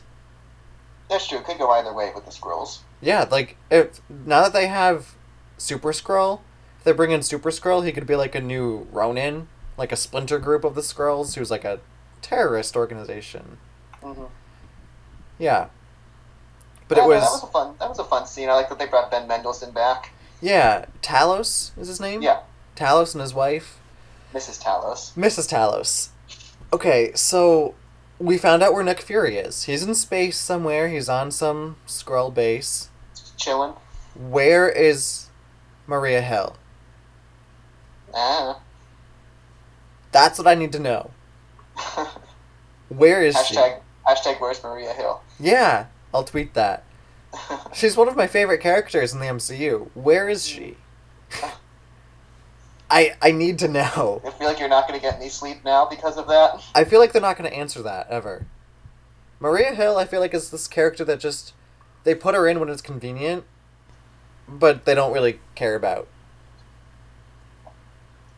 that's 1.10 1.28
true. 1.28 1.38
It 1.38 1.46
could 1.46 1.60
go 1.60 1.72
either 1.72 1.94
way 1.94 2.12
with 2.14 2.26
the 2.26 2.32
Skrulls. 2.32 2.80
Yeah, 3.00 3.28
like, 3.30 3.56
if 3.70 4.02
now 4.10 4.42
that 4.42 4.54
they 4.54 4.68
have 4.68 5.16
Super 5.58 5.92
Skrull, 5.92 6.42
if 6.80 6.84
they 6.84 6.92
bring 6.92 7.12
in 7.12 7.22
Super 7.22 7.52
Skrull, 7.52 7.86
he 7.86 7.92
could 7.92 8.08
be 8.08 8.16
like 8.16 8.36
a 8.36 8.42
new 8.42 8.88
Ronan, 8.92 9.48
like 9.78 9.92
a 9.92 9.96
splinter 9.96 10.40
group 10.40 10.64
of 10.64 10.76
the 10.76 10.82
Skrulls, 10.82 11.36
who's 11.36 11.52
like 11.52 11.64
a 11.64 11.80
terrorist 12.22 12.76
organization. 12.76 13.58
Mm-hmm. 14.02 14.26
Yeah. 15.42 15.70
But 16.88 17.00
it 17.00 17.06
was, 17.06 17.22
that 17.24 17.32
was 17.32 17.44
a 17.44 17.48
fun. 17.48 17.76
That 17.80 17.89
was 17.89 18.00
a 18.00 18.04
fun 18.04 18.28
scene. 18.28 18.48
I 18.48 18.54
like 18.54 18.70
that 18.70 18.78
they 18.78 18.86
brought 18.86 19.10
Ben 19.10 19.28
Mendelsohn 19.28 19.72
back. 19.72 20.12
yeah, 20.42 20.86
Talos 21.02 21.72
is 21.80 21.88
his 21.88 22.00
name. 22.00 22.22
Yeah, 22.22 22.42
Talos 22.76 23.14
and 23.14 23.22
his 23.22 23.34
wife, 23.34 23.80
Mrs. 24.34 24.62
Talos. 24.62 25.14
Mrs. 25.16 25.50
Talos. 25.50 26.10
Okay, 26.74 27.12
so 27.16 27.76
we 28.20 28.38
found 28.38 28.62
out 28.62 28.74
where 28.74 28.84
Nick 28.84 29.02
Fury 29.02 29.38
is. 29.38 29.64
He's 29.64 29.84
in 29.84 29.96
space 29.96 30.38
somewhere. 30.38 30.89
He's 30.89 31.10
on 31.10 31.32
some 31.32 31.78
Skrull 31.88 32.34
base. 32.34 32.89
Just 33.16 33.38
chilling. 33.38 33.74
Where 34.14 34.70
is 34.70 35.30
Maria 35.88 36.22
Hill? 36.22 36.58
Ah. 38.14 38.60
That's 40.12 40.38
what 40.38 40.48
I 40.48 40.56
need 40.56 40.74
to 40.74 40.80
know. 40.80 41.12
Where 42.89 43.24
is 43.24 43.38
she? 43.48 43.56
Hashtag 44.08 44.39
Where's 44.39 44.64
Maria 44.64 44.93
Hill? 44.93 45.22
Yeah, 45.39 45.88
I'll 46.14 46.24
tweet 46.24 46.54
that. 46.54 46.84
She's 47.74 47.95
one 47.95 48.08
of 48.08 48.16
my 48.16 48.28
favorite 48.28 48.62
characters 48.62 49.14
in 49.14 49.20
the 49.20 49.26
MCU. 49.26 49.89
Where 49.93 50.28
is 50.28 50.45
she? 50.45 50.78
I 52.89 53.16
I 53.22 53.32
need 53.32 53.58
to 53.60 53.68
know. 53.70 54.22
I 54.26 54.32
feel 54.32 54.47
like 54.47 54.60
you're 54.60 54.68
not 54.68 54.88
going 54.88 54.99
to 54.99 55.04
get 55.04 55.16
any 55.16 55.30
sleep 55.30 55.64
now 55.64 55.86
because 55.86 56.18
of 56.18 56.28
that. 56.28 56.62
I 56.76 56.84
feel 56.84 56.99
like 56.99 57.14
they're 57.14 57.22
not 57.22 57.38
going 57.38 57.49
to 57.49 57.56
answer 57.56 57.82
that 57.84 58.10
ever. 58.10 58.45
Maria 59.39 59.74
Hill, 59.74 59.97
I 59.97 60.06
feel 60.06 60.20
like 60.20 60.34
is 60.34 60.52
this 60.52 60.68
character 60.68 61.06
that 61.06 61.20
just 61.20 61.54
they 62.04 62.14
put 62.14 62.36
her 62.36 62.47
in 62.47 62.60
when 62.60 62.70
it's 62.70 62.82
convenient, 62.82 63.45
but 64.47 64.86
they 64.86 64.93
don't 64.93 65.14
really 65.14 65.39
care 65.56 65.76
about. 65.76 66.08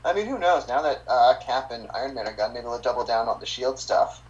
I 0.05 0.13
mean, 0.13 0.27
who 0.27 0.37
knows? 0.37 0.67
Now 0.67 0.81
that 0.81 1.01
uh, 1.07 1.35
Cap 1.41 1.71
and 1.71 1.87
Iron 1.93 2.13
Man 2.13 2.27
are 2.27 2.33
gone, 2.33 2.53
maybe 2.53 2.63
they'll 2.63 2.79
double 2.79 3.05
down 3.05 3.27
on 3.27 3.39
the 3.39 3.45
Shield 3.45 3.79
stuff, 3.79 4.21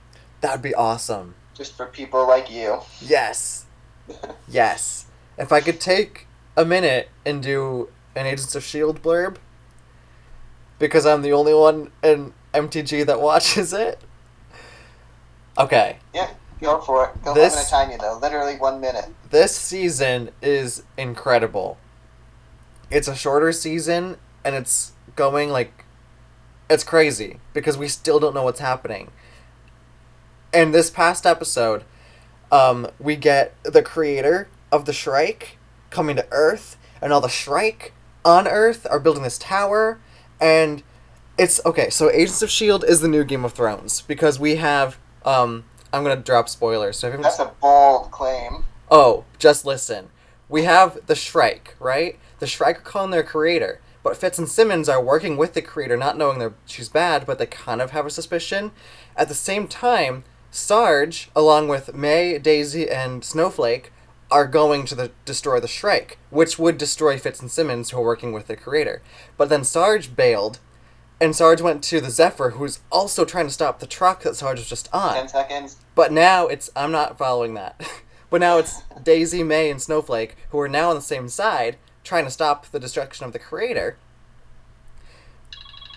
That'd 0.44 0.62
be 0.62 0.76
awesome. 0.76 1.36
just 1.54 1.76
for 1.78 1.86
people 1.86 2.28
like 2.28 2.52
you. 2.52 2.80
Yes. 3.02 3.66
Yes. 4.50 5.06
If 5.38 5.52
I 5.54 5.62
could 5.62 5.80
take 5.80 6.28
a 6.58 6.66
minute 6.66 7.08
and 7.26 7.42
do 7.42 7.90
an 8.16 8.26
Agents 8.28 8.54
of 8.54 8.62
S.H.I.E.L.D. 8.62 9.00
Blurb, 9.00 9.38
because 10.78 11.06
I'm 11.06 11.22
the 11.22 11.32
only 11.32 11.54
one 11.54 11.92
in 12.04 12.34
MTG 12.54 13.06
that 13.06 13.22
watches 13.22 13.72
it. 13.74 14.00
Okay. 15.58 15.98
Yeah, 16.14 16.30
go 16.62 16.82
for 16.82 17.06
it. 17.06 17.24
Go. 17.24 17.34
This- 17.34 17.54
I'm 17.54 17.58
going 17.58 17.66
to 17.66 17.72
time 17.72 17.92
you 17.92 17.98
though. 17.98 18.20
Literally 18.22 18.58
one 18.58 18.82
minute. 18.82 19.06
This 19.30 19.56
season 19.56 20.32
is 20.42 20.84
incredible. 20.98 21.78
It's 22.92 23.08
a 23.08 23.16
shorter 23.16 23.52
season, 23.54 24.18
and 24.44 24.54
it's 24.56 24.92
going 25.16 25.50
like. 25.50 25.86
It's 26.70 26.84
crazy, 26.84 27.40
because 27.54 27.78
we 27.78 27.88
still 27.88 28.20
don't 28.20 28.34
know 28.34 28.44
what's 28.44 28.60
happening. 28.60 29.12
In 30.54 30.72
this 30.72 30.92
past 30.92 31.26
episode, 31.26 31.84
um, 32.52 32.88
we 33.00 33.16
get 33.16 33.56
the 33.64 33.82
creator 33.82 34.48
of 34.72 34.86
the 34.86 34.94
Shrike 34.94 35.58
coming 35.90 36.16
to 36.16 36.28
Earth, 36.30 36.78
and 37.02 37.12
all 37.12 37.22
the 37.22 37.28
Shrike 37.28 37.92
on 38.24 38.48
Earth 38.48 38.86
are 38.92 39.00
building 39.00 39.24
this 39.24 39.40
tower, 39.40 40.00
and 40.40 40.84
it's 41.40 41.60
okay. 41.66 41.90
So 41.90 42.12
Agents 42.12 42.44
of 42.44 42.52
Shield 42.52 42.84
is 42.84 43.02
the 43.02 43.08
new 43.08 43.24
Game 43.24 43.44
of 43.44 43.54
Thrones 43.54 44.02
because 44.02 44.40
we 44.40 44.58
have. 44.58 45.00
Um, 45.26 45.64
I'm 45.92 46.04
gonna 46.04 46.18
drop 46.18 46.48
spoilers. 46.48 47.00
So 47.00 47.08
if 47.08 47.20
That's 47.20 47.40
a 47.40 47.52
bold 47.60 48.12
claim. 48.12 48.66
Oh, 48.92 49.26
just 49.40 49.66
listen. 49.66 50.10
We 50.50 50.66
have 50.66 51.00
the 51.08 51.16
Shrike, 51.16 51.76
right? 51.80 52.20
The 52.38 52.46
Shrike 52.46 52.78
are 52.78 52.82
calling 52.82 53.10
their 53.10 53.24
creator, 53.24 53.82
but 54.04 54.18
Fitz 54.18 54.38
and 54.38 54.48
Simmons 54.48 54.88
are 54.88 55.02
working 55.02 55.36
with 55.36 55.54
the 55.54 55.64
creator, 55.64 55.98
not 55.98 56.16
knowing 56.16 56.38
that 56.40 56.54
she's 56.68 56.90
bad, 56.90 57.26
but 57.26 57.40
they 57.40 57.48
kind 57.48 57.82
of 57.82 57.90
have 57.90 58.06
a 58.06 58.12
suspicion. 58.12 58.72
At 59.16 59.30
the 59.30 59.34
same 59.34 59.68
time, 59.68 60.24
Sarge, 60.54 61.32
along 61.36 61.68
with 61.68 61.96
May, 61.96 62.38
Daisy, 62.38 62.88
and 62.88 63.26
Snowflake, 63.26 63.92
are 64.30 64.46
going 64.46 64.86
to 64.86 64.94
the, 64.94 65.12
destroy 65.26 65.60
the 65.60 65.68
Shrike, 65.68 66.20
which 66.30 66.60
would 66.60 66.78
destroy 66.78 67.18
Fitz 67.18 67.42
and 67.42 67.50
Simmons, 67.50 67.90
who 67.90 67.98
are 67.98 68.04
working 68.04 68.32
with 68.34 68.46
the 68.46 68.56
creator. 68.56 69.02
But 69.36 69.50
then 69.50 69.64
Sarge 69.64 70.16
bailed, 70.16 70.60
and 71.20 71.36
Sarge 71.36 71.60
went 71.60 71.84
to 71.86 72.00
the 72.00 72.12
Zephyr, 72.12 72.52
who's 72.52 72.82
also 72.92 73.26
trying 73.26 73.48
to 73.48 73.52
stop 73.54 73.80
the 73.80 73.88
truck 73.88 74.22
that 74.22 74.36
Sarge 74.36 74.60
was 74.60 74.70
just 74.70 74.94
on. 74.94 75.16
Ten 75.16 75.28
seconds. 75.28 75.78
But 75.96 76.12
now 76.12 76.46
it's 76.46 76.70
I'm 76.76 76.92
not 76.92 77.18
following 77.18 77.56
that. 77.56 77.82
but 78.30 78.40
now 78.40 78.60
it's 78.60 78.84
Daisy, 79.04 79.42
May, 79.42 79.72
and 79.72 79.82
Snowflake 79.82 80.36
who 80.52 80.60
are 80.60 80.70
now 80.70 80.90
on 80.92 80.96
the 80.96 81.02
same 81.02 81.30
side, 81.30 81.78
trying 82.04 82.26
to 82.26 82.32
stop 82.32 82.68
the 82.68 82.80
destruction 82.80 83.26
of 83.26 83.34
the 83.34 83.40
creator. 83.40 83.98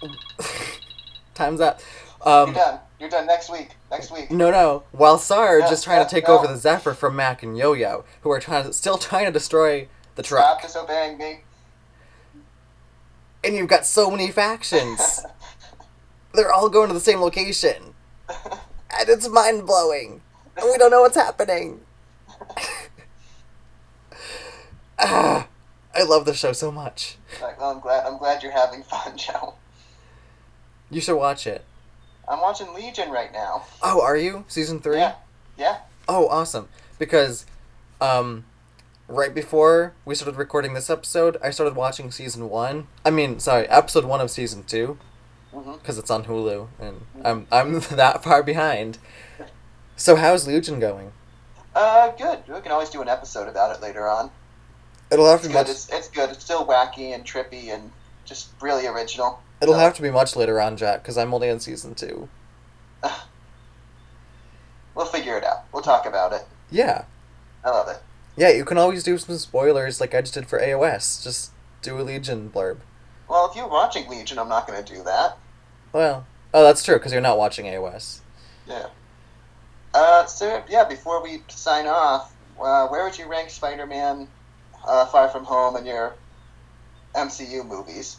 Time's 1.34 1.60
up. 1.60 1.80
You're 2.24 2.34
Um, 2.34 2.52
done. 2.54 2.80
You're 2.98 3.10
done 3.10 3.26
next 3.26 3.50
week. 3.50 3.75
Next 3.90 4.10
week. 4.10 4.30
no, 4.30 4.50
no. 4.50 4.82
While 4.92 5.18
Sarge 5.18 5.62
No, 5.62 5.70
is 5.70 5.82
trying 5.84 5.98
no, 5.98 6.04
to 6.04 6.10
take 6.10 6.26
no. 6.28 6.38
over 6.38 6.46
the 6.48 6.56
Zephyr 6.56 6.92
from 6.94 7.14
Mac 7.16 7.42
and 7.42 7.56
Yo-Yo, 7.56 8.04
who 8.22 8.30
are 8.32 8.40
trying 8.40 8.64
to, 8.64 8.72
still 8.72 8.98
trying 8.98 9.26
to 9.26 9.30
destroy 9.32 9.88
the 10.16 10.22
truck. 10.22 10.42
Stop 10.44 10.62
disobeying 10.62 11.18
me. 11.18 11.40
And 13.44 13.54
you've 13.54 13.68
got 13.68 13.86
so 13.86 14.10
many 14.10 14.30
factions. 14.32 15.24
They're 16.34 16.52
all 16.52 16.68
going 16.68 16.88
to 16.88 16.94
the 16.94 17.00
same 17.00 17.20
location. 17.20 17.94
And 18.28 19.08
it's 19.08 19.28
mind 19.28 19.66
blowing. 19.66 20.20
And 20.56 20.66
we 20.70 20.76
don't 20.78 20.90
know 20.90 21.02
what's 21.02 21.16
happening. 21.16 21.82
ah, 24.98 25.46
I 25.94 26.02
love 26.02 26.24
the 26.26 26.34
show 26.34 26.52
so 26.52 26.70
much. 26.72 27.16
like, 27.40 27.58
well, 27.60 27.70
I'm 27.70 27.80
glad. 27.80 28.04
I'm 28.06 28.18
glad 28.18 28.42
you're 28.42 28.52
having 28.52 28.82
fun, 28.82 29.16
Joe. 29.16 29.54
You 30.90 31.00
should 31.00 31.16
watch 31.16 31.46
it. 31.46 31.64
I'm 32.28 32.40
watching 32.40 32.72
Legion 32.74 33.10
right 33.10 33.32
now. 33.32 33.64
Oh, 33.82 34.00
are 34.02 34.16
you? 34.16 34.44
Season 34.48 34.80
three? 34.80 34.96
Yeah. 34.98 35.14
Yeah. 35.56 35.78
Oh, 36.08 36.28
awesome. 36.28 36.68
Because 36.98 37.46
um 38.00 38.44
right 39.08 39.34
before 39.34 39.94
we 40.04 40.14
started 40.14 40.36
recording 40.36 40.74
this 40.74 40.90
episode, 40.90 41.36
I 41.42 41.50
started 41.50 41.76
watching 41.76 42.10
season 42.10 42.48
one. 42.48 42.88
I 43.04 43.10
mean, 43.10 43.38
sorry, 43.38 43.68
episode 43.68 44.04
one 44.04 44.20
of 44.20 44.30
season 44.30 44.64
two. 44.64 44.98
Because 45.52 45.96
it's 45.96 46.10
on 46.10 46.24
Hulu, 46.24 46.68
and 46.78 47.00
I'm 47.24 47.46
I'm 47.50 47.80
that 47.92 48.22
far 48.22 48.42
behind. 48.42 48.98
So 49.96 50.16
how's 50.16 50.46
Legion 50.46 50.80
going? 50.80 51.12
Uh, 51.74 52.10
good. 52.12 52.40
We 52.48 52.60
can 52.60 52.72
always 52.72 52.90
do 52.90 53.00
an 53.00 53.08
episode 53.08 53.48
about 53.48 53.74
it 53.74 53.80
later 53.80 54.06
on. 54.08 54.30
It'll 55.10 55.30
have 55.30 55.42
to 55.42 55.48
be 55.48 55.52
good. 55.54 55.60
much. 55.60 55.70
It's, 55.70 55.88
it's 55.90 56.08
good. 56.08 56.30
It's 56.30 56.44
still 56.44 56.66
wacky 56.66 57.14
and 57.14 57.24
trippy 57.24 57.72
and 57.72 57.90
just 58.24 58.48
really 58.60 58.86
original. 58.86 59.40
It'll 59.60 59.74
have 59.74 59.94
to 59.94 60.02
be 60.02 60.10
much 60.10 60.36
later 60.36 60.60
on, 60.60 60.76
Jack, 60.76 61.02
because 61.02 61.16
I'm 61.16 61.32
only 61.32 61.48
in 61.48 61.60
season 61.60 61.94
two. 61.94 62.28
We'll 64.94 65.06
figure 65.06 65.36
it 65.36 65.44
out. 65.44 65.64
We'll 65.72 65.82
talk 65.82 66.06
about 66.06 66.32
it. 66.32 66.46
Yeah, 66.70 67.04
I 67.64 67.70
love 67.70 67.88
it. 67.88 68.02
yeah. 68.36 68.50
You 68.50 68.64
can 68.64 68.78
always 68.78 69.02
do 69.02 69.18
some 69.18 69.36
spoilers, 69.36 70.00
like 70.00 70.14
I 70.14 70.22
just 70.22 70.34
did 70.34 70.46
for 70.46 70.58
AOS. 70.58 71.22
Just 71.22 71.52
do 71.82 72.00
a 72.00 72.02
Legion 72.02 72.50
blurb. 72.50 72.78
Well, 73.28 73.48
if 73.50 73.56
you're 73.56 73.68
watching 73.68 74.08
Legion, 74.08 74.38
I'm 74.38 74.48
not 74.48 74.66
going 74.66 74.82
to 74.82 74.94
do 74.94 75.02
that. 75.04 75.36
Well, 75.92 76.26
oh, 76.54 76.62
that's 76.64 76.82
true, 76.82 76.96
because 76.96 77.12
you're 77.12 77.20
not 77.20 77.36
watching 77.38 77.66
AOS. 77.66 78.20
Yeah. 78.66 78.86
Uh, 79.92 80.24
so 80.26 80.62
yeah, 80.68 80.84
before 80.84 81.22
we 81.22 81.42
sign 81.48 81.86
off, 81.86 82.34
uh, 82.60 82.86
where 82.88 83.04
would 83.04 83.18
you 83.18 83.26
rank 83.26 83.50
Spider-Man 83.50 84.28
uh, 84.86 85.06
Far 85.06 85.28
From 85.28 85.44
Home 85.44 85.76
in 85.76 85.84
your 85.86 86.14
MCU 87.14 87.66
movies? 87.66 88.16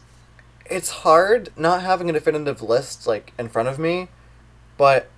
It's 0.69 0.89
hard 0.89 1.49
not 1.57 1.81
having 1.81 2.09
a 2.09 2.13
definitive 2.13 2.61
list 2.61 3.07
like 3.07 3.33
in 3.37 3.49
front 3.49 3.67
of 3.69 3.79
me, 3.79 4.09
but 4.77 5.09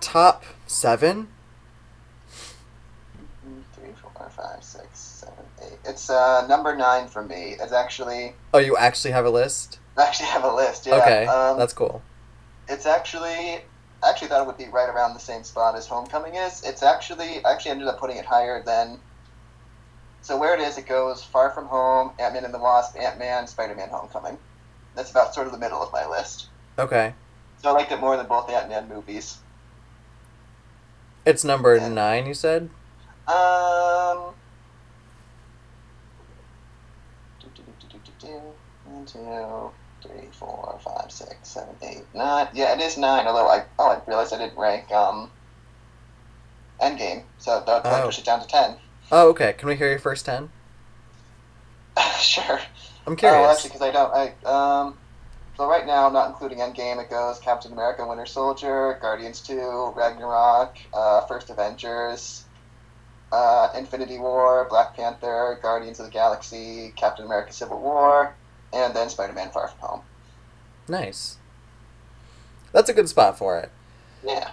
top 0.00 0.44
seven. 0.66 1.28
Three, 3.74 3.90
four, 4.00 4.30
five, 4.30 4.62
six, 4.62 4.98
seven, 4.98 5.44
eight. 5.62 5.78
It's 5.84 6.10
uh, 6.10 6.46
number 6.46 6.76
nine 6.76 7.08
for 7.08 7.22
me. 7.24 7.56
It's 7.60 7.72
actually 7.72 8.34
Oh, 8.54 8.58
you 8.58 8.76
actually 8.76 9.10
have 9.12 9.24
a 9.24 9.30
list? 9.30 9.78
I 9.96 10.04
actually 10.04 10.26
have 10.26 10.44
a 10.44 10.54
list. 10.54 10.86
Yeah. 10.86 10.96
okay, 10.96 11.26
Um, 11.26 11.58
that's 11.58 11.72
cool. 11.72 12.02
it's 12.68 12.86
actually 12.86 13.62
I 14.00 14.10
actually 14.10 14.28
thought 14.28 14.42
it 14.42 14.46
would 14.46 14.56
be 14.56 14.68
right 14.68 14.88
around 14.88 15.14
the 15.14 15.20
same 15.20 15.42
spot 15.42 15.74
as 15.74 15.86
Homecoming 15.88 16.36
is. 16.36 16.62
It's 16.64 16.82
actually 16.82 17.44
I 17.44 17.52
actually 17.52 17.72
ended 17.72 17.88
up 17.88 17.98
putting 17.98 18.16
it 18.16 18.24
higher 18.24 18.62
than. 18.62 19.00
So 20.28 20.36
where 20.36 20.52
it 20.52 20.60
is, 20.60 20.76
it 20.76 20.86
goes 20.86 21.24
Far 21.24 21.52
From 21.52 21.68
Home, 21.68 22.12
Ant 22.18 22.34
Man 22.34 22.44
and 22.44 22.52
the 22.52 22.58
Wasp, 22.58 22.94
Ant 23.00 23.18
Man, 23.18 23.46
Spider 23.46 23.74
Man, 23.74 23.88
Homecoming. 23.88 24.36
That's 24.94 25.10
about 25.10 25.32
sort 25.32 25.46
of 25.46 25.54
the 25.54 25.58
middle 25.58 25.82
of 25.82 25.90
my 25.90 26.06
list. 26.06 26.50
Okay, 26.78 27.14
So 27.56 27.70
I 27.70 27.72
liked 27.72 27.92
it 27.92 27.98
more 27.98 28.14
than 28.18 28.26
both 28.26 28.50
Ant 28.50 28.68
Man 28.68 28.90
movies. 28.90 29.38
it's 31.24 31.44
number 31.44 31.74
Yeah. 31.76 31.88
nine. 31.88 32.26
You 32.26 32.34
said. 32.34 32.68
Um. 33.26 34.34
One, 38.84 39.06
two, 39.06 39.72
three, 40.02 40.28
four, 40.30 40.78
five, 40.84 41.10
six, 41.10 41.48
seven, 41.48 41.74
eight, 41.80 42.04
nine. 42.14 42.48
Yeah, 42.52 42.74
it 42.74 42.82
is 42.82 42.98
nine. 42.98 43.26
Although 43.26 43.48
I 43.48 43.64
oh 43.78 43.88
I 43.92 44.02
realized 44.06 44.34
I 44.34 44.38
didn't 44.38 44.58
rank 44.58 44.92
um. 44.92 45.32
Endgame, 46.82 47.24
so 47.38 47.62
that 47.66 47.82
would 47.84 47.90
Oh. 47.90 48.06
push 48.06 48.18
it 48.18 48.26
down 48.26 48.40
to 48.40 48.46
ten. 48.46 48.78
Oh, 49.10 49.30
okay. 49.30 49.54
Can 49.54 49.68
we 49.68 49.76
hear 49.76 49.88
your 49.88 49.98
first 49.98 50.26
ten? 50.26 50.50
sure. 52.20 52.60
I'm 53.06 53.16
curious. 53.16 53.38
Oh, 53.40 53.50
actually, 53.50 53.70
because 53.70 53.82
I 53.82 53.90
don't. 53.90 54.12
I 54.12 54.84
um. 54.84 54.98
So 55.56 55.68
right 55.68 55.86
now, 55.86 56.08
not 56.08 56.28
including 56.28 56.58
Endgame, 56.58 57.02
it 57.02 57.10
goes 57.10 57.38
Captain 57.40 57.72
America: 57.72 58.06
Winter 58.06 58.26
Soldier, 58.26 58.98
Guardians 59.00 59.40
Two, 59.40 59.92
Ragnarok, 59.96 60.76
uh, 60.94 61.22
First 61.22 61.50
Avengers, 61.50 62.44
uh, 63.32 63.70
Infinity 63.76 64.18
War, 64.18 64.66
Black 64.68 64.94
Panther, 64.94 65.58
Guardians 65.60 65.98
of 66.00 66.06
the 66.06 66.12
Galaxy, 66.12 66.92
Captain 66.96 67.24
America: 67.24 67.52
Civil 67.52 67.80
War, 67.80 68.34
and 68.72 68.94
then 68.94 69.08
Spider-Man: 69.08 69.50
Far 69.50 69.68
From 69.68 69.80
Home. 69.80 70.00
nice. 70.86 71.36
That's 72.72 72.90
a 72.90 72.92
good 72.92 73.08
spot 73.08 73.38
for 73.38 73.58
it. 73.58 73.70
Yeah. 74.22 74.50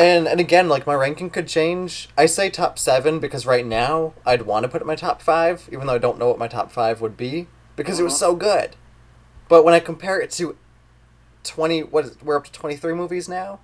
And 0.00 0.26
and 0.26 0.40
again, 0.40 0.68
like 0.68 0.86
my 0.86 0.94
ranking 0.94 1.30
could 1.30 1.46
change. 1.46 2.08
I 2.16 2.26
say 2.26 2.48
top 2.50 2.78
seven 2.78 3.18
because 3.18 3.44
right 3.46 3.66
now 3.66 4.14
I'd 4.24 4.42
want 4.42 4.64
to 4.64 4.68
put 4.68 4.80
it 4.80 4.84
in 4.84 4.86
my 4.88 4.96
top 4.96 5.20
five, 5.22 5.68
even 5.70 5.86
though 5.86 5.94
I 5.94 5.98
don't 5.98 6.18
know 6.18 6.28
what 6.28 6.38
my 6.38 6.48
top 6.48 6.72
five 6.72 7.00
would 7.00 7.16
be 7.16 7.46
because 7.76 8.00
it 8.00 8.02
was 8.02 8.14
Mhm. 8.14 8.18
so 8.18 8.34
good. 8.34 8.76
But 9.48 9.64
when 9.64 9.74
I 9.74 9.80
compare 9.80 10.20
it 10.20 10.30
to 10.32 10.56
twenty, 11.44 11.82
what 11.82 12.04
is 12.06 12.16
we're 12.22 12.36
up 12.36 12.44
to 12.44 12.52
twenty 12.52 12.76
three 12.76 12.94
movies 12.94 13.28
now. 13.28 13.60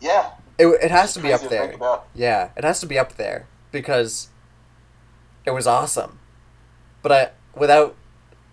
Yeah. 0.00 0.30
It 0.58 0.66
it 0.66 0.90
has 0.90 1.14
to 1.14 1.20
be 1.20 1.32
up 1.32 1.40
think 1.40 1.50
there. 1.50 2.00
Yeah, 2.14 2.50
it 2.56 2.64
has 2.64 2.80
to 2.80 2.86
be 2.86 2.98
up 2.98 3.16
there 3.16 3.46
because 3.72 4.28
it 5.44 5.50
was 5.52 5.66
awesome. 5.66 6.18
But 7.02 7.12
I 7.12 7.30
without 7.58 7.96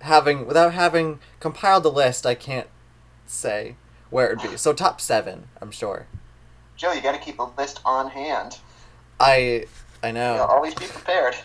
having 0.02 0.48
without 0.48 0.74
having 0.74 1.20
compiled 1.40 1.84
the 1.84 1.92
list, 1.92 2.26
I 2.26 2.34
can't 2.36 2.68
say 3.26 3.76
where 4.10 4.28
it'd 4.32 4.42
be. 4.42 4.58
So 4.58 4.74
top 4.74 5.00
seven, 5.02 5.48
I'm 5.62 5.72
sure. 5.72 6.08
Joe, 6.82 6.94
you 6.94 7.02
got 7.02 7.12
to 7.12 7.20
keep 7.20 7.38
a 7.38 7.44
list 7.60 7.80
on 7.86 8.10
hand. 8.10 8.58
I 9.20 9.68
I 10.02 10.08
You 10.08 10.14
know. 10.14 10.38
know, 10.38 10.46
always 10.46 10.74
be 10.74 10.88
prepared. 10.88 11.36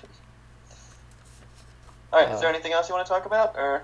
All 2.10 2.20
right. 2.20 2.30
Uh, 2.30 2.34
is 2.34 2.40
there 2.40 2.48
anything 2.48 2.72
else 2.72 2.88
you 2.88 2.94
want 2.94 3.06
to 3.06 3.12
talk 3.12 3.26
about, 3.26 3.54
or 3.54 3.82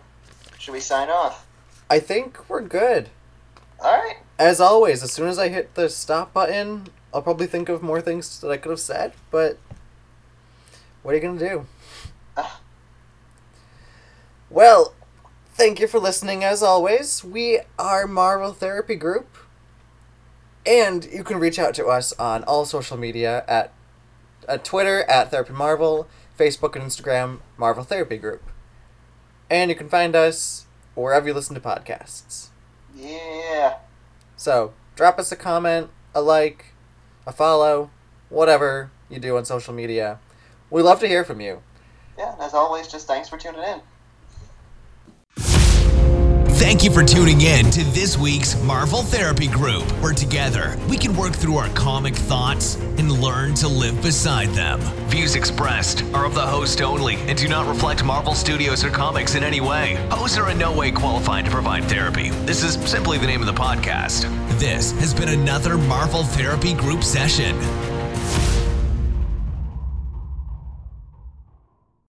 should 0.58 0.72
we 0.72 0.80
sign 0.80 1.10
off? 1.10 1.46
I 1.90 1.98
think 1.98 2.48
we're 2.48 2.62
good. 2.62 3.10
All 3.84 3.92
right. 3.92 4.16
As 4.38 4.62
always, 4.62 5.02
as 5.02 5.12
soon 5.12 5.28
as 5.28 5.38
I 5.38 5.50
hit 5.50 5.74
the 5.74 5.90
stop 5.90 6.32
button, 6.32 6.86
I'll 7.12 7.20
probably 7.20 7.46
think 7.46 7.68
of 7.68 7.82
more 7.82 8.00
things 8.00 8.40
that 8.40 8.50
I 8.50 8.56
could 8.56 8.70
have 8.70 8.80
said, 8.80 9.12
but 9.30 9.58
what 11.02 11.14
are 11.14 11.18
you 11.18 11.38
to 11.38 11.38
do? 11.38 11.66
Well, 14.48 14.94
thank 15.52 15.80
you 15.80 15.86
for 15.86 15.98
listening 15.98 16.44
as 16.44 16.62
always. 16.62 17.22
We 17.22 17.60
are 17.78 18.06
Marvel 18.06 18.52
Therapy 18.52 18.96
Group, 18.96 19.36
and 20.66 21.04
you 21.04 21.24
can 21.24 21.38
reach 21.38 21.58
out 21.58 21.74
to 21.74 21.86
us 21.86 22.12
on 22.18 22.44
all 22.44 22.64
social 22.64 22.96
media 22.96 23.44
at, 23.48 23.72
at 24.48 24.64
Twitter 24.64 25.02
at 25.04 25.30
Therapy 25.30 25.52
Marvel, 25.52 26.08
Facebook 26.38 26.76
and 26.76 26.84
Instagram 26.84 27.40
Marvel 27.56 27.84
Therapy 27.84 28.16
Group. 28.16 28.42
And 29.50 29.70
you 29.70 29.76
can 29.76 29.88
find 29.88 30.14
us 30.14 30.66
wherever 30.94 31.26
you 31.26 31.34
listen 31.34 31.54
to 31.54 31.60
podcasts. 31.60 32.48
Yeah. 32.94 33.78
So, 34.36 34.72
drop 34.96 35.18
us 35.18 35.32
a 35.32 35.36
comment, 35.36 35.90
a 36.14 36.22
like, 36.22 36.66
a 37.26 37.32
follow, 37.32 37.90
whatever 38.28 38.90
you 39.08 39.18
do 39.18 39.36
on 39.36 39.44
social 39.44 39.74
media. 39.74 40.18
We 40.70 40.82
love 40.82 41.00
to 41.00 41.08
hear 41.08 41.24
from 41.24 41.40
you. 41.40 41.62
Yeah. 42.16 42.32
And 42.32 42.40
as 42.40 42.54
always, 42.54 42.88
just 42.88 43.06
thanks 43.06 43.28
for 43.28 43.36
tuning 43.36 43.62
in. 43.62 43.80
Thank 46.62 46.84
you 46.84 46.92
for 46.92 47.02
tuning 47.02 47.40
in 47.40 47.72
to 47.72 47.82
this 47.86 48.16
week's 48.16 48.54
Marvel 48.62 49.02
Therapy 49.02 49.48
Group, 49.48 49.82
where 50.00 50.12
together 50.12 50.78
we 50.88 50.96
can 50.96 51.12
work 51.16 51.32
through 51.32 51.56
our 51.56 51.68
comic 51.70 52.14
thoughts 52.14 52.76
and 52.76 53.10
learn 53.10 53.54
to 53.54 53.66
live 53.66 54.00
beside 54.00 54.48
them. 54.50 54.78
Views 55.08 55.34
expressed 55.34 56.04
are 56.14 56.24
of 56.24 56.36
the 56.36 56.40
host 56.40 56.80
only 56.80 57.16
and 57.16 57.36
do 57.36 57.48
not 57.48 57.66
reflect 57.66 58.04
Marvel 58.04 58.32
Studios 58.32 58.84
or 58.84 58.90
comics 58.90 59.34
in 59.34 59.42
any 59.42 59.60
way. 59.60 59.96
Hosts 60.12 60.38
are 60.38 60.50
in 60.50 60.58
no 60.58 60.72
way 60.72 60.92
qualified 60.92 61.46
to 61.46 61.50
provide 61.50 61.82
therapy. 61.86 62.30
This 62.46 62.62
is 62.62 62.74
simply 62.88 63.18
the 63.18 63.26
name 63.26 63.40
of 63.40 63.46
the 63.46 63.60
podcast. 63.60 64.30
This 64.60 64.92
has 65.00 65.12
been 65.12 65.30
another 65.30 65.76
Marvel 65.76 66.22
Therapy 66.22 66.74
Group 66.74 67.02
session. 67.02 67.58